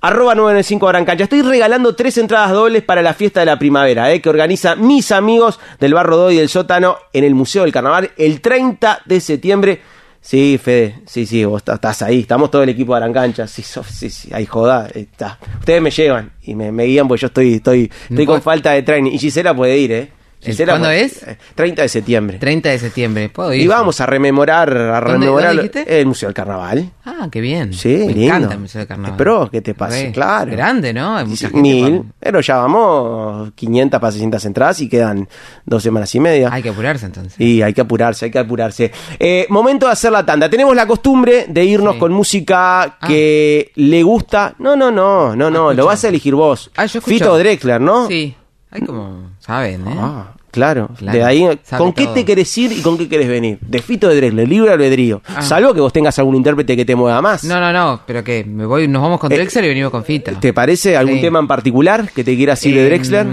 arroba 0.00 0.34
995 0.34 0.86
Gran 0.86 1.04
Cancha. 1.04 1.24
Estoy 1.24 1.42
regalando 1.42 1.94
tres 1.94 2.18
entradas 2.18 2.52
dobles 2.52 2.82
para 2.82 3.02
la 3.02 3.14
fiesta 3.14 3.40
de 3.40 3.46
la 3.46 3.58
primavera, 3.58 4.12
eh, 4.12 4.20
que 4.20 4.28
organiza 4.28 4.76
mis 4.76 5.10
amigos 5.12 5.58
del 5.80 5.94
Barro 5.94 6.16
Doy 6.16 6.36
del 6.36 6.48
Sótano 6.48 6.96
en 7.12 7.24
el 7.24 7.34
Museo 7.34 7.62
del 7.62 7.72
Carnaval 7.72 8.10
el 8.16 8.40
30 8.40 9.00
de 9.04 9.20
septiembre. 9.20 9.80
Sí, 10.20 10.58
Fede, 10.62 11.02
sí, 11.06 11.26
sí, 11.26 11.44
vos 11.44 11.62
estás- 11.66 12.00
ahí, 12.00 12.20
estamos 12.20 12.50
todo 12.50 12.62
el 12.62 12.70
equipo 12.70 12.94
de 12.94 13.02
Arancancha, 13.02 13.46
sí, 13.46 13.62
sí, 13.62 14.08
sí, 14.08 14.30
ahí 14.32 14.46
joda, 14.46 14.88
está. 14.94 15.38
Ustedes 15.58 15.82
me 15.82 15.90
llevan 15.90 16.32
y 16.44 16.54
me, 16.54 16.72
me 16.72 16.84
guían 16.84 17.06
porque 17.06 17.20
yo 17.20 17.26
estoy, 17.26 17.54
estoy, 17.56 17.92
estoy 18.08 18.24
con 18.24 18.40
falta 18.40 18.70
de 18.70 18.82
training. 18.82 19.10
Y 19.12 19.18
Gisela 19.18 19.54
puede 19.54 19.76
ir, 19.76 19.92
¿eh? 19.92 20.12
¿El 20.44 20.52
Gisela 20.52 20.72
cuándo 20.74 20.90
es? 20.90 21.22
eh, 21.22 21.36
30 21.54 21.82
de 21.82 21.88
septiembre. 21.88 22.38
30 22.38 22.68
de 22.70 22.78
septiembre. 22.78 23.28
¿Puedo 23.28 23.52
ir? 23.54 23.62
Y 23.62 23.66
vamos 23.66 24.00
a 24.00 24.06
rememorar, 24.06 24.68
a 24.76 25.00
¿Dónde- 25.00 25.12
rememorar 25.12 25.56
dónde 25.56 25.84
el 25.86 26.06
Museo 26.06 26.28
del 26.28 26.34
Carnaval. 26.34 26.90
Ah, 27.04 27.28
qué 27.30 27.40
bien. 27.40 27.72
Sí, 27.72 27.88
me 28.06 28.12
lindo. 28.12 28.22
encanta 28.36 28.54
el 28.54 28.60
Museo 28.60 28.80
de 28.80 28.86
Carnaval. 28.86 29.14
Pero, 29.16 29.48
¿qué 29.50 29.60
te 29.60 29.74
pasa? 29.74 29.96
Claro. 30.12 30.50
Grande, 30.50 30.92
¿no? 30.92 31.16
Hay 31.16 31.24
mucha 31.26 31.48
gente. 31.48 31.60
Mil, 31.62 32.02
pero 32.18 32.40
ya 32.40 32.56
vamos 32.56 33.52
500 33.54 34.00
para 34.00 34.10
600 34.12 34.44
entradas 34.44 34.80
y 34.80 34.88
quedan 34.88 35.28
dos 35.64 35.82
semanas 35.82 36.14
y 36.14 36.20
media. 36.20 36.48
Hay 36.52 36.62
que 36.62 36.68
apurarse 36.70 37.06
entonces. 37.06 37.38
Y 37.40 37.62
hay 37.62 37.72
que 37.72 37.80
apurarse, 37.80 38.26
hay 38.26 38.30
que 38.30 38.38
apurarse. 38.38 38.90
Eh, 39.18 39.46
momento 39.50 39.86
de 39.86 39.92
hacer 39.92 40.12
la 40.12 40.24
tanda. 40.24 40.48
Tenemos 40.48 40.74
la 40.76 40.86
costumbre 40.86 41.46
de 41.48 41.64
irnos 41.64 41.96
con 41.96 42.12
música 42.12 42.98
que 43.06 43.72
le 43.76 44.02
gusta. 44.02 44.54
No, 44.58 44.76
no, 44.76 44.90
no, 44.90 45.34
no, 45.36 45.50
no, 45.50 45.72
lo 45.72 45.86
vas 45.86 46.04
a 46.04 46.08
elegir 46.08 46.34
vos. 46.34 46.70
Ah, 46.76 46.86
yo 46.86 46.98
escucho. 46.98 47.14
Fito 47.16 47.38
Drexler, 47.38 47.80
¿no? 47.80 48.06
Sí. 48.08 48.34
Hay 48.74 48.80
como, 48.82 49.30
saben, 49.38 49.86
¿eh? 49.86 49.94
Ah, 49.96 50.32
claro. 50.50 50.90
Claro, 50.98 51.12
De 51.18 51.24
ahí, 51.24 51.46
sabe 51.62 51.78
¿con 51.82 51.92
qué 51.92 52.08
te 52.08 52.24
querés 52.24 52.58
ir 52.58 52.72
y 52.72 52.82
con 52.82 52.98
qué 52.98 53.08
querés 53.08 53.28
venir? 53.28 53.58
De 53.60 53.80
Fito 53.80 54.08
de 54.08 54.16
Drexler, 54.16 54.48
libre 54.48 54.72
albedrío. 54.72 55.22
Ah. 55.28 55.42
Salvo 55.42 55.72
que 55.72 55.80
vos 55.80 55.92
tengas 55.92 56.18
algún 56.18 56.34
intérprete 56.34 56.76
que 56.76 56.84
te 56.84 56.94
mueva 56.96 57.22
más. 57.22 57.44
No, 57.44 57.60
no, 57.60 57.72
no, 57.72 58.00
pero 58.06 58.22
que 58.24 58.44
me 58.44 58.66
voy, 58.66 58.88
nos 58.88 59.00
vamos 59.00 59.20
con 59.20 59.30
Eh, 59.32 59.36
Drexler 59.36 59.64
y 59.64 59.68
venimos 59.68 59.90
con 59.92 60.04
Fito. 60.04 60.32
¿Te 60.40 60.52
parece 60.52 60.96
algún 60.96 61.14
Sí. 61.16 61.20
tema 61.22 61.38
en 61.38 61.46
particular 61.46 62.10
que 62.12 62.24
te 62.24 62.36
quieras 62.36 62.64
ir 62.66 62.74
de 62.74 62.82
Eh, 62.82 62.88
Drexler? 62.88 63.26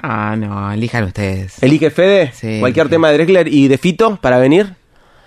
Ah, 0.00 0.36
no, 0.38 0.70
elijan 0.72 1.04
ustedes. 1.04 1.60
¿Elige 1.62 1.90
Fede? 1.90 2.30
Sí, 2.34 2.58
¿Cualquier 2.60 2.88
tema 2.88 3.08
de 3.08 3.14
Drexler 3.14 3.48
y 3.52 3.66
de 3.68 3.78
Fito 3.78 4.16
para 4.16 4.38
venir? 4.38 4.74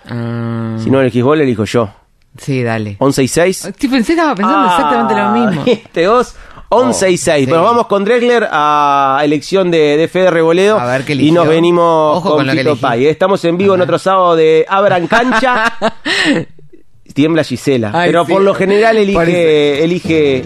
Ah, 0.08 0.76
Si 0.82 0.90
no 0.90 1.00
elegís 1.00 1.22
vos, 1.24 1.36
lo 1.36 1.42
elijo 1.42 1.64
yo. 1.64 1.90
sí, 2.38 2.62
dale. 2.62 2.96
11 3.00 3.22
y 3.24 3.28
6. 3.28 3.70
Sí, 3.78 3.88
pensé 3.88 4.12
estaba 4.12 4.34
pensando 4.34 4.66
exactamente 4.68 5.14
lo 5.14 5.30
mismo. 5.32 5.64
Este 5.66 6.08
vos, 6.08 6.34
11 6.72 7.10
y 7.10 7.16
6. 7.16 7.44
sí. 7.44 7.50
Bueno, 7.50 7.64
vamos 7.64 7.86
con 7.88 8.04
Drexler 8.04 8.48
a 8.50 9.20
elección 9.24 9.70
de, 9.72 9.96
de 9.96 10.06
Fede 10.08 10.30
Reboleo. 10.30 10.78
A 10.78 10.86
ver 10.86 11.04
qué 11.04 11.12
y 11.12 11.16
eligió. 11.16 11.34
nos 11.34 11.48
venimos 11.48 12.18
Ojo 12.18 12.36
con, 12.36 12.46
con 12.46 12.56
Fito. 12.56 12.76
Pai. 12.76 13.06
Estamos 13.06 13.44
en 13.44 13.56
vivo 13.58 13.74
en 13.74 13.80
otro 13.80 13.98
sábado 13.98 14.36
de 14.36 14.64
Abran 14.68 15.08
Cancha. 15.08 15.72
Tiembla 17.12 17.42
Gisela. 17.42 17.90
Ay, 17.92 18.10
pero 18.10 18.24
sí. 18.24 18.32
por 18.32 18.42
lo 18.42 18.54
general 18.54 18.96
elige. 18.96 19.82
elige. 19.82 20.44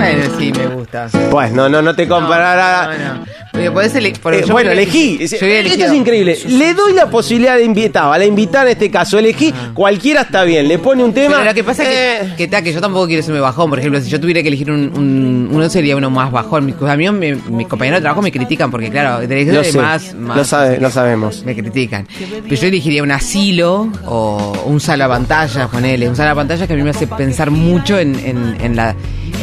Bueno, 0.00 0.24
sí, 0.38 0.52
me 0.56 0.66
gusta. 0.66 1.08
pues 1.30 1.52
no, 1.52 1.68
no, 1.68 1.82
no 1.82 1.94
te 1.94 2.06
comparará. 2.08 2.96
No, 2.98 3.14
no. 3.18 3.24
Porque 3.52 3.70
podés 3.72 3.94
ele- 3.96 4.12
por- 4.12 4.32
Eh, 4.32 4.44
yo 4.46 4.52
bueno, 4.52 4.70
elegí. 4.70 5.18
yo 5.18 5.24
Esto 5.24 5.44
es 5.86 5.92
increíble. 5.92 6.38
Le 6.48 6.72
doy 6.74 6.92
la 6.92 7.10
posibilidad 7.10 7.56
de 7.56 7.64
invitar, 7.64 8.12
a 8.12 8.16
la 8.16 8.24
invitada 8.24 8.66
en 8.66 8.70
este 8.72 8.90
caso, 8.90 9.18
elegí 9.18 9.52
cualquiera 9.74 10.22
está 10.22 10.44
bien. 10.44 10.68
Le 10.68 10.78
pone 10.78 11.02
un 11.02 11.12
tema. 11.12 11.36
Pero 11.38 11.48
lo 11.48 11.54
que 11.54 11.64
pasa 11.64 11.82
eh, 11.84 12.20
es 12.22 12.28
que, 12.30 12.36
que, 12.36 12.48
ta, 12.48 12.62
que 12.62 12.72
yo 12.72 12.80
tampoco 12.80 13.06
quiero 13.08 13.22
serme 13.24 13.40
bajón. 13.40 13.68
Por 13.68 13.78
ejemplo, 13.80 14.00
si 14.00 14.08
yo 14.08 14.20
tuviera 14.20 14.40
que 14.42 14.48
elegir 14.48 14.70
un, 14.70 14.92
un- 14.96 15.48
uno 15.52 15.68
sería 15.68 15.96
uno 15.96 16.10
más 16.10 16.30
bajón. 16.30 16.64
Mis 16.64 16.76
amigos, 16.80 17.14
me- 17.16 17.34
mis 17.34 17.66
compañeros 17.66 17.98
de 17.98 18.02
trabajo 18.02 18.22
me 18.22 18.30
critican 18.30 18.70
porque, 18.70 18.88
claro, 18.88 19.20
Lo 19.26 19.64
sé, 19.64 19.78
más, 19.78 20.14
más- 20.14 20.36
lo 20.36 20.44
sabe- 20.44 20.78
lo 20.80 20.90
sabemos. 20.90 21.42
Me 21.44 21.54
critican. 21.56 22.06
Pero 22.48 22.54
yo 22.54 22.68
elegiría 22.68 23.02
un 23.02 23.10
asilo 23.10 23.88
o 24.06 24.62
un 24.66 24.78
salvapantallas, 24.80 25.68
ponele. 25.68 26.08
Un 26.08 26.14
salvapantallas 26.16 26.68
que 26.68 26.72
a 26.74 26.76
mí 26.76 26.82
me 26.84 26.90
hace 26.90 27.08
pensar 27.08 27.50
mucho 27.50 27.98
en, 27.98 28.14
en, 28.24 28.56
en 28.60 28.76
la, 28.76 28.94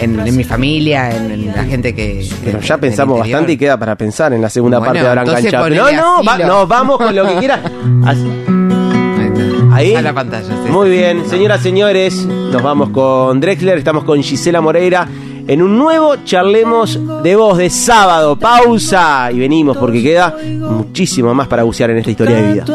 en, 0.01 0.19
en 0.25 0.35
mi 0.37 0.43
familia, 0.47 1.15
en, 1.15 1.31
en 1.31 1.47
la 1.47 1.63
gente 1.65 1.93
que. 1.93 2.27
Pero 2.43 2.59
ya 2.61 2.77
pensamos 2.77 3.19
bastante 3.19 3.51
y 3.53 3.57
queda 3.57 3.77
para 3.77 3.95
pensar 3.95 4.33
en 4.33 4.41
la 4.41 4.49
segunda 4.49 4.79
Bueno, 4.79 4.93
parte 4.93 5.03
de 5.03 5.07
Abraham 5.09 5.27
Cancha. 5.43 5.69
No, 5.69 5.91
no, 5.91 6.23
va- 6.23 6.37
no, 6.37 6.67
vamos 6.67 6.97
con 6.97 7.15
lo 7.15 7.27
que 7.27 7.35
quiera. 7.35 7.61
Así- 8.05 8.27
¿Ahí? 9.73 9.93
A 9.93 10.01
la 10.01 10.13
pantalla, 10.13 10.47
sí. 10.47 10.71
Muy 10.71 10.89
bien, 10.89 11.29
señoras, 11.29 11.61
señores, 11.61 12.25
nos 12.25 12.63
vamos 12.63 12.89
con 12.89 13.39
Drexler, 13.39 13.77
estamos 13.77 14.03
con 14.05 14.23
Gisela 14.23 14.59
Moreira 14.61 15.07
en 15.47 15.61
un 15.61 15.77
nuevo 15.77 16.15
Charlemos 16.25 16.99
de 17.21 17.35
Voz 17.35 17.57
de 17.59 17.69
sábado. 17.69 18.37
Pausa 18.37 19.29
y 19.31 19.37
venimos 19.39 19.77
porque 19.77 20.01
queda 20.01 20.35
muchísimo 20.43 21.33
más 21.35 21.47
para 21.47 21.63
bucear 21.63 21.91
en 21.91 21.97
esta 21.97 22.09
historia 22.11 22.35
de 22.37 22.53
vida. 22.53 22.65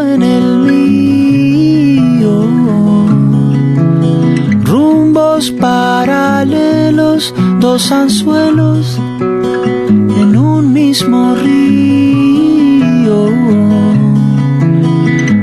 Paralelos, 5.40 7.34
dos 7.58 7.90
anzuelos 7.90 8.98
en 9.18 10.36
un 10.36 10.72
mismo 10.72 11.34
río. 11.34 13.30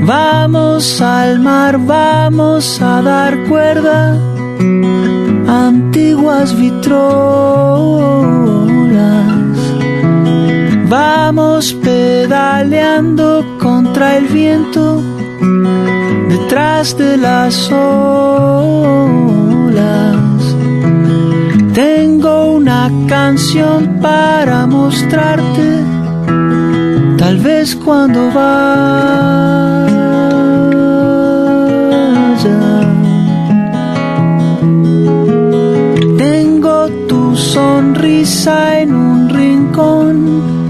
Vamos 0.06 1.00
al 1.00 1.40
mar, 1.40 1.78
vamos 1.78 2.80
a 2.80 3.02
dar 3.02 3.36
cuerda, 3.48 4.16
antiguas 5.46 6.56
vitrolas. 6.56 7.20
Vamos 10.88 11.72
pedaleando 11.74 13.44
contra 13.58 14.18
el 14.18 14.26
viento 14.28 15.02
detrás 16.28 16.96
de 16.96 17.16
las 17.16 17.70
Tengo 21.74 22.52
una 22.56 22.90
canción 23.08 23.98
para 24.02 24.66
mostrarte, 24.66 25.84
tal 27.16 27.38
vez 27.38 27.74
cuando 27.76 28.30
vaya. 28.32 29.70
Tengo 36.18 36.88
tu 37.08 37.36
sonrisa 37.36 38.80
en 38.80 38.94
un 38.94 39.28
rincón 39.28 40.68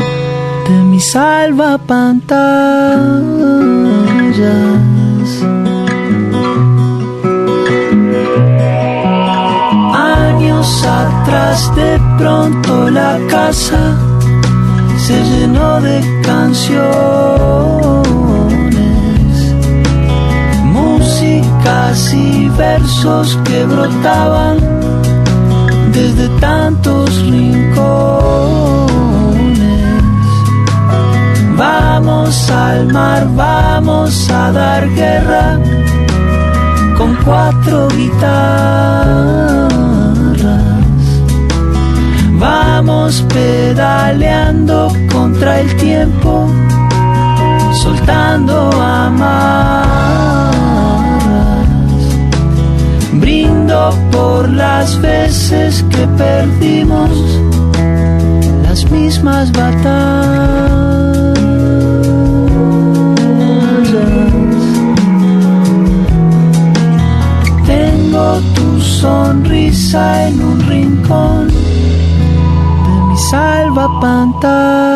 de 0.69 0.77
mi 0.91 1.01
salva 1.01 1.79
pantallas. 1.79 2.51
De 11.51 12.01
pronto 12.17 12.89
la 12.91 13.19
casa 13.29 13.97
se 14.97 15.21
llenó 15.25 15.81
de 15.81 16.01
canciones, 16.23 16.85
músicas 20.63 22.15
y 22.15 22.49
versos 22.51 23.37
que 23.45 23.65
brotaban 23.65 24.59
desde 25.93 26.29
tantos 26.39 27.21
rincones. 27.23 27.81
Vamos 31.57 32.49
al 32.51 32.93
mar, 32.93 33.27
vamos 33.35 34.31
a 34.31 34.53
dar 34.53 34.89
guerra 34.91 35.59
con 36.97 37.17
cuatro 37.25 37.89
guitarras. 37.89 39.60
Pedaleando 43.11 44.93
contra 45.13 45.61
el 45.61 45.77
tiempo, 45.79 46.47
soltando 47.83 48.71
amarras. 48.71 49.85
Brindo 53.15 53.93
por 54.13 54.49
las 54.49 55.01
veces 55.01 55.85
que 55.91 56.07
perdimos 56.17 57.11
las 58.63 58.89
mismas 58.93 59.51
batallas. 59.51 60.31
Tengo 67.67 68.41
tu 68.55 68.81
sonrisa 68.81 70.29
en 70.29 70.45
un 70.45 70.61
rincón 70.61 71.40
salva 74.01 74.41
pantallas. 74.41 74.90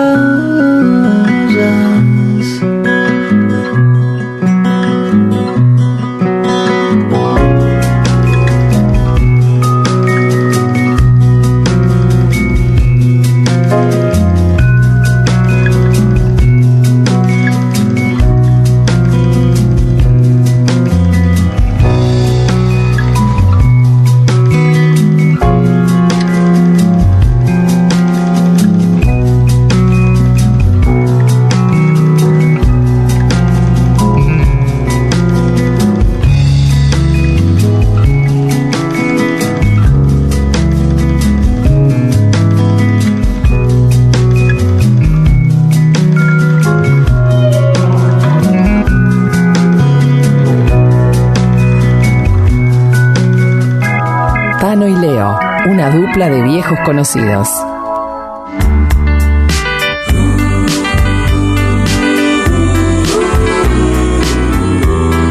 Una 55.85 55.95
dupla 55.95 56.31
de 56.31 56.43
viejos 56.43 56.79
conocidos. 56.81 57.49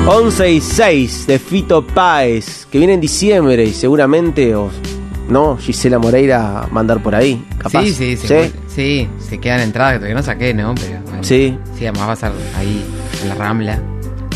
Once 0.05 0.51
y 0.51 0.61
6 0.61 1.25
de 1.27 1.39
Fito 1.39 1.85
Páez, 1.87 2.67
que 2.71 2.77
viene 2.77 2.93
en 2.93 3.01
diciembre 3.01 3.63
y 3.63 3.73
seguramente, 3.73 4.53
o 4.53 4.69
no, 5.27 5.57
Gisela 5.57 5.97
Moreira 5.97 6.67
va 6.71 6.77
a 6.77 6.79
andar 6.81 7.01
por 7.01 7.15
ahí, 7.15 7.43
capaz. 7.57 7.81
Sí, 7.81 7.93
sí, 7.93 8.17
sí. 8.17 8.27
¿Sí? 8.27 8.53
Sí, 8.67 9.09
se 9.27 9.39
quedan 9.39 9.61
entradas 9.61 9.93
que 9.93 9.99
todavía 9.99 10.15
no 10.17 10.23
saqué, 10.23 10.53
¿no? 10.53 10.75
Pero, 10.75 10.99
bueno, 11.05 11.23
Sí. 11.23 11.57
Sí, 11.77 11.87
además 11.87 12.07
va 12.07 12.11
a 12.11 12.13
estar 12.13 12.31
ahí 12.57 12.85
en 13.23 13.29
la 13.29 13.35
rambla, 13.35 13.79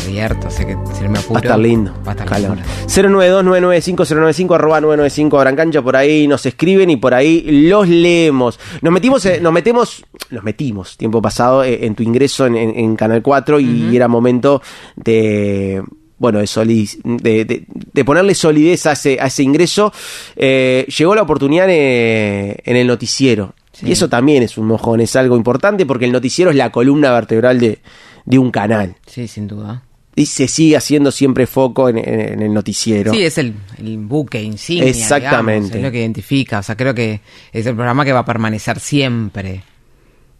abierto, 0.08 0.48
así 0.48 0.64
que 0.64 0.76
si 0.96 1.04
no 1.04 1.10
me 1.10 1.18
apuro. 1.18 1.34
Va 1.34 1.40
a 1.40 1.42
estar 1.42 1.58
lindo. 1.58 1.92
Va 2.06 2.12
a 2.12 2.14
estar 2.14 2.26
Calor. 2.28 2.56
lindo. 2.56 2.68
092-995-095, 2.86 4.54
arroba 4.54 4.80
995 4.80 5.38
Abran 5.38 5.56
Cancha, 5.56 5.82
por 5.82 5.96
ahí 5.96 6.26
nos 6.26 6.44
escriben 6.46 6.90
y 6.90 6.96
por 6.96 7.14
ahí 7.14 7.42
los 7.68 7.88
leemos. 7.88 8.58
Nos 8.82 8.92
metimos, 8.92 9.24
eh, 9.26 9.40
nos 9.40 9.52
metemos, 9.52 10.04
nos 10.30 10.42
metimos 10.44 10.96
tiempo 10.96 11.20
pasado 11.22 11.64
eh, 11.64 11.84
en 11.86 11.94
tu 11.94 12.02
ingreso 12.02 12.46
en, 12.46 12.56
en- 12.56 12.78
en 12.78 12.96
Canal 12.96 13.22
4 13.22 13.60
y 13.60 13.94
era 13.96 14.08
momento 14.08 14.62
de 14.96 15.82
bueno, 16.18 16.40
de, 16.40 16.46
soli- 16.48 16.88
de, 17.04 17.44
de- 17.44 17.64
de 17.68 18.04
ponerle 18.04 18.34
solidez 18.34 18.86
a 18.86 18.92
ese, 18.92 19.18
a 19.20 19.26
ese 19.26 19.42
ingreso. 19.44 19.92
Eh, 20.34 20.84
llegó 20.98 21.14
la 21.14 21.22
oportunidad 21.22 21.66
eh, 21.70 22.56
en 22.64 22.76
el 22.76 22.86
noticiero. 22.86 23.54
Y 23.80 23.92
eso 23.92 24.08
también 24.08 24.42
es 24.42 24.58
un 24.58 24.66
mojón, 24.66 25.00
es 25.00 25.14
algo 25.14 25.36
importante 25.36 25.86
porque 25.86 26.04
el 26.06 26.10
noticiero 26.10 26.50
es 26.50 26.56
la 26.56 26.72
columna 26.72 27.12
vertebral 27.12 27.60
de, 27.60 27.78
de 28.24 28.36
un 28.36 28.50
canal. 28.50 28.96
Sí, 29.06 29.28
sin 29.28 29.46
duda. 29.46 29.84
Y 30.18 30.26
se 30.26 30.48
sigue 30.48 30.76
haciendo 30.76 31.10
siempre 31.12 31.46
foco 31.46 31.88
en, 31.88 31.98
en- 31.98 32.20
en 32.34 32.42
el 32.42 32.52
noticiero. 32.52 33.12
Sí, 33.12 33.22
es 33.24 33.38
el, 33.38 33.54
el 33.78 33.98
buque 33.98 34.42
insignia. 34.42 34.88
Exactamente. 34.88 35.60
digamos, 35.66 35.74
es 35.76 35.82
lo 35.82 35.90
que 35.92 36.00
identifica. 36.00 36.58
O 36.58 36.62
sea, 36.62 36.76
creo 36.76 36.94
que 36.94 37.20
es 37.52 37.66
el 37.66 37.74
programa 37.74 38.04
que 38.04 38.12
va 38.12 38.20
a 38.20 38.24
permanecer 38.24 38.80
siempre. 38.80 39.62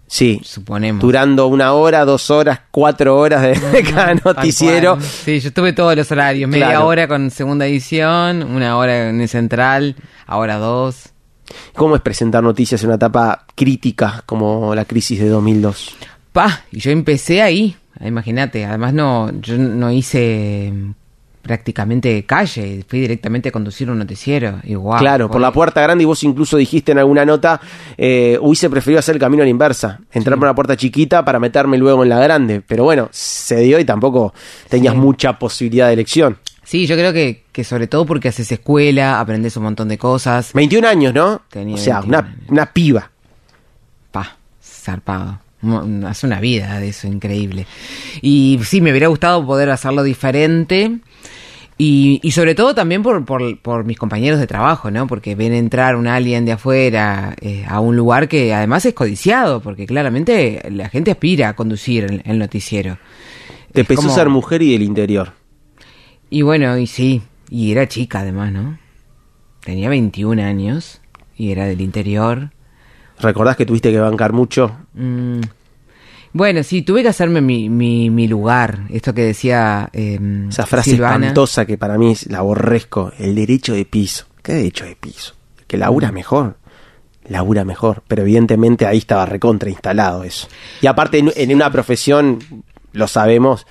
Sí. 0.07 0.41
Suponemos. 0.43 1.03
Durando 1.03 1.47
una 1.49 1.73
hora, 1.75 2.05
dos 2.07 2.31
horas, 2.31 2.61
cuatro 2.71 3.19
horas 3.19 3.43
de, 3.43 3.83
cada 3.95 4.15
noticiero. 4.15 4.99
Sí, 5.01 5.39
yo 5.41 5.53
tuve 5.53 5.73
todos 5.75 5.95
los 5.97 6.11
horarios. 6.11 6.49
Media 6.49 6.71
Claro. 6.71 6.87
hora 6.87 7.07
con 7.09 7.31
segunda 7.31 7.67
edición, 7.67 8.43
una 8.43 8.77
hora 8.79 9.11
en 9.11 9.21
el 9.21 9.29
central, 9.29 9.97
ahora 10.27 10.57
dos. 10.57 11.11
¿Cómo 11.75 11.95
es 11.97 12.03
presentar 12.03 12.43
noticias 12.43 12.83
en 12.83 12.89
una 12.89 12.97
etapa 12.97 13.47
crítica 13.55 14.23
como 14.27 14.75
la 14.75 14.85
crisis 14.87 15.19
de 15.21 15.29
2002? 15.29 15.95
Pa, 16.33 16.65
y 16.73 16.79
yo 16.81 16.91
empecé 16.91 17.43
ahí, 17.43 17.77
imagínate. 18.01 18.65
Además 18.65 18.95
no, 18.95 19.31
yo 19.41 19.57
no 19.59 19.91
hice 19.91 20.73
prácticamente 21.49 22.25
calle, 22.25 22.85
fui 22.87 23.01
directamente 23.01 23.49
a 23.49 23.53
conducir 23.53 23.91
un 23.91 23.99
noticiero. 23.99 24.61
Igual. 24.65 25.01
claro, 25.01 25.31
por 25.31 25.41
la 25.41 25.51
puerta 25.51 25.81
grande 25.81 26.05
y 26.05 26.07
vos 26.07 26.23
incluso 26.23 26.57
dijiste 26.57 26.93
en 26.93 26.99
alguna 26.99 27.25
nota, 27.25 27.61
eh, 27.97 28.39
hubiese 28.41 28.69
preferido 28.69 28.99
hacer 28.99 29.17
el 29.17 29.21
camino 29.21 29.43
a 29.43 29.47
la 29.47 29.51
inversa, 29.51 30.01
entrar 30.13 30.39
por 30.39 30.47
una 30.47 30.55
puerta 30.55 30.77
chiquita 30.77 31.25
para 31.25 31.41
meterme 31.41 31.79
luego 31.79 32.03
en 32.03 32.11
la 32.11 32.21
grande. 32.21 32.63
Pero 32.65 32.85
bueno, 32.85 33.09
se 33.11 33.61
dio 33.61 33.81
y 33.81 33.85
tampoco 33.85 34.35
tenías 34.69 34.95
mucha 34.95 35.39
posibilidad 35.39 35.87
de 35.87 35.95
elección. 35.95 36.37
Sí, 36.63 36.87
yo 36.87 36.97
creo 36.97 37.15
que, 37.15 37.45
que 37.51 37.65
sobre 37.65 37.87
todo 37.87 38.05
porque 38.05 38.29
haces 38.29 38.53
escuela, 38.53 39.19
aprendes 39.19 39.57
un 39.57 39.63
montón 39.63 39.89
de 39.89 39.97
cosas. 39.97 40.53
21 40.53 40.87
años, 40.87 41.15
¿no? 41.15 41.41
Tenía 41.49 41.77
o 41.77 41.79
sea, 41.79 42.01
21 42.01 42.19
una, 42.19 42.37
una 42.49 42.73
piba. 42.73 43.11
Pa, 44.11 44.37
zarpado. 44.63 45.48
Hace 46.07 46.27
una 46.27 46.41
vida 46.41 46.79
de 46.79 46.89
eso, 46.89 47.07
increíble. 47.09 47.67
Y 48.23 48.61
sí, 48.65 48.81
me 48.81 48.91
hubiera 48.91 49.09
gustado 49.09 49.45
poder 49.45 49.71
hacerlo 49.71 50.03
diferente. 50.03 50.99
Y, 51.81 52.19
y 52.25 52.33
sobre 52.33 52.57
todo 52.57 52.75
también 52.75 53.03
por, 53.05 53.25
por, 53.25 53.57
por 53.61 53.85
mis 53.85 53.97
compañeros 53.97 54.41
de 54.41 54.49
trabajo, 54.49 54.91
¿no? 54.91 55.07
Porque 55.07 55.37
ven 55.37 55.53
entrar 55.53 55.95
un 55.95 56.09
alien 56.09 56.45
de 56.45 56.53
afuera 56.53 57.37
eh, 57.41 57.65
a 57.69 57.79
un 57.79 57.97
lugar 57.97 58.27
que 58.29 58.53
además 58.53 58.85
es 58.85 58.95
codiciado, 58.95 59.61
porque 59.61 59.87
claramente 59.87 60.61
la 60.73 60.89
gente 60.89 61.13
aspira 61.13 61.51
a 61.51 61.55
conducir 61.57 62.05
el, 62.05 62.23
el 62.25 62.39
noticiero. 62.39 62.99
Te 63.73 63.83
Es 63.83 63.87
pesó 63.87 64.03
como- 64.03 64.15
ser 64.15 64.29
mujer 64.29 64.61
y 64.63 64.73
del 64.73 64.83
interior. 64.83 65.35
Y 66.31 66.43
bueno, 66.43 66.77
y 66.79 66.87
sí, 66.89 67.23
y 67.49 67.71
era 67.71 67.87
chica 67.87 68.21
además, 68.21 68.51
¿no? 68.53 68.79
Tenía 69.61 69.89
21 69.89 70.43
años 70.43 71.01
y 71.37 71.53
era 71.53 71.67
del 71.67 71.81
interior. 71.81 72.51
¿Recordás 73.21 73.57
que 73.57 73.67
tuviste 73.67 73.91
que 73.91 73.99
bancar 73.99 74.33
mucho? 74.33 74.77
Mm. 74.95 75.41
Bueno, 76.33 76.63
sí, 76.63 76.83
tuve 76.83 77.03
que 77.03 77.09
hacerme 77.09 77.41
mi, 77.41 77.69
mi, 77.69 78.11
mi 78.11 78.29
lugar. 78.29 78.81
Esto 78.91 79.15
que 79.15 79.23
decía 79.23 79.89
eh, 79.93 80.19
Esa 80.49 80.67
frase 80.67 80.91
Silvana. 80.93 81.27
espantosa 81.27 81.65
que 81.67 81.79
para 81.79 81.97
mí 81.99 82.13
es- 82.13 82.27
la 82.31 82.39
aborrezco, 82.39 83.13
el 83.19 83.35
derecho 83.35 83.73
de 83.75 83.85
piso. 83.85 84.27
¿Qué 84.43 84.53
derecho 84.53 84.85
de 84.85 84.95
piso? 84.97 85.35
Que 85.67 85.77
Mm. 85.77 85.81
labura 85.81 86.13
mejor, 86.13 86.57
labura 87.29 87.65
mejor. 87.65 88.03
Pero 88.07 88.23
evidentemente 88.23 88.87
ahí 88.87 88.99
estaba 88.99 89.25
recontra 89.27 89.71
instalado 89.71 90.23
eso. 90.23 90.49
Y 90.83 90.87
aparte 90.87 91.19
en, 91.19 91.33
en 91.35 91.55
una 91.55 91.71
profesión, 91.73 92.39
lo 92.93 93.09
sabemos, 93.09 93.67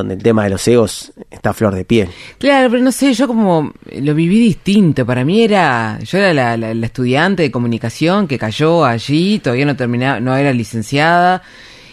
donde 0.00 0.14
el 0.14 0.22
tema 0.22 0.44
de 0.44 0.50
los 0.50 0.66
egos 0.68 1.12
está 1.30 1.50
a 1.50 1.54
flor 1.54 1.74
de 1.74 1.84
piel. 1.84 2.08
Claro, 2.38 2.70
pero 2.70 2.82
no 2.82 2.92
sé, 2.92 3.14
yo 3.14 3.26
como 3.26 3.72
lo 3.92 4.14
viví 4.14 4.38
distinto. 4.38 5.06
Para 5.06 5.24
mí 5.24 5.42
era, 5.42 5.98
yo 6.00 6.18
era 6.18 6.56
la, 6.56 6.70
estudiante 6.86 7.42
de 7.42 7.50
comunicación 7.50 8.28
que 8.28 8.38
cayó 8.38 8.84
allí, 8.84 9.38
todavía 9.38 9.66
no 9.66 9.76
terminaba, 9.76 10.20
no 10.20 10.36
era 10.36 10.52
licenciada. 10.52 11.42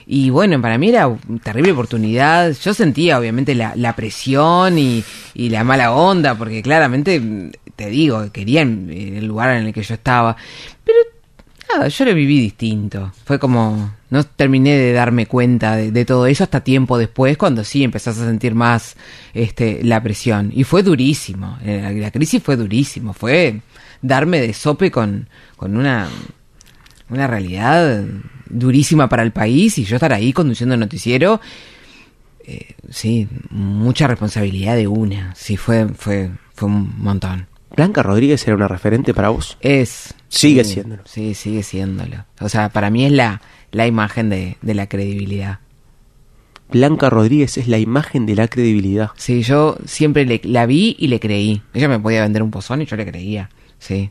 Y 0.06 0.30
bueno, 0.30 0.62
para 0.62 0.78
mí 0.78 0.90
era 0.90 1.08
una 1.08 1.40
terrible 1.42 1.72
oportunidad. 1.72 2.54
Yo 2.62 2.74
sentía 2.74 3.18
obviamente 3.18 3.56
la, 3.56 3.74
la 3.76 3.96
presión 3.96 4.78
y, 4.78 5.04
la 5.36 5.64
mala 5.64 5.94
onda, 5.94 6.36
porque 6.36 6.62
claramente, 6.62 7.52
te 7.76 7.88
digo, 7.88 8.32
querían 8.32 8.90
el 8.90 9.26
lugar 9.26 9.56
en 9.56 9.68
el 9.68 9.74
que 9.74 9.82
yo 9.82 9.94
estaba. 9.94 10.36
Pero 10.84 10.98
nada, 11.74 11.88
yo 11.88 12.06
lo 12.06 12.14
viví 12.14 12.40
distinto. 12.40 13.14
Fue 13.24 13.40
como, 13.40 13.94
no 14.14 14.24
terminé 14.24 14.78
de 14.78 14.94
darme 14.94 15.26
cuenta 15.26 15.76
de, 15.76 15.92
de 15.92 16.06
todo 16.06 16.28
eso 16.28 16.44
hasta 16.44 16.64
tiempo 16.64 16.98
después, 16.98 17.36
cuando 17.38 17.64
sí 17.64 17.84
empezás 17.84 18.18
a 18.20 18.26
sentir 18.26 18.54
más 18.54 18.96
este, 19.34 19.84
la 19.84 20.02
presión. 20.02 20.52
Y 20.54 20.64
fue 20.64 20.84
durísimo. 20.84 21.58
Eh, 21.64 21.80
La, 21.82 21.92
la 21.92 22.12
crisis 22.12 22.42
fue 22.42 22.56
durísimo. 22.56 23.14
Fue 23.14 23.62
darme 24.02 24.40
de 24.40 24.54
sope 24.54 24.92
con, 24.92 25.28
con 25.58 25.76
una, 25.76 26.08
una 27.10 27.28
realidad 27.28 28.04
durísima 28.50 29.10
para 29.10 29.24
el 29.24 29.32
país 29.32 29.78
y 29.80 29.84
yo 29.84 29.96
estar 29.96 30.14
ahí 30.14 30.32
conduciendo 30.32 30.76
el 30.76 30.80
noticiero. 30.80 31.42
eh, 32.46 32.76
sí, 32.90 33.28
mucha 33.50 34.06
responsabilidad 34.08 34.76
de 34.76 34.88
una. 34.88 35.34
Sí, 35.36 35.58
fue, 35.58 35.88
fue, 35.98 36.30
fue 36.54 36.68
un 36.68 36.94
montón. 37.00 37.48
¿Blanca 37.76 38.04
Rodríguez 38.04 38.46
era 38.46 38.56
una 38.56 38.68
referente 38.68 39.14
para 39.16 39.30
vos? 39.30 39.58
Es. 39.62 40.14
Sigue 40.28 40.64
sí, 40.64 40.74
siéndolo. 40.74 41.02
Sí, 41.06 41.34
sigue 41.34 41.64
siéndolo. 41.64 42.26
O 42.40 42.48
sea, 42.50 42.70
para 42.70 42.90
mí 42.92 43.06
es 43.06 43.12
la, 43.12 43.42
la 43.74 43.86
imagen 43.88 44.30
de, 44.30 44.56
de 44.62 44.74
la 44.74 44.88
credibilidad. 44.88 45.60
Blanca 46.72 47.10
Rodríguez 47.10 47.58
es 47.58 47.68
la 47.68 47.78
imagen 47.78 48.26
de 48.26 48.36
la 48.36 48.48
credibilidad. 48.48 49.12
Sí, 49.16 49.44
yo 49.44 49.78
siempre 49.86 50.26
le- 50.26 50.42
la 50.44 50.66
vi 50.66 50.96
y 50.98 51.08
le 51.08 51.20
creí. 51.20 51.62
Ella 51.74 51.88
me 51.90 52.00
podía 52.00 52.22
vender 52.22 52.42
un 52.42 52.50
pozón 52.52 52.82
y 52.82 52.86
yo 52.86 52.96
le 52.96 53.06
creía. 53.06 53.50
Sí. 53.78 54.10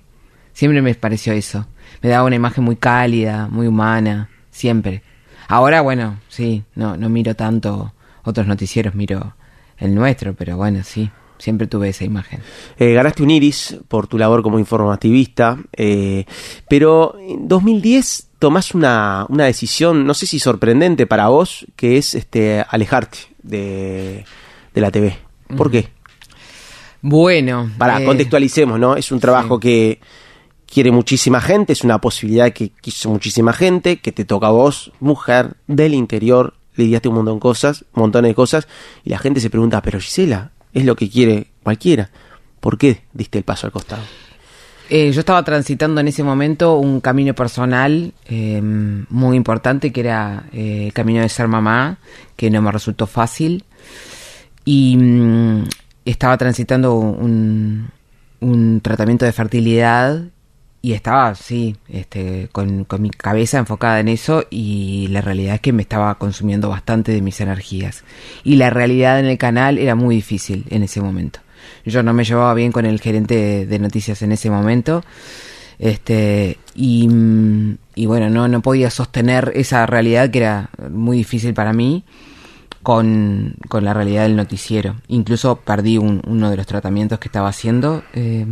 Siempre 0.53 0.81
me 0.83 0.95
pareció 0.95 1.33
eso. 1.33 1.67
Me 2.03 2.09
daba 2.11 2.25
una 2.27 2.37
imagen 2.37 2.63
muy 2.63 2.77
cálida, 2.77 3.49
muy 3.49 3.67
humana. 3.67 4.29
Siempre. 4.51 5.03
Ahora, 5.49 5.81
bueno, 5.81 6.21
sí, 6.29 6.63
no, 6.75 6.97
no 6.97 7.09
miro 7.09 7.35
tanto 7.35 7.95
otros 8.25 8.47
noticieros, 8.47 8.95
miro 8.95 9.35
el 9.79 9.95
nuestro, 9.95 10.35
pero 10.35 10.57
bueno, 10.57 10.83
sí. 10.85 11.11
Siempre 11.39 11.67
tuve 11.67 11.89
esa 11.89 12.05
imagen. 12.05 12.39
Eh, 12.79 12.93
ganaste 12.93 13.25
un 13.25 13.31
iris 13.31 13.77
por 13.89 14.07
tu 14.07 14.17
labor 14.17 14.43
como 14.45 14.61
informativista, 14.61 15.59
eh, 15.73 16.25
pero 16.69 17.17
en 17.19 17.49
2010 17.49 18.29
tomás 18.43 18.75
una, 18.75 19.25
una 19.29 19.45
decisión, 19.45 20.05
no 20.05 20.15
sé 20.15 20.27
si 20.27 20.41
sorprendente 20.41 21.07
para 21.07 21.29
vos, 21.29 21.65
que 21.77 21.97
es 21.97 22.17
este 22.17 22.65
alejarte 22.69 23.19
de, 23.41 24.25
de 24.75 24.81
la 24.81 24.91
TV. 24.91 25.17
¿Por 25.57 25.71
qué? 25.71 25.91
Bueno. 27.01 27.71
Para, 27.79 28.03
eh, 28.03 28.05
contextualicemos, 28.05 28.81
¿no? 28.81 28.97
Es 28.97 29.13
un 29.13 29.21
trabajo 29.21 29.61
que 29.61 30.01
quiere 30.67 30.91
muchísima 30.91 31.41
gente, 31.41 31.73
es 31.73 31.85
una 31.85 32.01
posibilidad 32.01 32.53
que 32.53 32.71
quiso 32.71 33.11
muchísima 33.11 33.53
gente, 33.53 34.01
que 34.01 34.11
te 34.11 34.25
toca 34.25 34.49
a 34.49 34.51
vos, 34.51 34.91
mujer 34.99 35.55
del 35.69 35.95
interior, 35.95 36.55
lidiaste 36.75 37.09
un 37.11 37.15
montón 37.15 37.37
de 37.37 37.41
cosas, 37.41 37.85
un 37.95 38.01
montón 38.01 38.25
de 38.25 38.35
cosas, 38.35 38.67
y 39.05 39.11
la 39.11 39.19
gente 39.19 39.39
se 39.39 39.51
pregunta, 39.51 39.81
pero 39.83 40.01
Gisela, 40.01 40.51
es 40.75 40.85
lo 40.85 40.97
que 40.97 41.09
quiere 41.09 41.47
cualquiera. 41.63 42.11
¿Por 42.59 42.77
qué 42.77 43.03
diste 43.13 43.39
el 43.39 43.45
paso 43.45 43.69
al 43.69 43.73
costado? 43.73 44.03
Eh, 44.91 45.11
yo 45.13 45.21
estaba 45.21 45.43
transitando 45.43 46.01
en 46.01 46.09
ese 46.09 46.23
momento 46.23 46.77
un 46.77 47.01
camino 47.01 47.35
personal 47.35 48.13
eh, 48.27 48.61
muy 48.63 49.37
importante 49.37 49.93
que 49.93 50.01
era 50.01 50.45
eh, 50.53 50.87
el 50.87 50.93
camino 50.93 51.23
de 51.23 51.29
ser 51.29 51.49
mamá, 51.49 51.99
que 52.37 52.51
no 52.51 52.61
me 52.61 52.73
resultó 52.73 53.07
fácil. 53.07 53.65
Y 54.65 54.97
mm, 54.97 55.65
estaba 56.05 56.37
transitando 56.37 56.95
un, 56.95 57.91
un 58.41 58.81
tratamiento 58.81 59.25
de 59.25 59.33
fertilidad 59.33 60.23
y 60.85 60.95
estaba, 60.95 61.35
sí, 61.37 61.77
este, 61.89 62.49
con, 62.51 62.85
con 62.85 63.01
mi 63.01 63.11
cabeza 63.11 63.59
enfocada 63.59 64.01
en 64.01 64.09
eso 64.09 64.45
y 64.51 65.07
la 65.09 65.21
realidad 65.21 65.55
es 65.55 65.61
que 65.61 65.73
me 65.73 65.83
estaba 65.83 66.17
consumiendo 66.17 66.69
bastante 66.69 67.13
de 67.13 67.23
mis 67.23 67.41
energías. 67.41 68.03
Y 68.43 68.57
la 68.57 68.69
realidad 68.69 69.21
en 69.21 69.27
el 69.27 69.39
canal 69.39 69.79
era 69.79 69.95
muy 69.95 70.17
difícil 70.17 70.67
en 70.71 70.83
ese 70.83 71.01
momento. 71.01 71.39
Yo 71.85 72.03
no 72.03 72.13
me 72.13 72.25
llevaba 72.25 72.55
bien 72.55 72.73
con 72.73 72.87
el 72.87 73.01
gerente 73.01 73.67
de, 73.67 73.79
noticias 73.79 74.23
en 74.23 74.33
ese 74.33 74.51
momento. 74.51 75.03
Este, 75.79 76.59
y, 76.75 77.09
mm, 77.09 77.77
y 77.97 78.07
bueno, 78.07 78.31
no, 78.31 78.47
no 78.49 78.61
podía 78.63 78.91
sostener 78.91 79.53
esa 79.55 79.85
realidad 79.87 80.31
que 80.31 80.39
era 80.39 80.71
muy 80.91 81.17
difícil 81.17 81.55
para 81.55 81.73
mí 81.73 82.05
con, 82.83 83.55
con 83.69 83.85
la 83.85 83.95
realidad 83.95 84.23
del 84.23 84.37
noticiero. 84.37 84.97
Incluso 85.09 85.57
perdí 85.57 85.99
un- 85.99 86.23
uno 86.27 86.51
de 86.51 86.57
los 86.57 86.67
tratamientos 86.67 87.19
que 87.19 87.29
estaba 87.29 87.49
haciendo. 87.49 88.03
eh, 88.13 88.47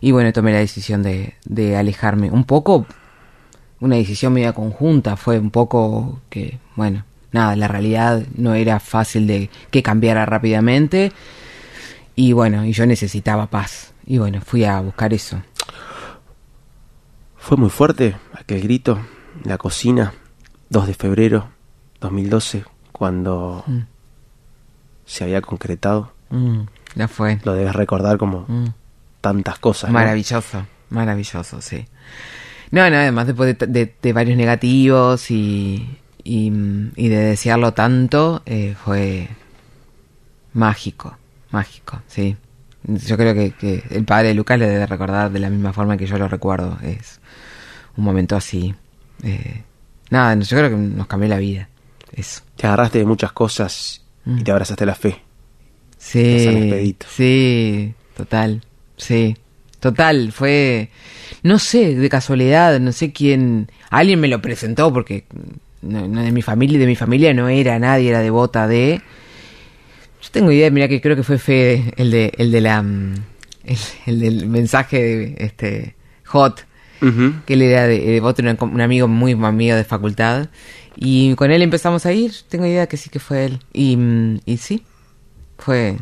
y 0.00 0.10
bueno, 0.10 0.32
tomé 0.32 0.52
la 0.52 0.58
decisión 0.58 1.02
de, 1.04 1.34
de 1.44 1.76
alejarme. 1.76 2.28
Un 2.30 2.42
poco, 2.44 2.86
una 3.80 3.94
decisión 3.96 4.32
media 4.32 4.52
conjunta. 4.52 5.16
Fue 5.16 5.38
un 5.38 5.50
poco 5.50 6.20
que, 6.28 6.58
bueno, 6.74 7.04
nada, 7.30 7.54
la 7.54 7.68
realidad 7.68 8.22
no 8.36 8.54
era 8.54 8.80
fácil 8.80 9.28
de 9.28 9.48
que 9.70 9.82
cambiara 9.82 10.26
rápidamente. 10.26 11.12
Y 12.14 12.32
bueno, 12.32 12.64
y 12.64 12.72
yo 12.72 12.86
necesitaba 12.86 13.46
paz. 13.48 13.92
Y 14.06 14.18
bueno, 14.18 14.40
fui 14.40 14.64
a 14.64 14.80
buscar 14.80 15.14
eso. 15.14 15.40
Fue 17.36 17.56
muy 17.56 17.70
fuerte 17.70 18.16
aquel 18.34 18.60
grito 18.62 18.98
en 19.42 19.48
la 19.50 19.58
cocina, 19.58 20.14
2 20.70 20.86
de 20.86 20.94
febrero 20.94 21.48
2012, 22.00 22.64
cuando 22.92 23.64
Mm. 23.66 23.80
se 25.06 25.24
había 25.24 25.40
concretado. 25.42 26.12
Mm, 26.30 26.60
ya 26.94 27.08
fue. 27.08 27.40
Lo 27.44 27.54
debes 27.54 27.74
recordar 27.74 28.18
como 28.18 28.44
Mm. 28.48 28.66
tantas 29.20 29.58
cosas. 29.58 29.90
¿no? 29.90 29.94
Maravilloso, 29.94 30.66
maravilloso, 30.90 31.60
sí. 31.60 31.86
No, 32.70 32.88
no, 32.88 32.96
además 32.96 33.26
después 33.26 33.58
de, 33.58 33.66
de- 33.66 33.94
de 34.00 34.12
varios 34.12 34.36
negativos 34.36 35.30
y, 35.30 35.98
y, 36.24 36.46
y 36.96 37.08
de 37.08 37.16
desearlo 37.16 37.72
tanto, 37.74 38.42
eh, 38.46 38.74
fue 38.82 39.28
mágico, 40.54 41.16
mágico, 41.52 42.00
sí. 42.08 42.36
Yo 42.84 43.16
creo 43.16 43.32
que, 43.34 43.52
que 43.52 43.84
el 43.90 44.04
padre 44.04 44.28
de 44.28 44.34
Lucas 44.34 44.58
le 44.58 44.68
debe 44.68 44.86
recordar 44.86 45.30
de 45.30 45.38
la 45.38 45.50
misma 45.50 45.72
forma 45.72 45.96
que 45.96 46.06
yo 46.06 46.18
lo 46.18 46.26
recuerdo. 46.26 46.78
Es 46.82 47.20
un 47.96 48.04
momento 48.04 48.34
así. 48.34 48.74
eh, 49.22 49.62
nada, 50.10 50.34
yo 50.34 50.56
creo 50.56 50.70
que 50.70 50.76
nos 50.76 51.06
cambió 51.06 51.28
la 51.28 51.38
vida. 51.38 51.68
Eso. 52.12 52.42
Te 52.56 52.66
agarraste 52.66 52.98
de 52.98 53.04
muchas 53.06 53.32
cosas 53.32 54.02
y 54.26 54.30
Mm. 54.30 54.42
te 54.42 54.50
abrazaste 54.50 54.84
la 54.86 54.94
fe. 54.94 55.20
Sí, 55.98 56.96
sí, 57.08 57.94
total, 58.16 58.60
sí, 58.96 59.36
total, 59.78 60.32
fue, 60.32 60.90
no 61.44 61.58
sé, 61.60 61.94
de 61.94 62.08
casualidad, 62.08 62.80
no 62.80 62.90
sé 62.92 63.12
quién, 63.12 63.70
alguien 63.90 64.18
me 64.20 64.26
lo 64.28 64.42
presentó 64.42 64.92
porque 64.92 65.24
no, 65.80 66.08
no 66.08 66.22
de 66.22 66.32
mi 66.32 66.42
familia, 66.42 66.78
de 66.78 66.86
mi 66.86 66.96
familia 66.96 67.32
no 67.34 67.48
era 67.48 67.78
nadie, 67.78 68.10
era 68.10 68.20
devota 68.20 68.66
de, 68.66 69.00
tengo 70.32 70.50
idea, 70.50 70.70
mira 70.70 70.88
que 70.88 71.00
creo 71.00 71.14
que 71.14 71.22
fue 71.22 71.38
Fede, 71.38 71.94
el 71.96 72.10
de, 72.10 72.32
el 72.36 72.50
de 72.50 72.60
la, 72.60 72.82
mm, 72.82 73.14
el, 73.64 73.78
el 74.06 74.20
del 74.20 74.46
mensaje 74.48 75.02
de, 75.02 75.36
este, 75.38 75.94
hot, 76.24 76.66
que 77.46 77.54
él 77.54 77.62
era 77.62 77.86
de, 77.86 77.98
de 77.98 78.20
otro, 78.20 78.48
un, 78.48 78.70
un 78.74 78.80
amigo 78.80 79.08
muy 79.08 79.32
amigo 79.32 79.76
de 79.76 79.84
facultad, 79.84 80.48
y 80.96 81.34
con 81.34 81.50
él 81.50 81.62
empezamos 81.62 82.06
a 82.06 82.12
ir, 82.12 82.32
tengo 82.48 82.66
idea 82.66 82.86
que 82.86 82.96
sí 82.96 83.10
que 83.10 83.18
fue 83.18 83.44
él, 83.44 83.60
y, 83.72 83.96
mm, 83.96 84.40
y 84.46 84.56
sí, 84.56 84.84
fue, 85.58 85.96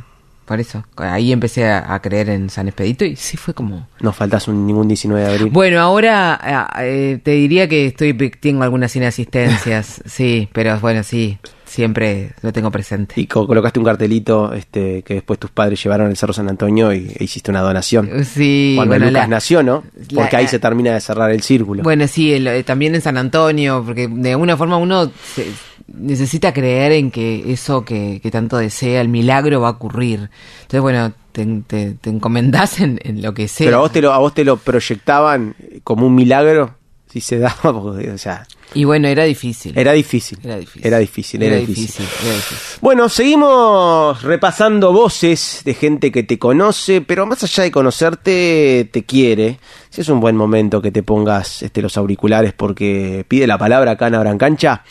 por 0.44 0.60
eso, 0.60 0.84
ahí 0.96 1.32
empecé 1.32 1.66
a, 1.66 1.94
a 1.94 2.00
creer 2.00 2.28
en 2.30 2.50
San 2.50 2.68
Expedito 2.68 3.04
y 3.04 3.16
sí 3.16 3.36
fue 3.36 3.54
como... 3.54 3.88
No 4.00 4.12
faltas 4.12 4.48
un, 4.48 4.66
ningún 4.66 4.88
19 4.88 5.24
de 5.24 5.30
abril. 5.30 5.50
Bueno, 5.50 5.80
ahora 5.80 6.70
eh, 6.80 7.18
te 7.22 7.32
diría 7.32 7.68
que 7.68 7.86
estoy 7.86 8.14
tengo 8.14 8.62
algunas 8.62 8.94
inasistencias, 8.94 10.02
sí, 10.06 10.48
pero 10.52 10.78
bueno, 10.80 11.02
sí, 11.02 11.38
siempre 11.70 12.32
lo 12.42 12.52
tengo 12.52 12.70
presente. 12.70 13.14
Y 13.20 13.26
co- 13.26 13.46
colocaste 13.46 13.78
un 13.78 13.84
cartelito 13.84 14.52
este, 14.52 15.02
que 15.02 15.14
después 15.14 15.38
tus 15.38 15.50
padres 15.50 15.82
llevaron 15.82 16.08
al 16.08 16.16
Cerro 16.16 16.32
San 16.32 16.48
Antonio 16.48 16.92
y 16.92 17.12
e 17.16 17.24
hiciste 17.24 17.50
una 17.50 17.60
donación. 17.60 18.10
Sí, 18.24 18.72
Cuando 18.76 18.92
bueno, 18.94 19.06
Lucas 19.06 19.22
la- 19.22 19.26
nació, 19.28 19.62
¿no? 19.62 19.84
la- 20.10 20.22
Porque 20.22 20.36
ahí 20.36 20.48
se 20.48 20.58
termina 20.58 20.92
de 20.94 21.00
cerrar 21.00 21.30
el 21.30 21.42
círculo. 21.42 21.82
Bueno, 21.84 22.06
sí, 22.08 22.32
el- 22.32 22.46
eh, 22.48 22.64
también 22.64 22.94
en 22.96 23.00
San 23.00 23.16
Antonio, 23.16 23.82
porque 23.86 24.08
de 24.08 24.32
alguna 24.32 24.56
forma 24.56 24.76
uno 24.78 25.10
se- 25.34 25.46
necesita 25.86 26.52
creer 26.52 26.92
en 26.92 27.10
que 27.10 27.52
eso 27.52 27.84
que, 27.84 28.20
que 28.22 28.30
tanto 28.30 28.56
desea, 28.58 29.00
el 29.00 29.08
milagro 29.08 29.60
va 29.60 29.68
a 29.68 29.72
ocurrir. 29.72 30.28
Entonces, 30.62 30.80
bueno, 30.80 31.12
te, 31.32 31.46
te, 31.66 31.94
te 31.94 32.10
encomendás 32.10 32.80
en, 32.80 32.98
en 33.04 33.22
lo 33.22 33.32
que 33.34 33.46
sea. 33.48 33.66
Pero 33.66 33.78
a 33.78 33.80
vos, 33.80 33.92
te 33.92 34.00
lo, 34.02 34.12
a 34.12 34.18
vos 34.18 34.34
te 34.34 34.44
lo 34.44 34.56
proyectaban 34.56 35.54
como 35.84 36.06
un 36.06 36.14
milagro 36.14 36.74
si 37.12 37.20
se 37.20 37.38
daba, 37.38 37.56
porque, 37.62 38.10
o 38.10 38.18
sea, 38.18 38.46
Y 38.74 38.84
bueno, 38.84 39.08
era 39.08 39.24
difícil. 39.24 39.76
era 39.76 39.92
difícil. 39.92 40.38
Era 40.44 40.56
difícil. 40.58 40.86
Era 40.86 40.98
difícil, 40.98 41.42
Era 41.42 41.56
era 41.56 41.60
difícil. 41.66 41.86
difícil, 41.86 42.26
era 42.26 42.36
difícil. 42.36 42.78
Bueno, 42.80 43.08
seguimos 43.08 44.22
repasando 44.22 44.92
voces 44.92 45.62
de 45.64 45.74
gente 45.74 46.12
que 46.12 46.22
te 46.22 46.38
conoce, 46.38 47.00
pero 47.00 47.26
más 47.26 47.42
allá 47.42 47.64
de 47.64 47.70
conocerte, 47.72 48.88
te 48.92 49.04
quiere. 49.04 49.58
Si 49.90 50.00
es 50.02 50.08
un 50.08 50.20
buen 50.20 50.36
momento 50.36 50.80
que 50.80 50.92
te 50.92 51.02
pongas 51.02 51.62
este, 51.62 51.82
los 51.82 51.96
auriculares 51.96 52.52
porque 52.52 53.24
pide 53.26 53.46
la 53.46 53.58
palabra 53.58 53.92
acá 53.92 54.06
en 54.06 54.14
Abran 54.14 54.38
Cancha. 54.38 54.84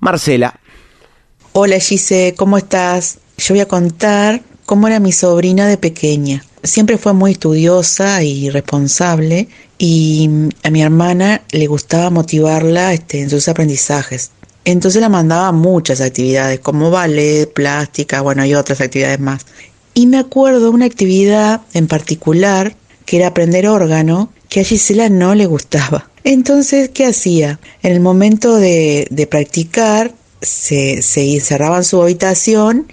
Marcela. 0.00 0.58
Hola 1.52 1.78
Gise, 1.78 2.34
¿cómo 2.36 2.58
estás? 2.58 3.18
Yo 3.38 3.54
voy 3.54 3.60
a 3.60 3.68
contar 3.68 4.42
cómo 4.66 4.88
era 4.88 5.00
mi 5.00 5.12
sobrina 5.12 5.66
de 5.66 5.78
pequeña. 5.78 6.44
Siempre 6.62 6.98
fue 6.98 7.14
muy 7.14 7.32
estudiosa 7.32 8.22
y 8.22 8.50
responsable 8.50 9.48
y 9.78 10.28
a 10.64 10.70
mi 10.70 10.82
hermana 10.82 11.42
le 11.52 11.66
gustaba 11.68 12.10
motivarla 12.10 12.92
este, 12.92 13.20
en 13.20 13.30
sus 13.30 13.48
aprendizajes. 13.48 14.32
Entonces 14.64 15.00
la 15.00 15.08
mandaba 15.08 15.52
muchas 15.52 16.00
actividades 16.00 16.58
como 16.58 16.90
ballet, 16.90 17.46
plástica, 17.46 18.20
bueno, 18.20 18.44
y 18.44 18.54
otras 18.54 18.80
actividades 18.80 19.20
más. 19.20 19.46
Y 19.94 20.08
me 20.08 20.18
acuerdo 20.18 20.72
una 20.72 20.86
actividad 20.86 21.62
en 21.72 21.86
particular 21.86 22.74
que 23.06 23.18
era 23.18 23.28
aprender 23.28 23.68
órgano 23.68 24.32
que 24.48 24.60
a 24.60 24.64
Gisela 24.64 25.08
no 25.08 25.36
le 25.36 25.46
gustaba. 25.46 26.10
Entonces, 26.24 26.90
¿qué 26.92 27.06
hacía? 27.06 27.60
En 27.82 27.92
el 27.92 28.00
momento 28.00 28.56
de, 28.56 29.06
de 29.10 29.26
practicar, 29.28 30.12
se, 30.42 31.00
se 31.02 31.34
encerraba 31.34 31.78
en 31.78 31.84
su 31.84 32.02
habitación 32.02 32.88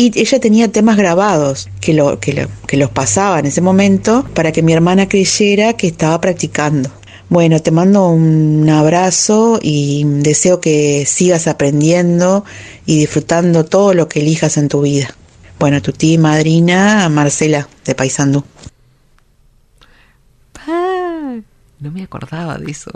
y 0.00 0.18
ella 0.18 0.40
tenía 0.40 0.72
temas 0.72 0.96
grabados 0.96 1.68
que, 1.80 1.92
que, 2.20 2.32
lo- 2.32 2.48
que 2.66 2.76
los 2.78 2.90
pasaba 2.90 3.38
en 3.38 3.44
ese 3.46 3.60
momento 3.60 4.24
para 4.34 4.50
que 4.50 4.62
mi 4.62 4.72
hermana 4.72 5.08
creyera 5.08 5.74
que 5.74 5.86
estaba 5.88 6.18
practicando. 6.20 6.90
Bueno, 7.28 7.60
te 7.60 7.70
mando 7.70 8.08
un 8.08 8.68
abrazo 8.70 9.58
y 9.62 10.04
deseo 10.06 10.60
que 10.60 11.04
sigas 11.06 11.46
aprendiendo 11.46 12.44
y 12.86 12.98
disfrutando 12.98 13.64
todo 13.66 13.92
lo 13.94 14.08
que 14.08 14.20
elijas 14.20 14.56
en 14.56 14.68
tu 14.68 14.80
vida. 14.80 15.14
Bueno, 15.58 15.82
tu 15.82 15.92
tía 15.92 16.14
y 16.14 16.18
madrina 16.18 17.08
Marcela 17.10 17.68
de 17.84 17.94
Paysandú. 17.94 18.42
Ah, 20.66 21.36
no 21.78 21.90
me 21.90 22.02
acordaba 22.02 22.56
de 22.58 22.70
eso. 22.70 22.90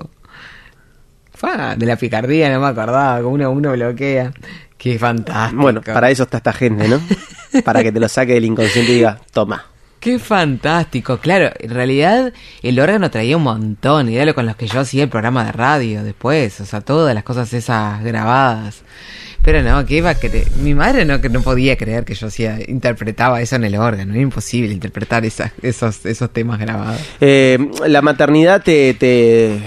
De 1.76 1.84
la 1.84 1.96
picardía 1.96 2.50
no 2.50 2.60
me 2.60 2.68
acordaba, 2.68 3.20
como 3.20 3.34
uno, 3.34 3.50
uno 3.50 3.72
bloquea. 3.72 4.32
Qué 4.84 4.98
fantástico. 4.98 5.62
Bueno, 5.62 5.80
para 5.80 6.10
eso 6.10 6.24
está 6.24 6.36
esta 6.36 6.52
gente, 6.52 6.86
¿no? 6.88 7.00
para 7.64 7.82
que 7.82 7.90
te 7.90 7.98
lo 7.98 8.06
saque 8.06 8.34
del 8.34 8.44
inconsciente 8.44 8.92
y 8.92 8.96
diga, 8.96 9.18
toma. 9.32 9.64
Qué 9.98 10.18
fantástico. 10.18 11.16
Claro, 11.16 11.50
en 11.58 11.70
realidad 11.70 12.34
el 12.62 12.78
órgano 12.78 13.10
traía 13.10 13.38
un 13.38 13.44
montón. 13.44 14.10
Y 14.10 14.22
lo 14.22 14.34
con 14.34 14.44
los 14.44 14.56
que 14.56 14.66
yo 14.66 14.80
hacía 14.80 15.04
el 15.04 15.08
programa 15.08 15.42
de 15.46 15.52
radio 15.52 16.04
después. 16.04 16.60
O 16.60 16.66
sea, 16.66 16.82
todas 16.82 17.14
las 17.14 17.24
cosas 17.24 17.50
esas 17.54 18.04
grabadas. 18.04 18.82
Pero 19.40 19.62
no, 19.62 19.86
que 19.86 19.96
iba 19.96 20.10
a 20.10 20.20
cre- 20.20 20.50
Mi 20.56 20.74
madre 20.74 21.06
no, 21.06 21.22
que 21.22 21.30
no 21.30 21.40
podía 21.40 21.78
creer 21.78 22.04
que 22.04 22.14
yo 22.14 22.26
hacía, 22.26 22.58
interpretaba 22.68 23.40
eso 23.40 23.56
en 23.56 23.64
el 23.64 23.76
órgano. 23.76 24.12
Era 24.12 24.22
imposible 24.22 24.70
interpretar 24.74 25.24
esas, 25.24 25.52
esos, 25.62 26.04
esos 26.04 26.30
temas 26.30 26.58
grabados. 26.58 27.00
Eh, 27.22 27.58
la 27.86 28.02
maternidad 28.02 28.62
te, 28.62 28.92
te, 28.92 29.58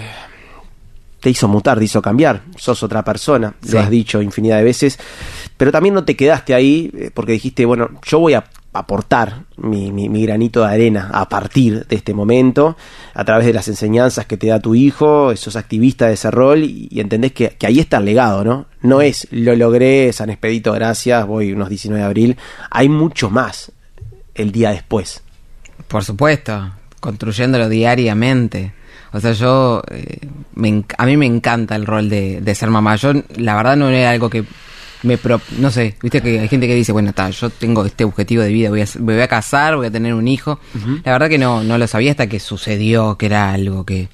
te 1.20 1.30
hizo 1.30 1.48
mutar, 1.48 1.78
te 1.80 1.86
hizo 1.86 2.02
cambiar. 2.02 2.42
Sos 2.58 2.84
otra 2.84 3.04
persona, 3.04 3.54
Sí. 3.62 3.72
lo 3.74 3.80
has 3.80 3.90
dicho 3.90 4.22
infinidad 4.22 4.58
de 4.58 4.64
veces. 4.64 5.00
Pero 5.58 5.72
también 5.72 5.96
no 5.96 6.04
te 6.04 6.16
quedaste 6.16 6.54
ahí 6.54 6.92
eh, 6.96 7.12
porque 7.14 7.32
dijiste, 7.34 7.66
bueno, 7.66 7.90
yo 8.06 8.20
voy 8.20 8.34
a 8.36 8.44
aportar 8.74 9.46
mi, 9.56 9.92
mi- 9.92 10.08
mi 10.08 10.22
granito 10.24 10.62
de 10.62 10.68
arena 10.72 11.10
a 11.12 11.28
partir 11.28 11.88
de 11.88 11.96
este 11.96 12.14
momento, 12.14 12.78
a 13.16 13.26
través 13.26 13.48
de 13.48 13.54
las 13.54 13.68
enseñanzas 13.68 14.28
que 14.28 14.38
te 14.38 14.48
da 14.48 14.60
tu 14.60 14.76
hijo, 14.76 15.36
sos 15.36 15.56
activista 15.56 16.06
de 16.08 16.14
ese 16.14 16.30
rol 16.30 16.64
y, 16.64 16.88
y 16.92 17.00
entendés 17.00 17.32
que, 17.32 17.50
que 17.58 17.66
ahí 17.66 17.80
está 17.80 17.98
el 17.98 18.06
legado, 18.06 18.44
¿no? 18.44 18.68
No 18.84 19.02
es 19.02 19.28
lo 19.32 19.56
logré, 19.56 20.14
San 20.14 20.30
Expedito, 20.30 20.74
gracias, 20.74 21.26
voy 21.26 21.52
unos 21.54 21.70
19 21.70 22.00
de 22.02 22.06
abril. 22.06 22.38
Hay 22.70 22.88
mucho 22.88 23.32
más 23.32 23.72
el 24.36 24.52
día 24.52 24.70
después. 24.70 25.24
Por 25.88 26.04
supuesto, 26.04 26.72
construyéndolo 27.00 27.70
diariamente. 27.70 28.74
O 29.18 29.22
sea, 29.22 29.32
yo, 29.34 29.82
eh, 29.92 30.20
me 30.56 30.84
a 30.98 31.06
mí 31.06 31.18
me 31.18 31.26
encanta 31.26 31.76
el 31.76 31.86
rol 31.86 32.10
de, 32.10 32.40
de 32.42 32.56
ser 32.56 32.70
mamá. 32.70 32.96
Yo, 32.96 33.12
la 33.36 33.56
verdad, 33.56 33.76
no 33.76 33.90
era 33.90 34.12
algo 34.12 34.30
que 34.30 34.44
me... 35.04 35.18
pro- 35.18 35.42
no 35.60 35.70
sé, 35.72 35.96
viste 36.02 36.22
que 36.22 36.40
hay 36.40 36.48
gente 36.48 36.68
que 36.68 36.76
dice, 36.76 36.92
bueno, 36.92 37.10
está, 37.10 37.30
yo 37.30 37.50
tengo 37.50 37.86
este 37.86 38.04
objetivo 38.04 38.44
de 38.44 38.52
vida, 38.52 38.70
voy 38.70 38.82
a, 38.82 38.86
me 39.00 39.14
voy 39.14 39.22
a 39.22 39.28
casar, 39.28 39.76
voy 39.76 39.88
a 39.88 39.92
tener 39.92 40.14
un 40.14 40.28
hijo. 40.28 40.60
La 41.04 41.12
verdad 41.12 41.30
que 41.30 41.38
no, 41.38 41.64
no 41.64 41.78
lo 41.78 41.88
sabía 41.88 42.12
hasta 42.12 42.28
que 42.28 42.40
sucedió, 42.40 43.18
que 43.18 43.26
era 43.28 43.52
algo 43.54 43.86
que, 43.86 44.10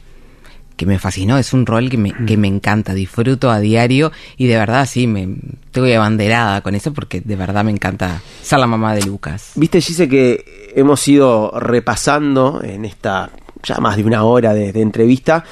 que 0.76 0.86
me 0.86 1.00
fascinó. 1.00 1.38
Es 1.38 1.54
un 1.54 1.66
rol 1.66 1.90
que 1.90 1.98
me, 1.98 2.14
que 2.26 2.36
me 2.38 2.48
encanta, 2.48 2.94
disfruto 2.94 3.52
a 3.52 3.60
diario 3.60 4.12
y 4.38 4.48
de 4.48 4.58
verdad 4.58 4.88
sí, 4.90 5.08
me 5.08 5.28
estoy 5.66 5.94
abanderada 5.94 6.62
con 6.62 6.76
eso 6.76 6.94
porque 6.94 7.22
de 7.22 7.36
verdad 7.36 7.64
me 7.64 7.72
encanta 7.72 8.22
ser 8.42 8.60
la 8.60 8.68
mamá 8.68 8.94
de 8.96 9.04
Lucas. 9.04 9.52
Viste, 9.56 9.80
Gise, 9.82 10.08
que 10.10 10.72
hemos 10.76 11.08
ido 11.08 11.52
repasando 11.60 12.62
en 12.64 12.86
esta 12.86 13.30
ya 13.64 13.78
más 13.78 13.98
de 13.98 14.04
una 14.04 14.24
hora 14.24 14.54
de, 14.54 14.72
de 14.72 14.82
entrevista 14.82 15.44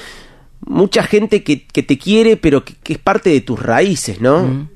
mucha 0.65 1.03
gente 1.03 1.43
que, 1.43 1.65
que 1.65 1.83
te 1.83 1.97
quiere, 1.97 2.37
pero 2.37 2.63
que, 2.63 2.75
que 2.75 2.93
es 2.93 2.99
parte 2.99 3.29
de 3.29 3.41
tus 3.41 3.59
raíces, 3.61 4.21
¿no? 4.21 4.67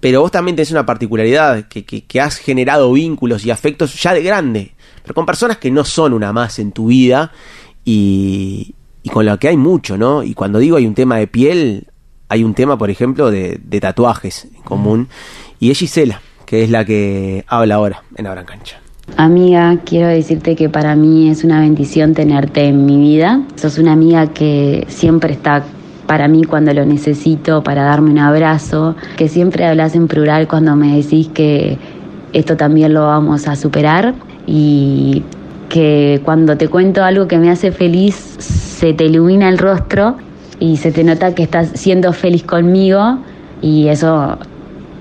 Pero 0.00 0.20
vos 0.20 0.30
también 0.30 0.56
tenés 0.56 0.70
una 0.70 0.84
particularidad, 0.84 1.66
que, 1.68 1.84
que, 1.84 2.20
has 2.20 2.36
generado 2.36 2.92
vínculos 2.92 3.44
y 3.46 3.50
afectos 3.50 4.00
ya 4.02 4.12
de 4.12 4.22
grande, 4.22 4.72
pero 5.02 5.14
con 5.14 5.24
personas 5.24 5.58
que 5.58 5.70
no 5.70 5.84
son 5.84 6.12
una 6.12 6.32
más 6.32 6.58
en 6.58 6.72
tu 6.72 6.86
vida 6.86 7.32
y, 7.84 8.74
y 9.02 9.08
con 9.08 9.24
lo 9.24 9.38
que 9.38 9.48
hay 9.48 9.56
mucho, 9.56 9.96
¿no? 9.96 10.22
Y 10.22 10.34
cuando 10.34 10.58
digo 10.58 10.76
hay 10.76 10.86
un 10.86 10.94
tema 10.94 11.16
de 11.16 11.26
piel, 11.26 11.86
hay 12.28 12.44
un 12.44 12.54
tema, 12.54 12.76
por 12.76 12.90
ejemplo, 12.90 13.30
de, 13.30 13.60
de 13.62 13.80
tatuajes 13.80 14.46
en 14.54 14.62
común. 14.62 15.08
Y 15.58 15.70
es 15.70 15.78
Gisela, 15.78 16.20
que 16.44 16.64
es 16.64 16.70
la 16.70 16.84
que 16.84 17.44
habla 17.46 17.76
ahora 17.76 18.02
en 18.16 18.26
Abran 18.26 18.44
Cancha. 18.44 18.83
Amiga, 19.16 19.78
quiero 19.84 20.08
decirte 20.08 20.56
que 20.56 20.68
para 20.68 20.96
mí 20.96 21.30
es 21.30 21.44
una 21.44 21.60
bendición 21.60 22.14
tenerte 22.14 22.64
en 22.64 22.84
mi 22.84 22.96
vida. 22.96 23.42
Sos 23.54 23.78
una 23.78 23.92
amiga 23.92 24.28
que 24.28 24.86
siempre 24.88 25.32
está 25.32 25.62
para 26.06 26.26
mí 26.26 26.42
cuando 26.42 26.74
lo 26.74 26.84
necesito, 26.84 27.62
para 27.62 27.84
darme 27.84 28.10
un 28.10 28.18
abrazo, 28.18 28.96
que 29.16 29.28
siempre 29.28 29.66
hablas 29.66 29.94
en 29.94 30.08
plural 30.08 30.48
cuando 30.48 30.74
me 30.74 30.96
decís 30.96 31.28
que 31.28 31.78
esto 32.32 32.56
también 32.56 32.92
lo 32.92 33.06
vamos 33.06 33.46
a 33.46 33.54
superar 33.54 34.14
y 34.46 35.22
que 35.68 36.20
cuando 36.24 36.56
te 36.56 36.68
cuento 36.68 37.04
algo 37.04 37.28
que 37.28 37.38
me 37.38 37.50
hace 37.50 37.72
feliz 37.72 38.14
se 38.14 38.94
te 38.94 39.04
ilumina 39.04 39.48
el 39.48 39.58
rostro 39.58 40.16
y 40.58 40.76
se 40.76 40.90
te 40.90 41.04
nota 41.04 41.34
que 41.34 41.44
estás 41.44 41.70
siendo 41.74 42.12
feliz 42.12 42.42
conmigo 42.42 43.18
y 43.62 43.86
eso 43.88 44.38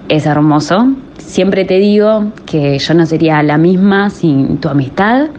es 0.08 0.26
hermoso. 0.26 0.94
Siempre 1.26 1.66
te 1.66 1.80
digo 1.80 2.32
que 2.46 2.78
yo 2.78 2.94
no 2.94 3.06
sería 3.06 3.42
la 3.42 3.58
misma 3.58 4.10
sin 4.12 4.58
tu 4.60 4.70
amistad, 4.70 5.30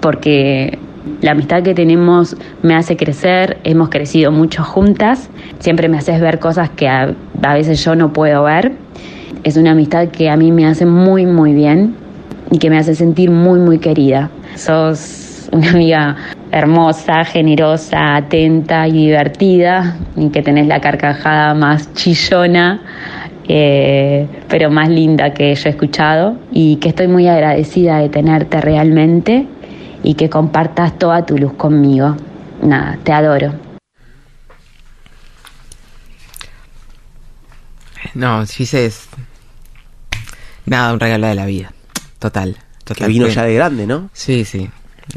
porque 0.00 0.78
la 1.20 1.32
amistad 1.32 1.62
que 1.62 1.74
tenemos 1.74 2.36
me 2.62 2.74
hace 2.74 2.96
crecer, 2.96 3.58
hemos 3.64 3.90
crecido 3.90 4.32
mucho 4.32 4.64
juntas, 4.64 5.28
siempre 5.58 5.88
me 5.88 5.98
haces 5.98 6.20
ver 6.20 6.38
cosas 6.38 6.70
que 6.70 6.88
a, 6.88 7.14
veces 7.52 7.84
yo 7.84 7.94
no 7.94 8.12
puedo 8.12 8.44
ver. 8.44 8.72
Es 9.44 9.56
una 9.56 9.72
amistad 9.72 10.08
que 10.08 10.30
a 10.30 10.36
mí 10.36 10.52
me 10.52 10.66
hace 10.66 10.86
muy, 10.86 11.26
muy 11.26 11.52
bien 11.52 11.94
y 12.50 12.58
que 12.58 12.70
me 12.70 12.78
hace 12.78 12.94
sentir 12.94 13.30
muy, 13.30 13.60
muy 13.60 13.78
querida. 13.78 14.30
Sos 14.54 15.48
una 15.52 15.70
amiga 15.70 16.16
hermosa, 16.50 17.24
generosa, 17.24 18.16
atenta 18.16 18.88
y 18.88 18.92
divertida, 18.92 19.96
y 20.16 20.30
que 20.30 20.42
tenés 20.42 20.66
la 20.66 20.80
carcajada 20.80 21.52
más 21.54 21.92
chillona 21.94 22.80
eh, 23.48 24.26
pero 24.48 24.70
más 24.70 24.88
linda 24.88 25.32
que 25.32 25.54
yo 25.54 25.68
he 25.68 25.70
escuchado 25.70 26.36
y 26.52 26.76
que 26.76 26.88
estoy 26.88 27.08
muy 27.08 27.28
agradecida 27.28 27.98
de 27.98 28.08
tenerte 28.08 28.60
realmente 28.60 29.46
y 30.02 30.14
que 30.14 30.28
compartas 30.28 30.98
toda 30.98 31.24
tu 31.24 31.36
luz 31.38 31.54
conmigo. 31.54 32.16
Nada, 32.62 32.98
te 33.02 33.12
adoro. 33.12 33.52
No, 38.14 38.46
Gise 38.46 38.86
es. 38.86 39.08
Nada, 40.64 40.92
un 40.92 41.00
regalo 41.00 41.26
de 41.26 41.34
la 41.34 41.46
vida. 41.46 41.72
Total. 42.18 42.56
total. 42.82 43.06
Que 43.06 43.12
vino 43.12 43.28
ya 43.28 43.42
de 43.42 43.54
grande, 43.54 43.86
¿no? 43.86 44.10
Sí, 44.12 44.44
sí. 44.44 44.70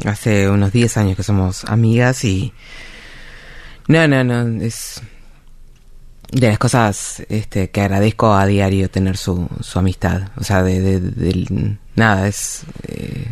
Hace 0.04 0.48
unos 0.48 0.72
10 0.72 0.96
años 0.98 1.16
que 1.16 1.22
somos 1.22 1.64
amigas 1.64 2.24
y. 2.24 2.52
No, 3.88 4.06
no, 4.06 4.22
no. 4.22 4.62
Es. 4.62 5.02
De 6.32 6.48
las 6.48 6.58
cosas 6.58 7.22
este, 7.28 7.70
que 7.70 7.80
agradezco 7.80 8.32
a 8.32 8.46
diario 8.46 8.88
tener 8.88 9.16
su, 9.16 9.48
su 9.60 9.78
amistad. 9.78 10.28
O 10.36 10.44
sea, 10.44 10.62
de. 10.62 10.80
de- 10.80 11.00
del- 11.00 11.78
nada, 11.96 12.28
es. 12.28 12.62
eh, 12.86 13.26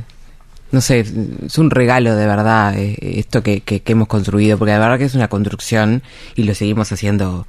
no 0.70 0.80
sé, 0.82 1.00
es 1.46 1.56
un 1.58 1.70
regalo 1.70 2.14
de 2.14 2.26
verdad 2.26 2.76
eh, 2.76 2.96
esto 3.00 3.42
que, 3.42 3.60
que, 3.62 3.80
que 3.80 3.92
hemos 3.92 4.06
construido, 4.08 4.58
porque 4.58 4.72
la 4.72 4.78
verdad 4.80 4.98
que 4.98 5.04
es 5.06 5.14
una 5.14 5.28
construcción 5.28 6.02
y 6.34 6.42
lo 6.42 6.54
seguimos 6.54 6.90
haciendo. 6.92 7.46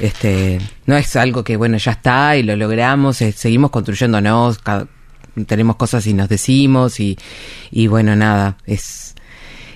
Este, 0.00 0.60
no 0.86 0.96
es 0.96 1.16
algo 1.16 1.42
que 1.44 1.56
bueno 1.56 1.76
ya 1.78 1.92
está 1.92 2.36
y 2.36 2.42
lo 2.42 2.54
logramos, 2.56 3.20
eh, 3.22 3.32
seguimos 3.32 3.70
construyéndonos, 3.70 4.58
cada- 4.58 4.86
tenemos 5.46 5.76
cosas 5.76 6.06
y 6.08 6.14
nos 6.14 6.28
decimos 6.28 6.98
y, 7.00 7.16
y 7.70 7.86
bueno 7.86 8.14
nada, 8.16 8.56
es 8.66 9.14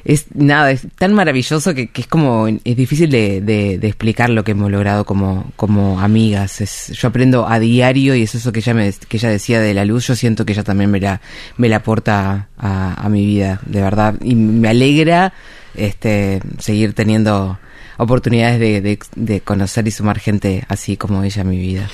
es 0.04 0.26
nada, 0.34 0.70
es 0.70 0.86
tan 0.98 1.14
maravilloso 1.14 1.74
que, 1.74 1.88
que 1.88 2.00
es 2.02 2.06
como 2.06 2.48
es 2.48 2.76
difícil 2.76 3.10
de, 3.10 3.40
de- 3.40 3.78
de 3.78 3.86
explicar 3.88 4.30
lo 4.30 4.42
que 4.44 4.52
hemos 4.52 4.70
logrado 4.70 5.04
como, 5.04 5.52
como 5.56 6.00
amigas. 6.00 6.60
Es, 6.60 6.88
yo 6.88 7.08
aprendo 7.08 7.46
a 7.48 7.58
diario 7.58 8.14
y 8.14 8.22
es 8.22 8.34
eso 8.34 8.50
que 8.52 8.60
ella 8.60 8.74
me 8.74 8.92
que 9.08 9.16
ella 9.16 9.28
decía 9.28 9.60
de 9.60 9.74
la 9.74 9.84
luz, 9.84 10.06
yo 10.08 10.16
siento 10.16 10.44
que 10.44 10.52
ella 10.52 10.64
también 10.64 10.90
me 10.90 11.00
la, 11.00 11.20
me 11.56 11.68
la 11.68 11.76
aporta 11.76 12.48
a, 12.58 12.94
a 13.04 13.08
mi 13.08 13.24
vida, 13.26 13.60
de 13.66 13.80
verdad. 13.80 14.14
Y 14.22 14.34
me 14.34 14.68
alegra 14.68 15.32
este 15.74 16.40
seguir 16.58 16.92
teniendo 16.94 17.58
oportunidades 17.98 18.58
de, 18.58 18.80
de, 18.80 18.98
de 19.14 19.40
conocer 19.42 19.86
y 19.86 19.90
sumar 19.90 20.18
gente 20.18 20.64
así 20.68 20.96
como 20.96 21.22
ella 21.22 21.42
a 21.42 21.44
mi 21.44 21.58
vida. 21.58 21.88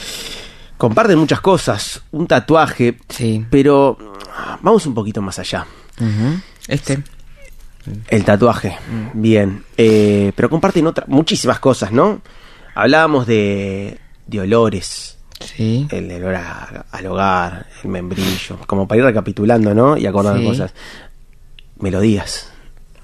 Comparten 0.78 1.18
muchas 1.18 1.40
cosas, 1.40 2.02
un 2.12 2.26
tatuaje, 2.26 2.96
sí. 3.08 3.44
pero 3.50 3.98
vamos 4.62 4.86
un 4.86 4.94
poquito 4.94 5.20
más 5.20 5.38
allá. 5.40 5.66
Este. 6.68 7.00
El 8.08 8.24
tatuaje, 8.24 8.76
bien. 9.14 9.64
Eh, 9.76 10.32
pero 10.34 10.48
comparten 10.50 10.86
otra, 10.86 11.04
muchísimas 11.08 11.58
cosas, 11.60 11.92
¿no? 11.92 12.20
Hablábamos 12.74 13.26
de, 13.26 13.98
de 14.26 14.40
olores. 14.40 15.18
Sí. 15.40 15.86
El 15.90 16.10
olor 16.12 16.34
a- 16.36 16.86
al 16.90 17.06
hogar, 17.06 17.66
el 17.84 17.90
membrillo, 17.90 18.58
como 18.66 18.88
para 18.88 18.98
ir 19.00 19.04
recapitulando, 19.04 19.74
¿no? 19.74 19.96
Y 19.96 20.06
acordando 20.06 20.40
Sí. 20.40 20.46
cosas. 20.46 20.72
Melodías, 21.80 22.50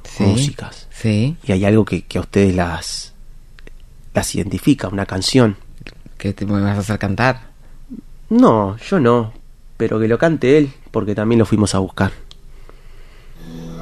Sí. 0.05 0.25
músicas. 0.25 0.89
Sí. 0.91 1.37
Y 1.45 1.53
hay 1.53 1.65
algo 1.65 1.85
que, 1.85 2.03
que 2.03 2.19
a 2.19 2.23
ustedes 2.23 2.55
las, 2.55 3.15
las 4.15 4.35
identifica, 4.35 4.89
una 4.89 5.07
canción. 5.07 5.57
¿Qué 6.19 6.33
te 6.33 6.45
me 6.47 6.61
vas 6.61 6.77
a 6.77 6.81
hacer 6.81 6.99
cantar? 6.99 7.49
No, 8.31 8.77
yo 8.79 8.99
no. 8.99 9.33
Pero 9.77 9.99
que 10.01 10.09
lo 10.09 10.19
cante 10.19 10.57
él, 10.59 10.73
porque 10.91 11.15
también 11.15 11.39
lo 11.41 11.47
fuimos 11.47 11.75
a 11.75 11.79
buscar. 11.79 12.13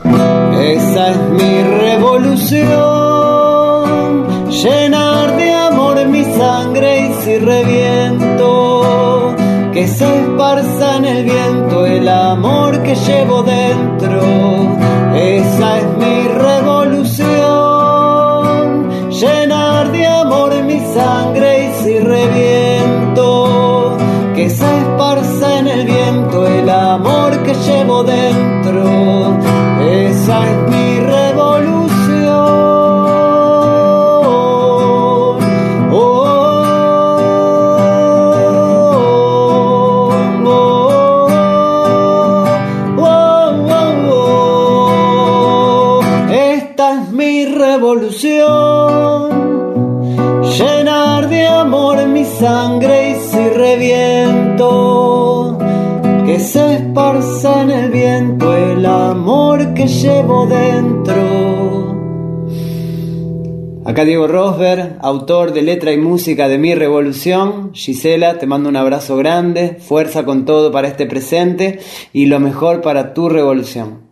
Esa 0.04 1.10
es 1.10 1.18
mi 1.30 1.62
revolución, 1.80 2.68
llenar 4.48 5.36
de 5.36 5.50
amor 5.52 6.06
mi 6.06 6.24
sangre 6.24 7.08
y 7.08 7.14
si 7.22 7.38
reviento, 7.38 9.34
que 9.72 9.86
se 9.88 10.04
esparza 10.04 10.96
en 10.96 11.04
el 11.04 11.24
viento 11.24 11.86
el 11.86 12.08
amor 12.08 12.82
que 12.82 12.94
llevo 12.94 13.42
dentro. 13.42 14.20
Esa 15.14 15.78
es 15.78 15.84
mi 15.98 16.28
revolución, 16.28 16.61
esparza 56.92 57.62
en 57.62 57.70
el 57.70 57.90
viento 57.90 58.54
el 58.54 58.84
amor 58.84 59.72
que 59.72 59.86
llevo 59.86 60.46
dentro. 60.46 61.92
Acá 63.86 64.04
Diego 64.04 64.28
Rosberg, 64.28 64.98
autor 65.00 65.54
de 65.54 65.62
letra 65.62 65.92
y 65.92 65.96
música 65.96 66.48
de 66.48 66.58
Mi 66.58 66.74
Revolución. 66.74 67.72
Gisela, 67.72 68.38
te 68.38 68.46
mando 68.46 68.68
un 68.68 68.76
abrazo 68.76 69.16
grande, 69.16 69.78
fuerza 69.80 70.26
con 70.26 70.44
todo 70.44 70.70
para 70.70 70.88
este 70.88 71.06
presente 71.06 71.80
y 72.12 72.26
lo 72.26 72.38
mejor 72.40 72.82
para 72.82 73.14
tu 73.14 73.30
revolución. 73.30 74.02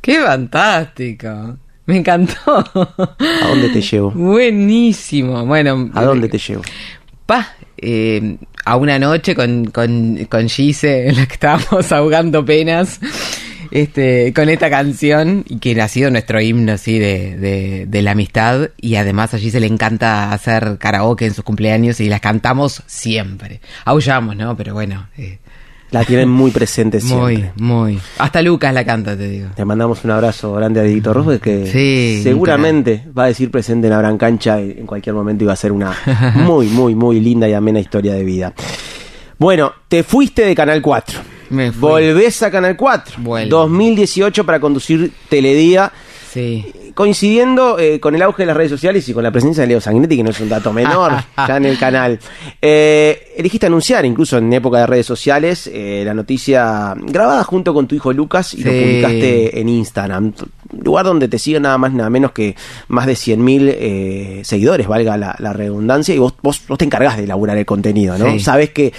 ¡Qué 0.00 0.20
fantástico! 0.20 1.56
Me 1.86 1.98
encantó. 1.98 2.34
¿A 2.74 3.46
dónde 3.48 3.68
te 3.68 3.80
llevo? 3.80 4.10
Buenísimo. 4.10 5.46
Bueno, 5.46 5.88
¿A 5.94 6.04
dónde 6.04 6.28
te 6.28 6.38
llevo? 6.38 6.62
pa, 7.26 7.54
eh, 7.82 8.36
a 8.64 8.76
una 8.76 8.98
noche 8.98 9.34
con, 9.34 9.66
con, 9.66 10.24
con 10.30 10.48
Gise 10.48 11.08
en 11.08 11.16
la 11.16 11.26
que 11.26 11.34
estábamos 11.34 11.92
ahogando 11.92 12.44
penas. 12.44 13.00
Este, 13.70 14.34
con 14.34 14.50
esta 14.50 14.68
canción, 14.68 15.46
y 15.48 15.56
que 15.56 15.80
ha 15.80 15.88
sido 15.88 16.10
nuestro 16.10 16.42
himno 16.42 16.76
de, 16.76 17.38
de, 17.38 17.86
de 17.88 18.02
la 18.02 18.10
amistad, 18.10 18.68
y 18.78 18.96
además 18.96 19.32
a 19.32 19.38
Gise 19.38 19.60
le 19.60 19.66
encanta 19.66 20.30
hacer 20.30 20.76
karaoke 20.78 21.24
en 21.24 21.32
sus 21.32 21.42
cumpleaños 21.42 21.98
y 22.00 22.10
las 22.10 22.20
cantamos 22.20 22.82
siempre. 22.86 23.62
Aullamos, 23.86 24.36
¿no? 24.36 24.54
Pero 24.58 24.74
bueno, 24.74 25.08
eh, 25.16 25.38
La 25.92 26.04
tienen 26.04 26.28
muy 26.28 26.50
presente 26.50 26.98
muy, 27.00 27.36
siempre. 27.36 27.52
muy. 27.56 28.00
Hasta 28.18 28.40
Lucas 28.40 28.72
la 28.72 28.84
canta, 28.84 29.16
te 29.16 29.28
digo. 29.28 29.50
Te 29.54 29.64
mandamos 29.64 30.02
un 30.04 30.10
abrazo 30.10 30.54
grande 30.54 30.80
a 30.80 30.82
Dieguito 30.82 31.12
Rosberg 31.12 31.40
que 31.40 31.66
Sí, 31.66 32.22
seguramente 32.22 33.04
va 33.16 33.24
a 33.24 33.26
decir 33.26 33.50
presente 33.50 33.88
en 33.88 33.92
la 33.92 33.98
gran 33.98 34.16
cancha 34.16 34.60
y 34.60 34.70
en 34.70 34.86
cualquier 34.86 35.14
momento 35.14 35.44
iba 35.44 35.52
a 35.52 35.56
ser 35.56 35.70
una 35.70 35.94
muy, 36.34 36.66
muy, 36.68 36.94
muy 36.94 37.20
linda 37.20 37.46
y 37.46 37.52
amena 37.52 37.78
historia 37.78 38.14
de 38.14 38.24
vida. 38.24 38.54
Bueno, 39.38 39.72
te 39.88 40.02
fuiste 40.02 40.46
de 40.46 40.54
Canal 40.54 40.80
4. 40.80 41.20
Me 41.50 41.70
fui. 41.70 41.80
Volvés 41.80 42.42
a 42.42 42.50
Canal 42.50 42.76
4. 42.76 43.16
Vuelvo. 43.18 43.58
2018 43.58 44.46
para 44.46 44.60
conducir 44.60 45.12
Teledía. 45.28 45.92
Sí. 46.32 46.64
Coincidiendo 46.94 47.78
eh, 47.78 48.00
con 48.00 48.14
el 48.14 48.22
auge 48.22 48.44
de 48.44 48.46
las 48.46 48.56
redes 48.56 48.70
sociales 48.70 49.06
y 49.06 49.12
con 49.12 49.22
la 49.22 49.30
presencia 49.30 49.62
de 49.62 49.66
Leo 49.66 49.82
Sanguinetti, 49.82 50.16
que 50.16 50.22
no 50.22 50.30
es 50.30 50.40
un 50.40 50.48
dato 50.48 50.72
menor, 50.72 51.12
ya 51.36 51.56
en 51.58 51.66
el 51.66 51.78
canal. 51.78 52.18
Eh, 52.60 53.34
elegiste 53.36 53.66
anunciar, 53.66 54.06
incluso 54.06 54.38
en 54.38 54.50
época 54.50 54.78
de 54.78 54.86
redes 54.86 55.04
sociales, 55.04 55.68
eh, 55.70 56.02
la 56.06 56.14
noticia 56.14 56.94
grabada 56.96 57.44
junto 57.44 57.74
con 57.74 57.86
tu 57.86 57.94
hijo 57.94 58.14
Lucas 58.14 58.54
y 58.54 58.62
lo 58.62 58.70
publicaste 58.70 59.60
en 59.60 59.68
Instagram. 59.68 60.32
Lugar 60.82 61.04
donde 61.04 61.28
te 61.28 61.38
siguen 61.38 61.62
nada 61.64 61.76
más 61.76 61.92
nada 61.92 62.08
menos 62.08 62.32
que 62.32 62.56
más 62.88 63.06
de 63.06 63.12
100.000 63.12 63.74
eh, 63.76 64.40
seguidores, 64.42 64.86
valga 64.86 65.18
la, 65.18 65.36
la 65.38 65.52
redundancia, 65.52 66.14
y 66.14 66.18
vos, 66.18 66.32
vos, 66.40 66.62
vos 66.66 66.78
te 66.78 66.86
encargás 66.86 67.18
de 67.18 67.24
elaborar 67.24 67.58
el 67.58 67.66
contenido, 67.66 68.16
¿no? 68.16 68.30
Sí. 68.32 68.40
Sabes 68.40 68.70
que 68.70 68.92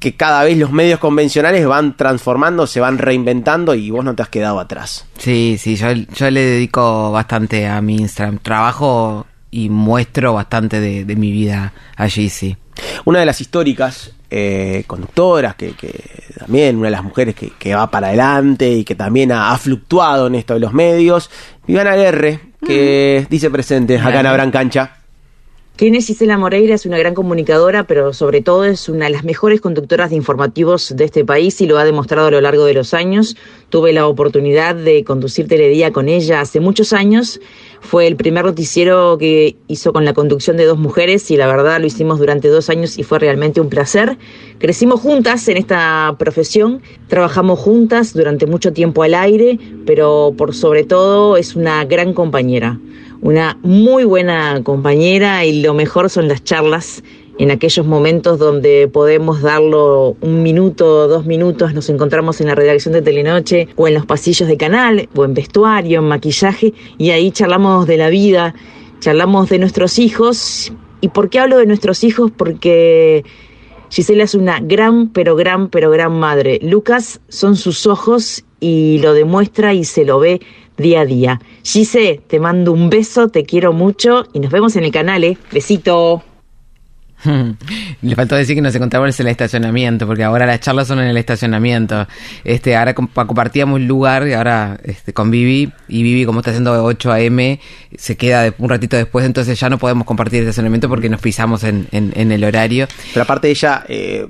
que 0.00 0.16
cada 0.16 0.42
vez 0.42 0.56
los 0.56 0.72
medios 0.72 0.98
convencionales 0.98 1.66
van 1.66 1.96
transformando, 1.96 2.66
se 2.66 2.80
van 2.80 2.98
reinventando 2.98 3.74
y 3.74 3.90
vos 3.90 4.02
no 4.02 4.14
te 4.14 4.22
has 4.22 4.30
quedado 4.30 4.58
atrás. 4.58 5.06
Sí, 5.18 5.56
sí, 5.60 5.76
yo, 5.76 5.92
yo 5.92 6.30
le 6.30 6.40
dedico 6.40 7.12
bastante 7.12 7.68
a 7.68 7.80
mi 7.82 7.96
Instagram. 7.98 8.38
Trabajo 8.38 9.26
y 9.50 9.68
muestro 9.68 10.32
bastante 10.32 10.80
de, 10.80 11.04
de 11.04 11.16
mi 11.16 11.30
vida 11.30 11.74
allí, 11.96 12.30
sí. 12.30 12.56
Una 13.04 13.20
de 13.20 13.26
las 13.26 13.42
históricas 13.42 14.12
eh, 14.30 14.84
conductoras, 14.86 15.54
que, 15.54 15.72
que 15.72 15.92
también 16.38 16.76
una 16.76 16.86
de 16.86 16.92
las 16.92 17.04
mujeres 17.04 17.34
que, 17.34 17.52
que 17.58 17.74
va 17.74 17.90
para 17.90 18.08
adelante 18.08 18.70
y 18.70 18.84
que 18.84 18.94
también 18.94 19.32
ha, 19.32 19.52
ha 19.52 19.58
fluctuado 19.58 20.28
en 20.28 20.36
esto 20.36 20.54
de 20.54 20.60
los 20.60 20.72
medios, 20.72 21.30
Viviana 21.66 21.94
Guerre, 21.94 22.40
que 22.64 23.26
dice 23.28 23.50
presente 23.50 23.98
acá 23.98 24.20
en 24.20 24.26
Abran 24.26 24.50
Cancha. 24.50 24.96
¿Quién 25.76 25.94
es 25.94 26.08
Gisela 26.08 26.36
Moreira? 26.36 26.74
Es 26.74 26.84
una 26.84 26.98
gran 26.98 27.14
comunicadora, 27.14 27.84
pero 27.84 28.12
sobre 28.12 28.42
todo 28.42 28.64
es 28.64 28.90
una 28.90 29.06
de 29.06 29.12
las 29.12 29.24
mejores 29.24 29.62
conductoras 29.62 30.10
de 30.10 30.16
informativos 30.16 30.94
de 30.94 31.04
este 31.04 31.24
país 31.24 31.58
y 31.62 31.66
lo 31.66 31.78
ha 31.78 31.84
demostrado 31.84 32.28
a 32.28 32.30
lo 32.30 32.40
largo 32.42 32.66
de 32.66 32.74
los 32.74 32.92
años. 32.92 33.34
Tuve 33.70 33.94
la 33.94 34.06
oportunidad 34.06 34.74
de 34.74 35.04
conducir 35.04 35.48
Teledía 35.48 35.90
con 35.90 36.10
ella 36.10 36.42
hace 36.42 36.60
muchos 36.60 36.92
años. 36.92 37.40
Fue 37.80 38.06
el 38.06 38.16
primer 38.16 38.44
noticiero 38.44 39.16
que 39.16 39.56
hizo 39.68 39.94
con 39.94 40.04
la 40.04 40.12
conducción 40.12 40.58
de 40.58 40.66
dos 40.66 40.76
mujeres 40.76 41.30
y 41.30 41.38
la 41.38 41.46
verdad 41.46 41.80
lo 41.80 41.86
hicimos 41.86 42.18
durante 42.18 42.48
dos 42.48 42.68
años 42.68 42.98
y 42.98 43.02
fue 43.02 43.18
realmente 43.18 43.62
un 43.62 43.70
placer. 43.70 44.18
Crecimos 44.58 45.00
juntas 45.00 45.48
en 45.48 45.56
esta 45.56 46.14
profesión, 46.18 46.82
trabajamos 47.08 47.58
juntas 47.58 48.12
durante 48.12 48.44
mucho 48.44 48.74
tiempo 48.74 49.02
al 49.02 49.14
aire, 49.14 49.58
pero 49.86 50.34
por 50.36 50.54
sobre 50.54 50.84
todo 50.84 51.38
es 51.38 51.56
una 51.56 51.86
gran 51.86 52.12
compañera 52.12 52.78
una 53.22 53.58
muy 53.62 54.04
buena 54.04 54.62
compañera 54.62 55.44
y 55.44 55.62
lo 55.62 55.74
mejor 55.74 56.10
son 56.10 56.28
las 56.28 56.42
charlas 56.42 57.02
en 57.40 57.50
aquellos 57.50 57.86
momentos 57.86 58.38
donde 58.38 58.86
podemos 58.86 59.40
darlo 59.40 60.14
un 60.20 60.42
minuto, 60.42 61.08
dos 61.08 61.24
minutos, 61.24 61.72
nos 61.72 61.88
encontramos 61.88 62.38
en 62.42 62.48
la 62.48 62.54
redacción 62.54 62.92
de 62.92 63.00
Telenoche 63.00 63.68
o 63.76 63.88
en 63.88 63.94
los 63.94 64.04
pasillos 64.04 64.46
de 64.46 64.58
canal 64.58 65.08
o 65.16 65.24
en 65.24 65.32
vestuario, 65.32 66.00
en 66.00 66.08
maquillaje 66.08 66.74
y 66.98 67.10
ahí 67.12 67.30
charlamos 67.30 67.86
de 67.86 67.96
la 67.96 68.10
vida, 68.10 68.54
charlamos 68.98 69.48
de 69.48 69.58
nuestros 69.58 69.98
hijos. 69.98 70.70
¿Y 71.00 71.08
por 71.08 71.30
qué 71.30 71.38
hablo 71.38 71.56
de 71.56 71.64
nuestros 71.64 72.04
hijos? 72.04 72.30
Porque 72.30 73.24
Gisela 73.88 74.24
es 74.24 74.34
una 74.34 74.60
gran, 74.60 75.08
pero 75.08 75.34
gran, 75.34 75.70
pero 75.70 75.90
gran 75.90 76.12
madre. 76.12 76.58
Lucas 76.62 77.22
son 77.28 77.56
sus 77.56 77.86
ojos 77.86 78.44
y 78.60 78.98
lo 78.98 79.14
demuestra 79.14 79.72
y 79.72 79.84
se 79.84 80.04
lo 80.04 80.18
ve 80.18 80.42
día 80.80 81.00
a 81.00 81.04
día. 81.04 81.40
Gise, 81.62 82.20
te 82.26 82.40
mando 82.40 82.72
un 82.72 82.90
beso, 82.90 83.28
te 83.28 83.44
quiero 83.44 83.72
mucho 83.72 84.26
y 84.32 84.40
nos 84.40 84.50
vemos 84.50 84.76
en 84.76 84.84
el 84.84 84.92
canal, 84.92 85.24
¿eh? 85.24 85.38
Besito. 85.52 86.24
Le 88.02 88.14
faltó 88.14 88.34
decir 88.34 88.54
que 88.54 88.62
nos 88.62 88.74
encontramos 88.74 89.18
en 89.20 89.26
el 89.26 89.30
estacionamiento, 89.30 90.06
porque 90.06 90.24
ahora 90.24 90.46
las 90.46 90.60
charlas 90.60 90.88
son 90.88 91.00
en 91.00 91.06
el 91.08 91.16
estacionamiento. 91.16 92.06
Este, 92.44 92.76
ahora 92.76 92.94
compartíamos 92.94 93.80
lugar 93.80 94.26
y 94.26 94.32
ahora 94.32 94.78
este, 94.84 95.12
con 95.12 95.30
Vivi, 95.30 95.72
y 95.88 96.02
Vivi 96.02 96.24
como 96.24 96.40
está 96.40 96.50
haciendo 96.50 96.84
8 96.84 97.12
AM, 97.12 97.58
se 97.96 98.16
queda 98.16 98.54
un 98.58 98.68
ratito 98.68 98.96
después, 98.96 99.26
entonces 99.26 99.58
ya 99.58 99.68
no 99.68 99.78
podemos 99.78 100.06
compartir 100.06 100.40
el 100.40 100.48
estacionamiento 100.48 100.88
porque 100.88 101.08
nos 101.08 101.20
pisamos 101.20 101.64
en, 101.64 101.88
el 101.92 102.44
horario. 102.44 102.88
Pero 103.12 103.22
aparte 103.24 103.50
ella 103.50 103.84
eh, 103.88 104.26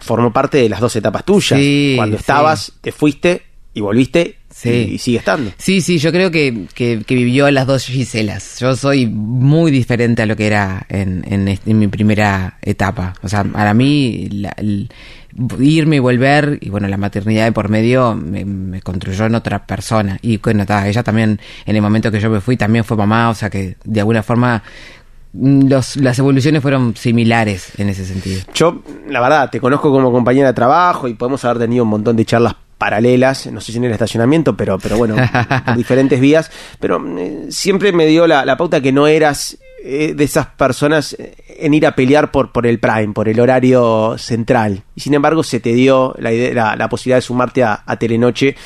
formó 0.00 0.32
parte 0.32 0.58
de 0.58 0.68
las 0.68 0.80
dos 0.80 0.94
etapas 0.96 1.24
tuyas. 1.24 1.60
Cuando 1.96 2.16
estabas, 2.16 2.72
te 2.80 2.92
fuiste 2.92 3.42
y 3.72 3.80
volviste 3.80 4.39
y, 4.64 4.98
sigue 4.98 5.18
estando. 5.18 5.52
Sí, 5.58 5.80
sí, 5.80 5.98
yo 5.98 6.12
creo 6.12 6.30
que, 6.30 6.66
que, 6.74 7.02
vivió 7.08 7.50
las 7.50 7.66
dos 7.66 7.86
Giselas. 7.86 8.58
Yo 8.60 8.76
soy 8.76 9.06
muy 9.06 9.70
diferente 9.70 10.22
a 10.22 10.26
lo 10.26 10.36
que 10.36 10.46
era 10.46 10.86
en, 10.88 11.24
en, 11.26 11.78
mi 11.78 11.88
primera 11.88 12.58
etapa. 12.62 13.14
O 13.22 13.28
sea, 13.28 13.44
para 13.44 13.74
mí, 13.74 14.28
irme 15.58 15.96
y 15.96 15.98
volver, 15.98 16.58
y 16.60 16.68
bueno, 16.70 16.88
la 16.88 16.96
maternidad 16.96 17.44
de 17.44 17.52
por 17.52 17.68
medio 17.68 18.14
me, 18.14 18.80
construyó 18.82 19.26
en 19.26 19.34
otra 19.34 19.66
persona. 19.66 20.18
Y 20.22 20.38
bueno, 20.38 20.64
ella 20.84 21.02
también, 21.02 21.40
en 21.64 21.76
el 21.76 21.82
momento 21.82 22.10
que 22.10 22.20
yo 22.20 22.30
me 22.30 22.40
fui, 22.40 22.56
también 22.56 22.84
fue 22.84 22.96
mamá, 22.96 23.30
o 23.30 23.34
sea 23.34 23.50
que 23.50 23.76
de 23.84 24.00
alguna 24.00 24.22
forma 24.22 24.62
los, 25.32 25.96
las 25.96 26.18
evoluciones 26.18 26.60
fueron 26.60 26.96
similares 26.96 27.72
en 27.78 27.88
ese 27.88 28.04
sentido. 28.04 28.42
Yo, 28.54 28.82
la 29.08 29.20
verdad, 29.20 29.50
te 29.50 29.60
conozco 29.60 29.90
como 29.90 30.10
compañera 30.10 30.48
de 30.48 30.54
trabajo 30.54 31.08
y 31.08 31.14
podemos 31.14 31.44
haber 31.44 31.58
tenido 31.58 31.84
un 31.84 31.90
montón 31.90 32.16
de 32.16 32.24
charlas 32.24 32.56
paralelas, 32.80 33.46
no 33.48 33.60
sé 33.60 33.72
si 33.72 33.78
en 33.78 33.84
el 33.84 33.92
estacionamiento, 33.92 34.56
pero, 34.56 34.78
pero 34.78 34.96
bueno, 34.96 35.14
por 35.66 35.76
diferentes 35.76 36.18
vías, 36.18 36.50
pero 36.80 36.98
eh, 37.18 37.48
siempre 37.50 37.92
me 37.92 38.06
dio 38.06 38.26
la, 38.26 38.56
pauta 38.56 38.80
que 38.80 38.90
no 38.90 39.06
eras 39.06 39.58
eh, 39.84 40.14
de 40.16 40.24
esas 40.24 40.46
personas 40.46 41.12
eh, 41.12 41.36
en 41.58 41.74
ir 41.74 41.86
a 41.86 41.94
pelear 41.94 42.30
por, 42.30 42.52
por 42.52 42.66
el 42.66 42.80
prime, 42.80 43.12
por 43.12 43.28
el 43.28 43.38
horario 43.38 44.16
central. 44.16 44.82
Y 44.94 45.02
sin 45.02 45.12
embargo 45.12 45.42
se 45.42 45.60
te 45.60 45.74
dio 45.74 46.14
la, 46.18 46.32
idea, 46.32 46.74
la, 46.74 46.88
posibilidad 46.88 47.18
de 47.18 47.22
sumarte 47.22 47.62
a, 47.62 47.84
Telenoche 47.98 48.56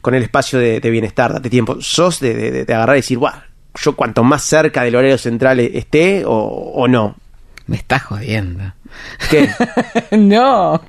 con 0.00 0.14
el 0.14 0.24
espacio 0.24 0.58
de, 0.58 0.80
bienestar, 0.90 1.32
date 1.32 1.48
tiempo. 1.48 1.76
¿Sos 1.80 2.18
de, 2.18 2.66
agarrar 2.68 2.96
y 2.96 3.02
decir, 3.02 3.18
guau, 3.18 3.34
yo 3.80 3.94
cuanto 3.94 4.24
más 4.24 4.42
cerca 4.42 4.82
del 4.82 4.96
horario 4.96 5.16
central 5.16 5.60
esté 5.60 6.24
o, 6.26 6.32
o 6.32 6.88
no? 6.88 7.14
Me 7.68 7.76
estás 7.76 8.02
jodiendo. 8.02 8.72
¿Qué? 9.28 9.48
no. 10.16 10.80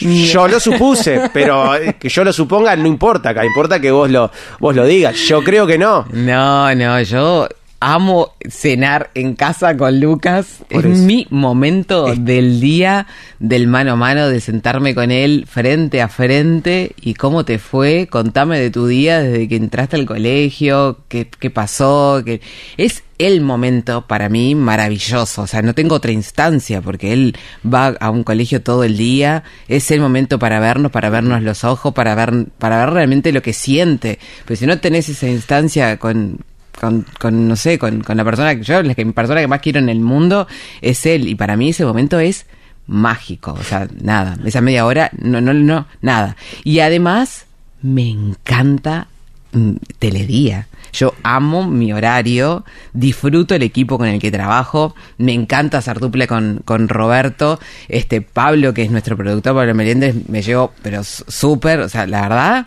Yo 0.00 0.48
lo 0.48 0.60
supuse, 0.60 1.30
pero 1.32 1.72
que 1.98 2.08
yo 2.08 2.24
lo 2.24 2.32
suponga 2.32 2.76
no 2.76 2.86
importa, 2.86 3.30
acá 3.30 3.44
importa 3.44 3.80
que 3.80 3.90
vos 3.90 4.10
lo, 4.10 4.30
vos 4.58 4.74
lo 4.74 4.84
digas. 4.86 5.16
Yo 5.16 5.42
creo 5.42 5.66
que 5.66 5.78
no. 5.78 6.06
No, 6.12 6.74
no, 6.74 7.00
yo 7.02 7.48
amo 7.80 8.34
cenar 8.48 9.10
en 9.14 9.34
casa 9.34 9.76
con 9.76 10.00
Lucas. 10.00 10.58
es 10.68 10.84
mi 10.84 11.26
momento 11.30 12.14
del 12.14 12.60
día 12.60 13.06
del 13.38 13.66
mano 13.66 13.92
a 13.92 13.96
mano, 13.96 14.28
de 14.28 14.40
sentarme 14.40 14.94
con 14.94 15.10
él 15.10 15.46
frente 15.48 16.02
a 16.02 16.08
frente. 16.08 16.92
¿Y 17.00 17.14
cómo 17.14 17.44
te 17.44 17.58
fue? 17.58 18.06
Contame 18.08 18.60
de 18.60 18.70
tu 18.70 18.86
día 18.86 19.22
desde 19.22 19.48
que 19.48 19.56
entraste 19.56 19.96
al 19.96 20.06
colegio, 20.06 20.98
qué, 21.08 21.28
qué 21.38 21.50
pasó. 21.50 22.22
Qué... 22.24 22.40
Es 22.76 23.02
el 23.20 23.42
momento 23.42 24.06
para 24.06 24.30
mí 24.30 24.54
maravilloso. 24.54 25.42
O 25.42 25.46
sea, 25.46 25.60
no 25.60 25.74
tengo 25.74 25.94
otra 25.94 26.10
instancia 26.10 26.80
porque 26.80 27.12
él 27.12 27.36
va 27.62 27.88
a 28.00 28.10
un 28.10 28.24
colegio 28.24 28.62
todo 28.62 28.82
el 28.82 28.96
día. 28.96 29.44
Es 29.68 29.90
el 29.90 30.00
momento 30.00 30.38
para 30.38 30.58
vernos, 30.58 30.90
para 30.90 31.10
vernos 31.10 31.42
los 31.42 31.62
ojos, 31.64 31.92
para 31.92 32.14
ver, 32.14 32.46
para 32.58 32.78
ver 32.78 32.94
realmente 32.94 33.30
lo 33.32 33.42
que 33.42 33.52
siente. 33.52 34.18
Pero 34.46 34.58
si 34.58 34.66
no 34.66 34.80
tenés 34.80 35.10
esa 35.10 35.28
instancia 35.28 35.98
con, 35.98 36.38
con, 36.80 37.04
con, 37.18 37.46
no 37.46 37.56
sé, 37.56 37.78
con, 37.78 38.02
la 38.06 38.24
persona 38.24 38.56
que 38.56 38.62
yo, 38.62 38.82
la 38.82 38.94
que, 38.94 39.04
persona 39.06 39.40
que 39.40 39.48
más 39.48 39.60
quiero 39.60 39.80
en 39.80 39.90
el 39.90 40.00
mundo 40.00 40.48
es 40.80 41.04
él. 41.04 41.28
Y 41.28 41.34
para 41.34 41.58
mí 41.58 41.68
ese 41.68 41.84
momento 41.84 42.18
es 42.18 42.46
mágico. 42.86 43.52
O 43.52 43.62
sea, 43.62 43.86
nada, 44.02 44.38
esa 44.46 44.62
media 44.62 44.86
hora, 44.86 45.10
no, 45.18 45.42
no, 45.42 45.52
no, 45.52 45.86
nada. 46.00 46.36
Y 46.64 46.80
además, 46.80 47.44
me 47.82 48.08
encanta 48.08 49.08
mm, 49.52 49.72
Teledía. 49.98 50.68
Yo 50.92 51.14
amo 51.22 51.66
mi 51.66 51.92
horario, 51.92 52.64
disfruto 52.92 53.54
el 53.54 53.62
equipo 53.62 53.98
con 53.98 54.08
el 54.08 54.20
que 54.20 54.30
trabajo, 54.30 54.94
me 55.18 55.32
encanta 55.32 55.78
hacer 55.78 55.98
duple 55.98 56.26
con, 56.26 56.62
con 56.64 56.88
Roberto, 56.88 57.60
este 57.88 58.20
Pablo, 58.20 58.74
que 58.74 58.82
es 58.82 58.90
nuestro 58.90 59.16
productor, 59.16 59.54
Pablo 59.54 59.74
Meriendres, 59.74 60.14
me 60.28 60.42
llevo, 60.42 60.72
pero 60.82 61.02
súper, 61.04 61.80
o 61.80 61.88
sea, 61.88 62.06
la 62.06 62.22
verdad, 62.22 62.66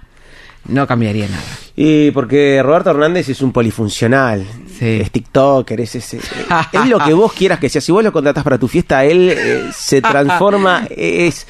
no 0.67 0.87
cambiaría 0.87 1.27
nada. 1.27 1.43
Y 1.75 2.11
porque 2.11 2.61
Roberto 2.63 2.91
Hernández 2.91 3.29
es 3.29 3.41
un 3.41 3.51
polifuncional, 3.51 4.45
es 4.79 5.11
TikToker, 5.11 5.81
es, 5.81 5.95
es, 5.95 6.13
es, 6.13 6.87
lo 6.87 6.99
que 6.99 7.13
vos 7.13 7.33
quieras 7.33 7.59
que 7.59 7.69
sea. 7.69 7.81
Si 7.81 7.91
vos 7.91 8.03
lo 8.03 8.11
contratás 8.11 8.43
para 8.43 8.57
tu 8.57 8.67
fiesta, 8.67 9.03
él 9.03 9.29
eh, 9.29 9.69
se 9.75 10.01
transforma, 10.01 10.87
es 10.95 11.47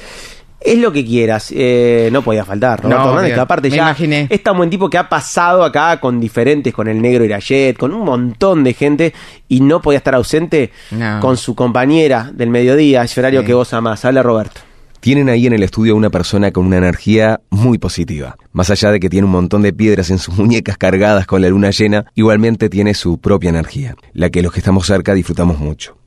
es 0.64 0.80
lo 0.80 0.91
que 0.91 1.05
quieras. 1.05 1.51
Eh, 1.55 2.09
no 2.11 2.22
podía 2.22 2.45
faltar. 2.45 2.82
Roberto 2.82 3.09
Hernández, 3.09 3.34
que 3.34 3.39
aparte 3.39 3.70
ya 3.70 3.95
es 4.30 4.43
tan 4.43 4.57
buen 4.57 4.70
tipo 4.70 4.89
que 4.89 4.97
ha 4.97 5.09
pasado 5.09 5.64
acá 5.64 5.99
con 5.99 6.20
diferentes, 6.20 6.74
con 6.74 6.88
el 6.88 7.01
negro 7.01 7.24
Irayet, 7.24 7.78
con 7.78 7.93
un 7.93 8.05
montón 8.05 8.64
de 8.64 8.74
gente 8.74 9.14
y 9.47 9.61
no 9.61 9.82
podía 9.82 9.97
estar 9.97 10.16
ausente 10.16 10.72
con 11.20 11.38
su 11.38 11.55
compañera 11.55 12.32
del 12.34 12.49
mediodía, 12.49 13.03
ese 13.03 13.20
horario 13.20 13.43
que 13.43 13.53
vos 13.53 13.74
amás. 13.74 14.05
Habla 14.05 14.24
Roberto. 14.24 14.61
Tienen 14.99 15.28
ahí 15.28 15.47
en 15.47 15.51
el 15.51 15.64
estudio 15.64 15.97
una 15.97 16.09
persona 16.09 16.51
con 16.51 16.66
una 16.66 16.78
energía 16.78 17.41
muy 17.49 17.78
positiva. 17.78 18.38
Más 18.53 18.70
allá 18.70 18.89
de 18.89 19.01
que 19.01 19.09
tiene 19.09 19.26
un 19.26 19.34
montón 19.34 19.61
de 19.61 19.74
piedras 19.74 20.09
en 20.09 20.18
sus 20.18 20.34
muñecas 20.38 20.78
cargadas 20.78 21.28
con 21.28 21.41
la 21.41 21.49
luna 21.49 21.72
llena, 21.72 22.05
igualmente 22.16 22.70
tiene 22.70 22.93
su 22.93 23.18
propia 23.18 23.49
energía, 23.49 23.95
la 24.14 24.30
que 24.30 24.41
los 24.41 24.53
que 24.53 24.59
estamos 24.59 24.88
cerca 24.88 25.14
disfrutamos 25.14 25.59
mucho. 25.59 25.97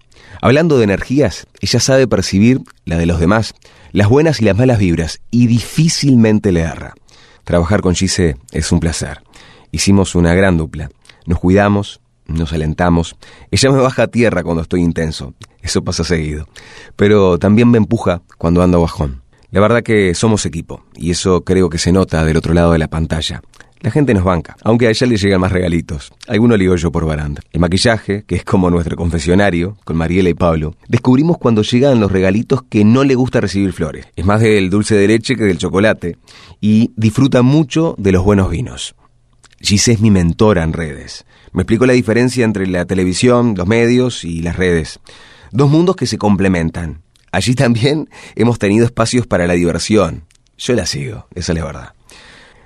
Hablando 0.47 0.79
de 0.79 0.85
energías, 0.85 1.49
ella 1.61 1.81
sabe 1.81 2.07
percibir 2.07 2.61
la 2.85 2.99
de 2.99 3.07
los 3.07 3.19
demás, 3.19 3.53
las 3.91 4.09
buenas 4.09 4.41
y 4.41 4.45
las 4.45 4.57
malas 4.57 4.79
vibras, 4.79 5.21
y 5.33 5.49
difícilmente 5.49 6.53
le 6.53 6.61
erra. 6.61 6.95
Trabajar 7.43 7.81
con 7.81 7.97
Gise 7.97 8.37
es 8.53 8.71
un 8.71 8.79
placer. 8.79 9.23
Hicimos 9.73 10.15
una 10.15 10.35
gran 10.35 10.57
dupla. 10.57 10.89
Nos 11.27 11.41
cuidamos, 11.41 12.01
nos 12.29 12.53
alentamos. 12.53 13.17
Ella 13.51 13.73
me 13.73 13.81
baja 13.81 14.05
a 14.05 14.07
tierra 14.07 14.45
cuando 14.45 14.63
estoy 14.63 14.83
intenso. 14.83 15.35
Eso 15.63 15.83
pasa 15.83 16.05
seguido. 16.05 16.47
Pero 16.95 17.41
también 17.41 17.69
me 17.69 17.79
empuja 17.79 18.23
cuando 18.39 18.63
ando 18.63 18.81
bajón. 18.81 19.23
La 19.51 19.59
verdad 19.59 19.83
que 19.83 20.15
somos 20.15 20.47
equipo, 20.47 20.85
y 20.95 21.11
eso 21.11 21.43
creo 21.43 21.69
que 21.69 21.79
se 21.79 21.91
nota 21.91 22.25
del 22.25 22.37
otro 22.37 22.55
lado 22.55 22.71
de 22.71 22.79
la 22.79 22.87
pantalla. 22.87 23.43
La 23.81 23.91
gente 23.91 24.15
nos 24.15 24.25
banca, 24.25 24.57
aunque 24.63 24.87
a 24.87 24.91
ella 24.91 25.07
le 25.07 25.17
llegan 25.17 25.41
más 25.41 25.53
regalitos. 25.53 26.13
Alguno 26.27 26.57
ligo 26.57 26.75
yo 26.77 26.91
por 26.91 27.05
baranda. 27.05 27.43
El 27.53 27.61
maquillaje, 27.61 28.25
que 28.27 28.37
es 28.37 28.45
como 28.45 28.71
nuestro 28.71 28.97
confesionario, 28.97 29.77
con 29.85 29.97
Mariela 29.97 30.29
y 30.29 30.35
Pablo, 30.35 30.75
descubrimos 30.89 31.39
cuando 31.39 31.63
llegan 31.63 32.01
los 32.01 32.11
regalitos 32.11 32.63
que 32.69 32.85
no 32.85 33.05
le 33.05 33.15
gusta 33.15 33.41
recibir 33.41 33.73
flores. 33.73 34.07
Es 34.17 34.25
más 34.25 34.41
del 34.41 34.71
dulce 34.71 34.97
de 34.97 35.07
leche 35.07 35.37
que 35.37 35.45
del 35.45 35.59
chocolate, 35.59 36.17
y 36.61 36.93
disfruta 36.97 37.43
mucho 37.43 37.95
de 37.99 38.13
los 38.13 38.25
buenos 38.25 38.51
vinos. 38.51 38.95
Gise 39.61 39.93
es 39.93 40.01
mi 40.01 40.11
mentora 40.11 40.63
en 40.63 40.73
redes. 40.73 41.25
Me 41.53 41.63
explico 41.63 41.87
la 41.87 41.93
diferencia 41.93 42.45
entre 42.45 42.67
la 42.67 42.85
televisión, 42.85 43.55
los 43.57 43.67
medios 43.67 44.25
y 44.25 44.43
las 44.43 44.57
redes. 44.57 45.01
Dos 45.53 45.71
mundos 45.71 45.97
que 45.97 46.07
se 46.07 46.19
complementan. 46.19 47.03
Allí 47.33 47.55
también 47.55 48.09
hemos 48.35 48.59
tenido 48.59 48.85
espacios 48.85 49.27
para 49.27 49.47
la 49.47 49.55
diversión. 49.55 50.25
Yo 50.59 50.75
la 50.75 50.87
sigo, 50.87 51.27
esa 51.35 51.53
es 51.53 51.59
la 51.59 51.65
verdad. 51.65 51.96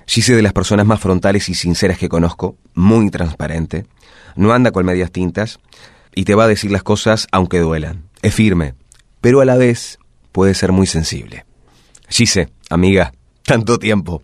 Gise 0.05 0.35
de 0.35 0.41
las 0.41 0.53
personas 0.53 0.85
más 0.85 0.99
frontales 0.99 1.49
y 1.49 1.53
sinceras 1.53 1.97
que 1.97 2.09
conozco, 2.09 2.57
muy 2.73 3.09
transparente. 3.09 3.85
No 4.35 4.53
anda 4.53 4.71
con 4.71 4.85
medias 4.85 5.11
tintas. 5.11 5.59
y 6.13 6.25
te 6.25 6.35
va 6.35 6.43
a 6.43 6.47
decir 6.49 6.71
las 6.71 6.83
cosas 6.83 7.27
aunque 7.31 7.59
duelan. 7.59 8.03
Es 8.21 8.35
firme, 8.35 8.73
pero 9.21 9.39
a 9.39 9.45
la 9.45 9.55
vez 9.55 9.97
puede 10.31 10.53
ser 10.53 10.73
muy 10.73 10.85
sensible. 10.85 11.45
Gise, 12.09 12.49
amiga, 12.69 13.13
tanto 13.45 13.79
tiempo. 13.79 14.21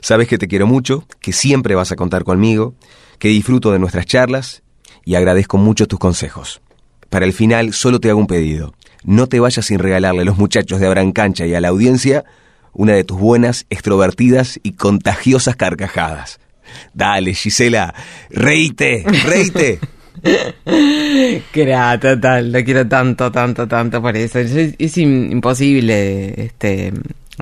Sabes 0.00 0.26
que 0.28 0.38
te 0.38 0.48
quiero 0.48 0.66
mucho, 0.66 1.06
que 1.20 1.32
siempre 1.32 1.74
vas 1.74 1.92
a 1.92 1.96
contar 1.96 2.24
conmigo, 2.24 2.74
que 3.18 3.28
disfruto 3.28 3.70
de 3.70 3.78
nuestras 3.78 4.06
charlas 4.06 4.62
y 5.04 5.14
agradezco 5.14 5.58
mucho 5.58 5.86
tus 5.86 5.98
consejos. 5.98 6.60
Para 7.08 7.24
el 7.24 7.32
final 7.32 7.72
solo 7.72 8.00
te 8.00 8.10
hago 8.10 8.20
un 8.20 8.26
pedido. 8.26 8.74
No 9.04 9.28
te 9.28 9.40
vayas 9.40 9.66
sin 9.66 9.78
regalarle 9.78 10.22
a 10.22 10.24
los 10.24 10.38
muchachos 10.38 10.80
de 10.80 10.86
Abran 10.86 11.12
Cancha 11.12 11.46
y 11.46 11.54
a 11.54 11.60
la 11.60 11.68
audiencia 11.68 12.24
una 12.72 12.92
de 12.94 13.04
tus 13.04 13.18
buenas, 13.18 13.66
extrovertidas 13.70 14.58
y 14.62 14.72
contagiosas 14.72 15.56
carcajadas. 15.56 16.40
Dale, 16.92 17.34
Gisela, 17.34 17.94
reíte, 18.30 19.04
reíte. 19.24 19.78
Crea, 21.52 21.98
total, 22.00 22.52
lo 22.52 22.64
quiero 22.64 22.86
tanto, 22.86 23.30
tanto, 23.30 23.66
tanto 23.66 24.02
por 24.02 24.16
eso. 24.16 24.38
Es, 24.38 24.52
es 24.78 24.96
im- 24.98 25.30
imposible, 25.30 26.34
este, 26.44 26.92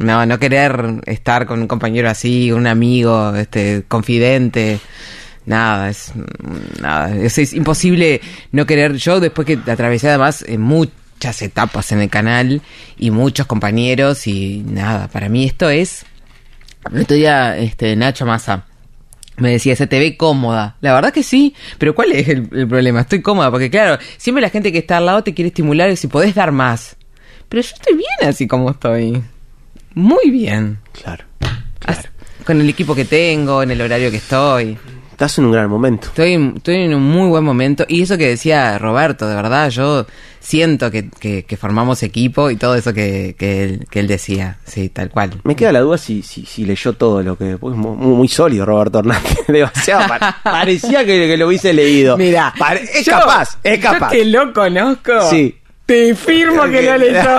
no, 0.00 0.24
no 0.26 0.38
querer 0.38 1.00
estar 1.06 1.46
con 1.46 1.60
un 1.60 1.68
compañero 1.68 2.08
así, 2.08 2.52
un 2.52 2.66
amigo, 2.66 3.34
este, 3.34 3.84
confidente. 3.88 4.78
Nada, 5.46 5.90
es 5.90 6.12
nada, 6.80 7.14
es, 7.16 7.52
imposible 7.54 8.20
no 8.52 8.66
querer. 8.66 8.96
Yo 8.96 9.20
después 9.20 9.46
que 9.46 9.58
atravesé 9.70 10.08
además 10.08 10.44
en 10.46 10.60
muchas 11.16 11.40
etapas 11.40 11.92
en 11.92 12.02
el 12.02 12.10
canal 12.10 12.60
y 12.98 13.10
muchos 13.10 13.46
compañeros 13.46 14.26
y 14.26 14.62
nada, 14.66 15.08
para 15.08 15.28
mí 15.30 15.46
esto 15.46 15.70
es. 15.70 16.04
El 16.92 17.00
otro 17.02 17.16
día, 17.16 17.56
este, 17.56 17.96
Nacho 17.96 18.26
Massa 18.26 18.66
me 19.38 19.50
decía, 19.50 19.74
se 19.76 19.86
te 19.86 19.98
ve 19.98 20.16
cómoda. 20.18 20.76
La 20.82 20.92
verdad 20.92 21.12
que 21.14 21.22
sí, 21.22 21.54
pero 21.78 21.94
¿cuál 21.94 22.12
es 22.12 22.28
el, 22.28 22.48
el 22.52 22.68
problema? 22.68 23.00
Estoy 23.00 23.22
cómoda, 23.22 23.50
porque 23.50 23.70
claro, 23.70 23.98
siempre 24.18 24.42
la 24.42 24.50
gente 24.50 24.70
que 24.72 24.78
está 24.78 24.98
al 24.98 25.06
lado 25.06 25.24
te 25.24 25.32
quiere 25.32 25.48
estimular 25.48 25.90
y 25.90 25.96
si 25.96 26.06
podés 26.06 26.34
dar 26.34 26.52
más. 26.52 26.96
Pero 27.48 27.62
yo 27.62 27.70
estoy 27.74 27.94
bien 27.96 28.28
así 28.30 28.46
como 28.46 28.70
estoy. 28.70 29.22
Muy 29.94 30.30
bien. 30.30 30.78
Claro. 30.92 31.24
As- 31.86 32.08
Con 32.44 32.60
el 32.60 32.68
equipo 32.68 32.94
que 32.94 33.06
tengo, 33.06 33.62
en 33.62 33.70
el 33.70 33.80
horario 33.80 34.10
que 34.10 34.18
estoy. 34.18 34.76
Estás 35.16 35.38
en 35.38 35.46
un 35.46 35.52
gran 35.52 35.70
momento. 35.70 36.08
Estoy, 36.08 36.52
estoy 36.56 36.74
en 36.82 36.94
un 36.94 37.02
muy 37.02 37.30
buen 37.30 37.42
momento. 37.42 37.86
Y 37.88 38.02
eso 38.02 38.18
que 38.18 38.28
decía 38.28 38.76
Roberto, 38.76 39.26
de 39.26 39.34
verdad, 39.34 39.70
yo 39.70 40.04
siento 40.40 40.90
que, 40.90 41.08
que- 41.08 41.42
que 41.44 41.56
formamos 41.56 42.02
equipo 42.02 42.50
y 42.50 42.56
todo 42.56 42.74
eso 42.74 42.92
que, 42.92 43.34
que, 43.38 43.64
él, 43.64 43.86
que 43.90 44.00
él 44.00 44.08
decía. 44.08 44.58
Sí, 44.66 44.90
tal 44.90 45.08
cual. 45.08 45.30
Me 45.44 45.56
queda 45.56 45.72
la 45.72 45.80
duda 45.80 45.96
si, 45.96 46.20
si, 46.20 46.44
si 46.44 46.66
leyó 46.66 46.92
todo 46.92 47.22
lo 47.22 47.38
que. 47.38 47.56
porque 47.56 47.78
es 47.78 47.82
mu- 47.82 47.94
muy, 47.96 48.14
muy 48.14 48.28
sólido 48.28 48.66
Roberto 48.66 48.98
Hernández. 48.98 49.38
Demasiado. 49.48 50.06
pa- 50.06 50.36
parecía 50.44 50.98
que, 51.06 51.26
que 51.26 51.36
lo 51.38 51.46
hubiese 51.48 51.72
leído. 51.72 52.18
Mira, 52.18 52.52
es 52.94 53.06
yo- 53.06 53.12
capaz, 53.18 53.56
es 53.64 53.78
capaz. 53.78 54.12
Yo 54.12 54.18
que 54.18 54.24
lo 54.26 54.52
conozco. 54.52 55.30
Sí. 55.30 55.56
Te 55.86 56.14
firmo 56.14 56.64
que 56.64 56.82
lo 56.82 56.98
leyó. 56.98 57.22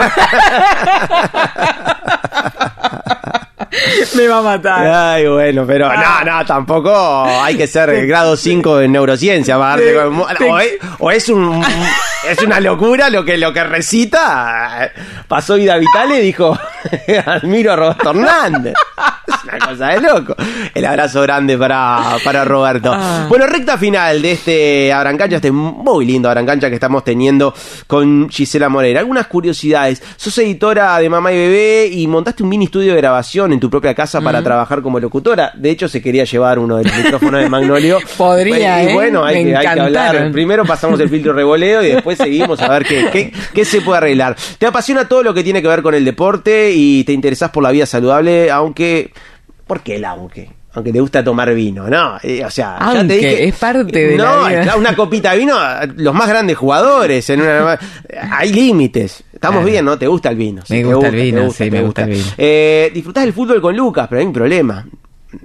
Me 4.15 4.27
va 4.27 4.37
a 4.39 4.41
matar. 4.41 4.87
Ay, 4.87 5.27
bueno, 5.27 5.65
pero 5.67 5.89
no, 5.91 6.23
no, 6.25 6.45
tampoco 6.45 7.23
hay 7.25 7.55
que 7.57 7.67
ser 7.67 8.05
grado 8.07 8.35
5 8.37 8.81
en 8.81 8.91
neurociencia 8.91 9.57
para 9.57 9.69
darte 9.71 9.91
Sí, 9.91 9.97
con- 9.97 10.37
sí. 10.37 10.43
o, 10.49 10.59
es, 10.59 10.71
o 10.99 11.11
es 11.11 11.29
un 11.29 11.63
es 12.29 12.41
una 12.43 12.59
locura 12.59 13.09
lo 13.09 13.23
que 13.25 13.37
lo 13.37 13.53
que 13.53 13.63
recita. 13.63 14.91
Pasó 15.27 15.55
vida 15.55 15.77
vital 15.77 16.11
y 16.11 16.21
dijo, 16.21 16.57
admiro 17.25 17.73
a 17.73 17.75
Roberto 17.75 18.09
Hernández. 18.11 18.73
Es 19.27 19.43
una 19.43 19.59
cosa 19.67 19.87
de 19.87 20.01
loco. 20.01 20.35
El 20.73 20.85
abrazo 20.85 21.21
grande 21.21 21.57
para, 21.57 22.17
para 22.23 22.45
Roberto. 22.45 22.91
Ah. 22.93 23.25
Bueno, 23.29 23.45
recta 23.47 23.77
final 23.77 24.21
de 24.21 24.31
este 24.31 24.93
Abrancancha, 24.93 25.35
este 25.37 25.51
muy 25.51 26.05
lindo 26.05 26.29
Abrancancha 26.29 26.69
que 26.69 26.75
estamos 26.75 27.03
teniendo 27.03 27.53
con 27.87 28.29
Gisela 28.29 28.69
Moreira. 28.69 28.99
Algunas 29.01 29.27
curiosidades. 29.27 30.01
Sos 30.15 30.37
editora 30.39 30.97
de 30.99 31.09
Mamá 31.09 31.31
y 31.33 31.35
Bebé 31.37 31.87
y 31.91 32.07
montaste 32.07 32.43
un 32.43 32.49
mini 32.49 32.65
estudio 32.65 32.93
de 32.93 32.97
grabación 33.01 33.53
en 33.53 33.59
tu 33.59 33.69
propia 33.69 33.93
casa 33.93 34.21
para 34.21 34.41
Mm. 34.41 34.43
trabajar 34.43 34.81
como 34.81 34.99
locutora. 34.99 35.51
De 35.55 35.71
hecho, 35.71 35.87
se 35.87 36.01
quería 36.01 36.23
llevar 36.23 36.59
uno 36.59 36.77
de 36.77 36.83
los 36.85 36.95
micrófonos 36.95 37.41
de 37.41 37.49
Magnolio. 37.49 37.99
Podría, 38.17 38.83
Y 38.83 38.87
¿eh? 38.89 38.93
bueno, 38.93 39.23
hay, 39.25 39.43
que, 39.45 39.55
hay 39.55 39.61
que 39.73 39.79
hablar. 39.81 40.31
Primero 40.31 40.63
pasamos 40.65 40.99
el 40.99 41.09
filtro 41.09 41.33
revoleo 41.33 41.83
y 41.83 41.87
después 41.89 42.16
seguimos 42.17 42.59
a 42.61 42.67
ver 42.69 42.83
qué, 42.85 43.07
qué, 43.11 43.33
qué 43.53 43.65
se 43.65 43.81
puede 43.81 43.97
arreglar. 43.99 44.35
Te 44.57 44.65
apasiona 44.65 45.07
todo 45.07 45.23
lo 45.23 45.33
que 45.33 45.43
tiene 45.43 45.61
que 45.61 45.67
ver 45.67 45.81
con 45.81 45.93
el 45.95 46.03
deporte 46.03 46.71
y 46.73 47.03
te 47.03 47.13
interesás 47.13 47.51
por 47.51 47.63
la 47.63 47.71
vida 47.71 47.85
saludable, 47.85 48.51
aunque... 48.51 49.11
¿Por 49.65 49.81
qué 49.81 49.95
el 49.97 50.05
aunque? 50.05 50.49
Aunque 50.73 50.91
te 50.93 50.99
gusta 50.99 51.23
tomar 51.23 51.51
vino, 51.55 51.89
¿no? 51.89 52.17
Eh, 52.21 52.43
o 52.45 52.51
sea, 52.51 52.77
ya 52.79 52.91
te 52.91 52.97
Aunque 52.99 53.15
dije... 53.15 53.47
es 53.47 53.55
parte 53.55 54.07
de 54.09 54.15
no, 54.17 54.47
la 54.47 54.59
vida. 54.61 54.75
una 54.75 54.95
copita 54.95 55.31
de 55.31 55.37
vino, 55.39 55.57
los 55.95 56.13
más 56.13 56.29
grandes 56.29 56.55
jugadores. 56.55 57.27
En 57.31 57.41
una, 57.41 57.79
hay 58.31 58.53
límites. 58.53 59.23
Estamos 59.33 59.57
Claro. 59.59 59.71
bien, 59.71 59.85
¿no? 59.85 59.97
¿Te 59.97 60.05
gusta 60.07 60.29
el 60.29 60.35
vino? 60.35 60.61
Me 60.69 60.83
gusta 60.83 61.07
el 61.07 61.15
vino, 61.15 61.49
sí, 61.51 61.71
me 61.71 61.81
gusta 61.81 62.03
el 62.03 62.09
vino. 62.11 62.25
Eh, 62.37 62.91
disfrutás 62.93 63.23
del 63.23 63.33
fútbol 63.33 63.59
con 63.61 63.75
Lucas, 63.75 64.07
pero 64.07 64.19
hay 64.19 64.27
un 64.27 64.33
problema. 64.33 64.85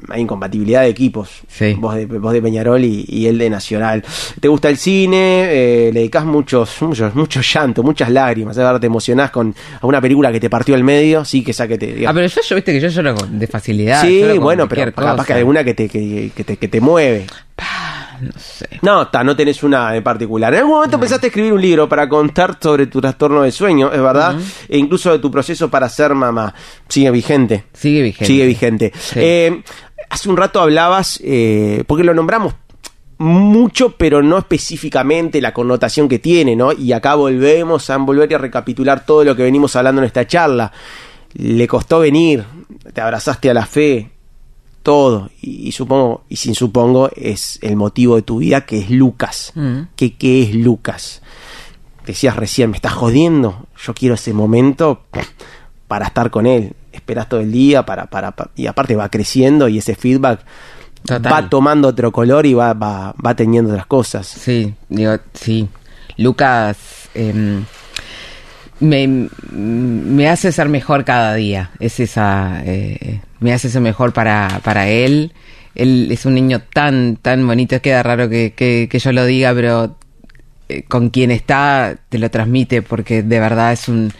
Hay 0.09 0.20
incompatibilidad 0.20 0.83
de 0.83 0.89
equipos. 0.89 1.43
Vos, 1.78 1.95
de, 1.97 2.07
vos 2.07 2.33
de 2.33 2.41
Peñarol 2.41 2.85
y, 2.85 3.05
y 3.09 3.26
él 3.26 3.39
de 3.39 3.51
Nacional. 3.51 4.05
¿Te 4.41 4.49
gusta 4.49 4.68
el 4.68 4.76
cine? 4.76 5.45
Eh, 5.51 5.91
le 5.93 6.01
dedicás 6.01 6.24
muchos, 6.24 6.80
muchos, 6.83 7.14
muchos 7.14 7.55
llantos, 7.55 7.85
muchas 7.85 8.11
lágrimas. 8.11 8.57
¿eh? 8.57 8.62
Ahora 8.62 8.78
te 8.78 8.87
emocionás 8.87 9.30
con 9.30 9.55
alguna 9.74 10.01
película 10.01 10.30
que 10.30 10.41
te 10.41 10.49
partió 10.49 10.74
el 10.74 10.85
medio. 10.85 11.24
Sí, 11.24 11.43
que 11.43 11.53
saque 11.53 11.78
te. 11.78 12.07
Ah, 12.07 12.12
pero 12.14 12.26
yo, 12.26 12.41
yo 12.41 12.57
viste 12.57 12.72
que 12.72 12.80
yo 12.80 12.89
lloro 12.89 13.14
de 13.28 13.47
facilidad. 13.47 14.03
Sí, 14.03 14.22
bueno, 14.39 14.68
pero 14.68 14.93
capaz 14.93 15.26
que 15.26 15.33
hay 15.33 15.39
alguna 15.41 15.64
que 15.64 15.74
te, 15.74 15.89
que, 15.89 16.30
que 16.35 16.45
te, 16.45 16.57
que 16.57 16.68
te 16.68 16.80
mueve. 16.80 17.26
No 18.23 18.31
sé. 18.39 18.68
No, 18.83 19.09
ta, 19.09 19.25
no 19.25 19.35
tenés 19.35 19.62
una 19.64 19.97
en 19.97 20.03
particular. 20.03 20.53
En 20.55 20.61
algún 20.61 20.75
momento 20.75 20.97
empezaste 20.97 21.27
a 21.27 21.29
escribir 21.29 21.53
un 21.53 21.61
libro 21.61 21.89
para 21.89 22.09
contar 22.09 22.57
sobre 22.61 22.87
tu 22.87 23.01
trastorno 23.01 23.43
de 23.43 23.51
sueño, 23.51 23.93
es 23.93 24.01
verdad, 24.01 24.37
e 24.68 24.79
incluso 24.79 25.11
de 25.11 25.18
tu 25.18 25.29
proceso 25.31 25.68
para 25.68 25.89
ser 25.89 26.14
mamá. 26.14 26.55
Sigue 26.89 27.11
vigente. 27.11 27.64
Sigue 27.73 28.03
vigente. 28.03 28.27
Sigue 28.27 28.47
vigente. 28.47 28.93
Eh, 29.16 29.62
hace 30.09 30.29
un 30.29 30.37
rato 30.37 30.61
hablabas, 30.61 31.20
eh, 31.25 31.83
porque 31.87 32.05
lo 32.05 32.14
nombramos 32.14 32.55
mucho, 33.18 33.97
pero 33.97 34.23
no 34.23 34.39
específicamente 34.39 35.41
la 35.41 35.53
connotación 35.53 36.09
que 36.09 36.20
tiene, 36.20 36.55
¿no? 36.55 36.73
Y 36.73 36.93
acá 36.93 37.16
volvemos 37.16 37.91
a 37.91 37.97
volver 37.97 38.33
a 38.35 38.39
recapitular 38.39 39.05
todo 39.05 39.25
lo 39.25 39.35
que 39.35 39.43
venimos 39.43 39.75
hablando 39.75 40.01
en 40.01 40.07
esta 40.07 40.27
charla. 40.27 40.73
Le 41.35 41.66
costó 41.66 42.01
venir, 42.01 42.45
te 42.93 43.01
abrazaste 43.01 43.51
a 43.51 43.55
la 43.55 43.66
fe, 43.66 44.11
todo. 44.83 45.30
Y, 45.41 45.68
y 45.68 45.72
supongo, 45.72 46.24
y 46.28 46.37
sin 46.37 46.55
supongo, 46.55 47.11
es 47.16 47.59
el 47.62 47.76
motivo 47.76 48.16
de 48.16 48.22
tu 48.22 48.39
vida, 48.39 48.66
que 48.66 48.78
es 48.80 48.91
Lucas. 48.91 49.53
Mm. 49.55 49.80
¿Qué, 49.97 50.14
¿Qué 50.14 50.43
es 50.43 50.55
Lucas? 50.55 51.22
Decías 52.07 52.37
recién, 52.37 52.70
me 52.70 52.76
estás 52.76 52.93
jodiendo. 52.93 53.66
Yo 53.85 53.95
quiero 53.95 54.14
ese 54.16 54.33
momento 54.33 55.03
para 55.89 56.07
estar 56.07 56.30
con 56.30 56.47
él. 56.47 56.74
Esperas 56.93 57.28
todo 57.28 57.41
el 57.41 57.53
día 57.53 57.87
para, 57.87 58.07
para, 58.07 58.33
pa- 58.33 58.51
y 58.57 58.66
aparte 58.66 58.97
va 58.97 59.09
creciendo 59.09 59.68
y 59.68 59.78
ese 59.78 59.95
feedback 59.95 60.41
Total. 61.07 61.33
va 61.33 61.49
tomando 61.49 61.89
otro 61.89 62.12
color 62.12 62.45
y 62.47 62.55
va, 62.55 62.74
va, 62.74 63.14
va 63.24 63.35
teniendo 63.37 63.70
otras 63.70 63.87
cosas. 63.87 64.26
Sí, 64.26 64.74
digo, 64.89 65.16
sí. 65.33 65.68
Lucas 66.18 66.76
em, 67.14 67.64
me, 68.80 69.28
me 69.53 70.28
hace 70.28 70.53
ser 70.53 70.68
mejor 70.68 71.05
cada 71.05 71.35
día. 71.35 71.70
Es 71.78 71.99
esa. 72.01 72.62
eh, 72.64 73.20
me 73.43 73.53
hace 73.53 73.70
ser 73.70 73.82
mejor 73.82 74.12
para, 74.12 74.61
para 74.64 74.88
él. 74.88 75.32
Él 75.74 76.09
es 76.11 76.26
un 76.26 76.34
niño 76.34 76.61
tan, 76.61 77.16
tan 77.16 77.47
bonito. 77.47 77.80
Queda 77.80 78.03
raro 78.03 78.28
que, 78.28 78.53
que, 78.55 78.88
que 78.90 78.99
yo 78.99 79.12
lo 79.12 79.24
diga, 79.24 79.53
pero 79.55 79.97
eh, 80.68 80.84
con 80.84 81.11
quien 81.11 81.30
está 81.30 81.97
te 82.09 82.18
lo 82.18 82.30
transmite 82.30 82.82
porque 82.82 83.22
de 83.22 83.40
verdad 83.40 83.72
es 83.72 83.88
un. 83.88 84.12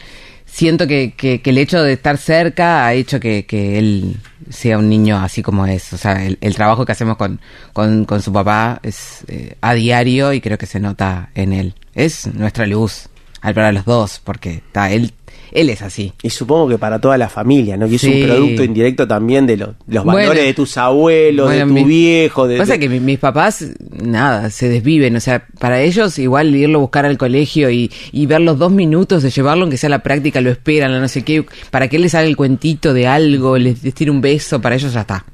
Siento 0.45 0.87
que, 0.87 1.15
que, 1.17 1.41
el 1.43 1.57
hecho 1.57 1.83
de 1.83 1.95
estar 1.95 2.19
cerca 2.19 2.85
ha 2.85 2.93
hecho 2.93 3.19
que, 3.19 3.47
que 3.47 3.79
él 3.79 4.17
sea 4.51 4.77
un 4.77 4.91
niño 4.91 5.19
así 5.19 5.43
como 5.43 5.65
es. 5.67 5.93
O 5.95 5.97
sea, 5.97 6.27
el, 6.27 6.37
el 6.43 6.55
trabajo 6.55 6.85
que 6.85 6.93
hacemos 6.93 7.17
con, 7.17 7.41
con, 7.73 8.05
con 8.05 8.21
su 8.21 8.33
papá 8.35 8.79
es 8.83 9.25
eh, 9.29 9.57
a 9.63 9.73
diario 9.73 10.33
y 10.35 10.43
creo 10.43 10.59
que 10.59 10.67
se 10.67 10.79
nota 10.79 11.31
en 11.35 11.55
él. 11.55 11.75
Es 11.95 12.27
nuestra 12.35 12.67
luz 12.67 13.09
al 13.41 13.55
para 13.55 13.73
los 13.73 13.87
dos 13.87 14.21
porque 14.23 14.57
está 14.57 14.91
él 14.91 15.15
él 15.53 15.71
es 15.71 15.83
así. 15.83 16.13
Y 16.23 16.31
supongo 16.31 16.69
que 16.69 16.79
para 16.79 16.99
toda 16.99 17.17
la 17.19 17.29
familia, 17.29 17.77
¿no? 17.77 17.89
Que 17.89 17.97
es 17.97 18.05
un 18.05 18.23
producto 18.23 18.65
indirecto 18.65 19.07
también 19.07 19.47
de 19.47 19.57
lo- 19.57 19.75
los 19.87 20.05
Bueno. 20.05 20.19
valores 20.29 20.45
de 20.45 20.55
tus 20.55 20.77
abuelos, 20.79 21.47
Bueno, 21.47 21.61
de 21.61 21.67
tu 21.67 21.73
mi- 21.75 21.85
viejo. 21.85 22.49
De, 22.49 22.59
Pasa 22.59 22.73
de- 22.75 22.79
que 22.81 22.89
mi- 22.89 23.01
mis 23.01 23.19
papás, 23.19 23.65
nada, 23.91 24.51
se 24.51 24.69
desviven. 24.69 25.15
O 25.17 25.21
sea, 25.21 25.47
para 25.59 25.81
ellos, 25.83 26.19
igual 26.19 26.55
irlo 26.55 26.79
a 26.79 26.81
buscar 26.81 27.05
al 27.07 27.19
colegio 27.19 27.71
y, 27.71 27.91
y 28.13 28.27
ver 28.27 28.41
los 28.41 28.59
dos 28.59 28.73
minutos 28.73 29.23
de 29.23 29.31
llevarlo, 29.31 29.63
aunque 29.65 29.77
sea 29.77 29.91
la 29.91 30.03
práctica, 30.03 30.41
lo 30.41 30.51
esperan, 30.51 31.01
no 31.01 31.09
sé 31.09 31.23
qué, 31.23 31.45
para 31.71 31.89
que 31.89 31.97
él 31.97 32.03
les 32.03 32.15
haga 32.15 32.27
el 32.27 32.37
cuentito 32.37 32.95
de 32.95 33.07
algo, 33.07 33.59
les, 33.59 33.83
les 33.85 33.95
tire 33.95 34.11
un 34.11 34.21
beso, 34.21 34.61
para 34.61 34.75
ellos 34.75 34.93
ya 34.93 35.03
está. 35.03 35.25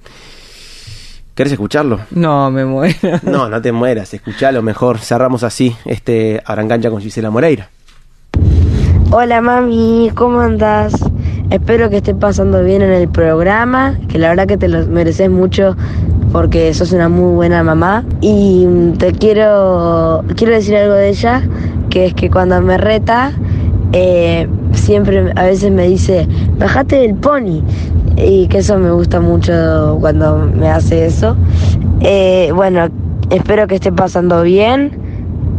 ¿Querés 1.35 1.53
escucharlo? 1.53 2.01
No, 2.11 2.51
me 2.51 2.65
muero. 2.65 2.97
No, 3.23 3.49
no 3.49 3.63
te 3.63 3.71
mueras, 3.71 4.13
escuchalo 4.13 4.61
mejor. 4.61 4.99
Cerramos 4.99 5.45
así 5.45 5.73
este 5.85 6.43
Arancancha 6.45 6.91
con 6.91 7.01
Gisela 7.01 7.31
Moreira. 7.31 7.71
Hola 9.11 9.41
mami, 9.41 10.11
¿cómo 10.15 10.41
andás? 10.41 10.93
Espero 11.49 11.89
que 11.89 11.97
estés 11.97 12.15
pasando 12.15 12.63
bien 12.63 12.83
en 12.83 12.93
el 12.93 13.09
programa, 13.09 13.99
que 14.07 14.19
la 14.19 14.29
verdad 14.29 14.47
que 14.47 14.59
te 14.59 14.69
lo 14.69 14.87
mereces 14.87 15.31
mucho 15.31 15.75
porque 16.31 16.75
sos 16.75 16.93
una 16.93 17.09
muy 17.09 17.35
buena 17.35 17.63
mamá. 17.63 18.05
Y 18.21 18.67
mm, 18.67 18.99
te 18.99 19.13
quiero, 19.13 20.23
quiero 20.37 20.53
decir 20.53 20.77
algo 20.77 20.93
de 20.93 21.09
ella, 21.09 21.43
que 21.89 22.05
es 22.05 22.13
que 22.15 22.29
cuando 22.29 22.61
me 22.61 22.77
reta, 22.77 23.33
eh, 23.95 24.47
siempre 24.73 25.33
a 25.37 25.43
veces 25.43 25.73
me 25.73 25.89
dice, 25.89 26.29
bajate 26.59 26.97
del 26.97 27.15
pony. 27.15 27.63
Y 28.15 28.47
que 28.49 28.59
eso 28.59 28.77
me 28.77 28.91
gusta 28.91 29.21
mucho 29.21 29.97
cuando 30.01 30.37
me 30.55 30.69
hace 30.69 31.07
eso. 31.07 31.35
Eh, 32.03 32.53
bueno, 32.55 32.91
espero 33.31 33.67
que 33.69 33.77
esté 33.77 33.91
pasando 33.91 34.43
bien 34.43 35.09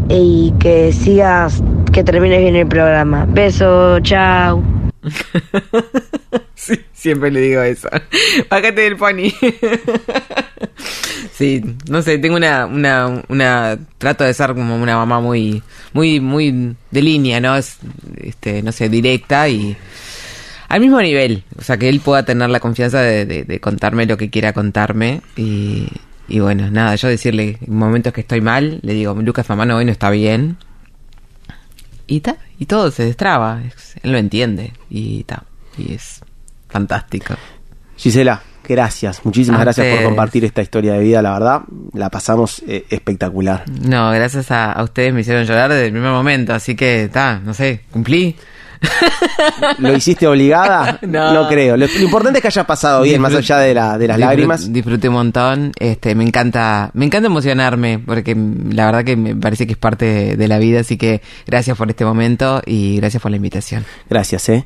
y 0.07 0.53
que 0.59 0.91
sigas, 0.91 1.63
que 1.99 2.03
termines 2.05 2.39
bien 2.39 2.55
el 2.55 2.67
programa. 2.67 3.25
Beso, 3.27 3.99
chao. 3.99 4.63
Sí, 6.55 6.77
siempre 6.91 7.31
le 7.31 7.39
digo 7.39 7.61
eso. 7.61 7.87
Bájate 8.49 8.81
del 8.81 8.97
pony. 8.97 9.31
sí, 11.31 11.63
no 11.89 12.01
sé, 12.01 12.17
tengo 12.17 12.35
una, 12.35 12.65
una, 12.65 13.23
una, 13.29 13.79
trato 13.97 14.25
de 14.25 14.33
ser 14.33 14.53
como 14.53 14.75
una 14.75 14.97
mamá 14.97 15.21
muy, 15.21 15.63
muy, 15.93 16.19
muy 16.19 16.75
de 16.91 17.01
línea, 17.01 17.39
¿no? 17.39 17.55
Es, 17.55 17.77
este, 18.17 18.61
no 18.61 18.73
sé, 18.73 18.89
directa 18.89 19.47
y 19.47 19.75
al 20.67 20.81
mismo 20.81 21.01
nivel. 21.01 21.43
O 21.57 21.61
sea, 21.61 21.77
que 21.77 21.87
él 21.87 22.01
pueda 22.01 22.23
tener 22.23 22.49
la 22.49 22.59
confianza 22.59 23.01
de, 23.01 23.59
contarme 23.61 24.05
lo 24.05 24.17
que 24.17 24.29
quiera 24.29 24.51
contarme 24.51 25.21
y, 25.37 25.87
y 26.27 26.39
bueno, 26.39 26.69
nada, 26.69 26.95
yo 26.95 27.07
decirle 27.07 27.57
en 27.65 27.73
momentos 27.73 28.11
que 28.11 28.21
estoy 28.21 28.41
mal, 28.41 28.79
le 28.83 28.93
digo, 28.93 29.15
Lucas, 29.15 29.47
mamá, 29.49 29.65
no, 29.65 29.77
hoy 29.77 29.85
no 29.85 29.91
está 29.91 30.09
bien. 30.09 30.57
Y 32.11 32.21
ta, 32.21 32.37
y 32.57 32.65
todo 32.65 32.89
se 32.91 33.03
destraba, 33.05 33.61
es- 33.65 33.95
él 34.01 34.11
lo 34.11 34.17
entiende 34.17 34.73
y 34.89 35.23
ta, 35.25 35.43
y 35.77 35.93
es 35.93 36.21
fantástico. 36.67 37.35
Gisela, 37.97 38.41
gracias. 38.67 39.23
Muchísimas 39.25 39.59
A 39.61 39.63
gracias 39.65 39.95
por 39.95 40.05
compartir 40.05 40.43
esta 40.45 40.61
historia 40.61 40.93
de 40.93 40.99
vida, 40.99 41.21
la 41.21 41.33
verdad. 41.33 41.61
La 41.93 42.09
pasamos 42.09 42.63
eh, 42.67 42.85
espectacular. 42.89 43.65
No, 43.69 44.09
gracias 44.11 44.49
a, 44.51 44.71
a 44.71 44.83
ustedes 44.83 45.13
me 45.13 45.21
hicieron 45.21 45.45
llorar 45.45 45.69
desde 45.69 45.85
el 45.87 45.91
primer 45.91 46.11
momento, 46.11 46.53
así 46.53 46.75
que 46.75 47.09
ta, 47.11 47.39
no 47.43 47.53
sé, 47.53 47.81
cumplí. 47.91 48.35
¿Lo 49.79 49.95
hiciste 49.95 50.27
obligada? 50.27 50.99
No. 51.09 51.47
creo. 51.47 51.75
Lo, 51.75 51.87
lo 51.87 52.01
importante 52.01 52.39
es 52.39 52.41
que 52.41 52.47
haya 52.47 52.65
pasado 52.65 53.01
bien, 53.01 53.21
más 53.21 53.33
allá 53.33 53.57
de, 53.57 53.73
la, 53.73 53.97
de 53.97 54.07
las 54.07 54.19
lágrimas. 54.19 54.71
Disfruté 54.71 55.09
un 55.09 55.15
montón, 55.15 55.71
este, 55.79 56.13
me 56.15 56.23
encanta, 56.23 56.91
me 56.93 57.05
encanta 57.05 57.27
emocionarme, 57.27 57.99
porque 57.99 58.35
la 58.35 58.85
verdad 58.85 59.03
que 59.03 59.15
me 59.15 59.35
parece 59.35 59.65
que 59.65 59.73
es 59.73 59.77
parte 59.77 60.05
de, 60.05 60.37
de 60.37 60.47
la 60.47 60.59
vida, 60.59 60.81
así 60.81 60.97
que 60.97 61.21
gracias 61.47 61.77
por 61.77 61.89
este 61.89 62.05
momento 62.05 62.61
y 62.65 62.97
gracias 62.97 63.21
por 63.21 63.31
la 63.31 63.37
invitación. 63.37 63.85
Gracias, 64.09 64.49
eh. 64.49 64.65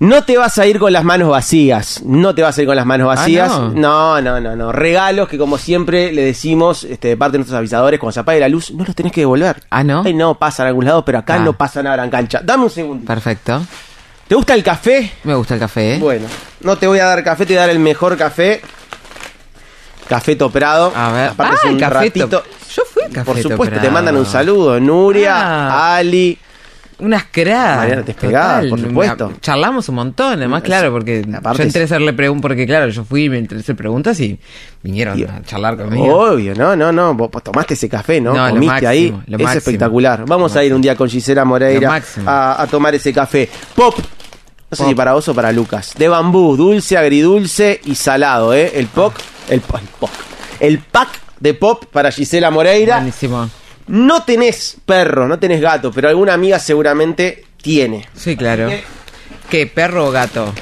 No 0.00 0.22
te 0.22 0.36
vas 0.38 0.56
a 0.58 0.66
ir 0.66 0.78
con 0.78 0.92
las 0.92 1.02
manos 1.02 1.28
vacías. 1.30 2.02
No 2.04 2.32
te 2.34 2.42
vas 2.42 2.56
a 2.56 2.60
ir 2.62 2.68
con 2.68 2.76
las 2.76 2.86
manos 2.86 3.08
Ah, 3.10 3.16
vacías. 3.16 3.48
¿no? 3.50 3.70
no, 3.70 4.20
no, 4.20 4.40
no, 4.40 4.54
no. 4.54 4.70
Regalos 4.70 5.28
que 5.28 5.36
como 5.38 5.58
siempre 5.58 6.12
le 6.12 6.22
decimos 6.24 6.84
este, 6.84 7.08
de 7.08 7.16
parte 7.16 7.32
de 7.32 7.38
nuestros 7.38 7.58
avisadores, 7.58 7.98
cuando 7.98 8.12
se 8.12 8.20
apague 8.20 8.38
la 8.38 8.48
luz, 8.48 8.70
no 8.70 8.84
los 8.84 8.94
tenés 8.94 9.12
que 9.12 9.22
devolver. 9.22 9.60
Ah, 9.70 9.82
¿no? 9.82 10.02
Ay, 10.06 10.14
no, 10.14 10.36
pasan 10.36 10.66
a 10.66 10.68
algún 10.68 10.84
lado, 10.84 11.04
pero 11.04 11.18
acá 11.18 11.34
Ah. 11.34 11.38
no 11.40 11.52
pasa 11.54 11.82
nada 11.82 12.04
en 12.04 12.10
cancha. 12.10 12.40
Dame 12.44 12.64
un 12.64 12.70
segundo. 12.70 13.04
Perfecto. 13.06 13.60
¿Te 14.28 14.34
gusta 14.36 14.54
el 14.54 14.62
café? 14.62 15.10
Me 15.24 15.34
gusta 15.34 15.54
el 15.54 15.60
café. 15.60 15.94
¿eh? 15.94 15.98
Bueno, 15.98 16.26
no 16.60 16.76
te 16.76 16.86
voy 16.86 17.00
a 17.00 17.06
dar 17.06 17.24
café, 17.24 17.44
te 17.44 17.54
voy 17.54 17.58
a 17.58 17.60
dar 17.62 17.70
el 17.70 17.78
mejor 17.80 18.16
café. 18.16 18.60
Café 20.08 20.36
Toprado. 20.36 20.92
A 20.94 21.10
ver. 21.12 21.30
Aparte 21.30 21.54
Ah, 21.54 21.58
es 21.58 21.64
un 21.64 21.74
el 21.74 21.80
Café 21.80 21.94
ratito. 21.94 22.42
Yo 22.74 22.82
fui 22.92 23.02
al 23.02 23.10
Café 23.12 23.24
Por 23.26 23.36
supuesto, 23.42 23.64
Toprado. 23.64 23.82
te 23.82 23.90
mandan 23.90 24.16
un 24.16 24.26
saludo. 24.26 24.78
Nuria, 24.78 25.34
Ah. 25.36 25.96
Ali. 25.96 26.38
Unas 27.00 27.24
cracks. 27.30 27.76
Mariana 27.76 28.02
Despegada, 28.02 28.54
Total. 28.56 28.68
por 28.70 28.80
supuesto. 28.80 29.28
Me- 29.28 29.40
Charlamos 29.40 29.88
un 29.88 29.94
montón, 29.94 30.32
además, 30.34 30.62
claro, 30.62 30.90
porque 30.90 31.24
Aparte 31.32 31.58
yo 31.58 31.64
entré 31.64 31.82
a 31.82 31.84
hacerle 31.84 32.12
preguntas, 32.12 32.42
porque 32.42 32.66
claro, 32.66 32.88
yo 32.88 33.04
fui 33.04 33.24
y 33.24 33.28
me 33.28 33.38
entré 33.38 33.58
a 33.58 33.60
hacer 33.60 33.76
preguntas 33.76 34.18
y 34.18 34.38
vinieron 34.82 35.22
a 35.30 35.42
charlar 35.42 35.76
conmigo. 35.76 36.12
Obvio, 36.32 36.54
no, 36.56 36.74
no, 36.74 36.90
no. 36.90 37.14
Vos 37.14 37.30
tomaste 37.42 37.74
ese 37.74 37.88
café, 37.88 38.20
¿no? 38.20 38.32
Comiste 38.32 38.66
máximo, 38.66 38.88
ahí. 38.90 39.06
es 39.06 39.30
máximo. 39.30 39.50
espectacular. 39.52 40.24
Vamos 40.26 40.56
a 40.56 40.64
ir 40.64 40.74
un 40.74 40.82
día 40.82 40.96
con 40.96 41.08
Gisela 41.08 41.44
Moreira 41.44 42.02
a, 42.26 42.62
a 42.62 42.66
tomar 42.66 42.94
ese 42.94 43.12
café. 43.12 43.48
Pop. 43.76 43.94
No 43.98 44.76
sé 44.76 44.82
Pop. 44.82 44.88
si 44.88 44.94
para 44.96 45.12
vos 45.14 45.28
o 45.28 45.34
para 45.34 45.52
Lucas. 45.52 45.94
De 45.96 46.08
bambú, 46.08 46.56
dulce, 46.56 46.96
agridulce 46.98 47.80
y 47.84 47.94
salado, 47.94 48.52
¿eh? 48.54 48.72
El 48.74 48.86
POC. 48.88 49.14
El, 49.48 49.54
el 49.54 49.60
POC. 50.00 50.10
El 50.60 50.78
pack 50.80 51.08
de 51.40 51.54
pop 51.54 51.84
para 51.92 52.10
Gisela 52.10 52.50
Moreira. 52.50 52.96
Buenísimo. 52.96 53.48
No 53.88 54.22
tenés 54.24 54.76
perro, 54.84 55.26
no 55.26 55.38
tenés 55.38 55.60
gato, 55.60 55.90
pero 55.92 56.08
alguna 56.08 56.34
amiga 56.34 56.58
seguramente 56.58 57.44
tiene. 57.60 58.08
Sí, 58.14 58.36
claro. 58.36 58.68
Así 58.68 58.82
¿Qué, 59.50 59.66
perro 59.66 60.06
o 60.06 60.10
gato? 60.10 60.52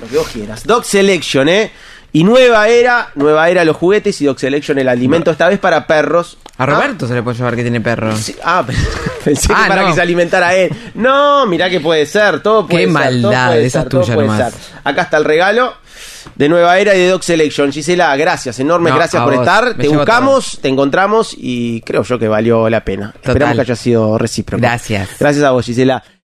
Lo 0.00 0.08
que 0.08 0.16
vos 0.18 0.28
quieras. 0.28 0.64
Dog 0.66 0.84
Selection, 0.84 1.48
¿eh? 1.48 1.70
Y 2.12 2.24
nueva 2.24 2.68
era, 2.68 3.10
nueva 3.14 3.48
era 3.48 3.64
los 3.64 3.76
juguetes 3.76 4.20
y 4.20 4.26
Dog 4.26 4.38
Selection 4.38 4.78
el 4.78 4.88
alimento, 4.88 5.30
esta 5.30 5.48
vez 5.48 5.58
para 5.58 5.86
perros. 5.86 6.36
A 6.58 6.66
Roberto 6.66 7.06
se 7.08 7.14
le 7.14 7.22
puede 7.22 7.38
llevar 7.38 7.56
que 7.56 7.62
tiene 7.62 7.80
perro. 7.80 8.14
Sí, 8.16 8.36
ah, 8.44 8.64
pensé 9.24 9.48
que 9.48 9.54
Ah, 9.56 9.64
para 9.68 9.82
no. 9.82 9.88
que 9.88 9.94
se 9.94 10.02
alimentara 10.02 10.54
él. 10.54 10.70
No, 10.94 11.46
mirá 11.46 11.70
que 11.70 11.80
puede 11.80 12.04
ser, 12.04 12.40
todo 12.42 12.66
puede 12.66 12.86
Qué 12.86 12.92
ser. 12.92 13.00
todo 13.00 13.02
maldad, 13.32 13.48
puede 13.52 13.66
esa 13.66 13.78
ser, 13.82 13.86
es 13.86 13.90
tuya 14.06 14.16
nomás. 14.16 14.52
ser. 14.52 14.60
Acá 14.84 15.02
está 15.02 15.16
el 15.16 15.24
regalo 15.24 15.74
de 16.34 16.48
Nueva 16.48 16.78
Era 16.78 16.94
y 16.94 16.98
de 17.00 17.08
Dog 17.08 17.22
Selection. 17.24 17.72
Gisela, 17.72 18.14
gracias, 18.16 18.58
enormes 18.60 18.92
No, 18.92 18.96
gracias 18.98 19.22
por 19.22 19.34
vos. 19.34 19.42
estar. 19.46 19.76
Me 19.76 19.84
Te 19.84 19.88
buscamos, 19.88 20.58
te 20.60 20.68
encontramos 20.68 21.34
y 21.36 21.80
creo 21.82 22.02
yo 22.02 22.18
que 22.18 22.28
valió 22.28 22.68
la 22.70 22.84
pena. 22.84 23.12
Esperamos 23.22 23.54
que 23.56 23.60
haya 23.62 23.76
sido 23.76 24.18
recíproco. 24.18 24.60
Gracias. 24.60 25.10
Gracias 25.18 25.44
a 25.44 25.50
vos, 25.50 25.64
Gisela. 25.64 26.02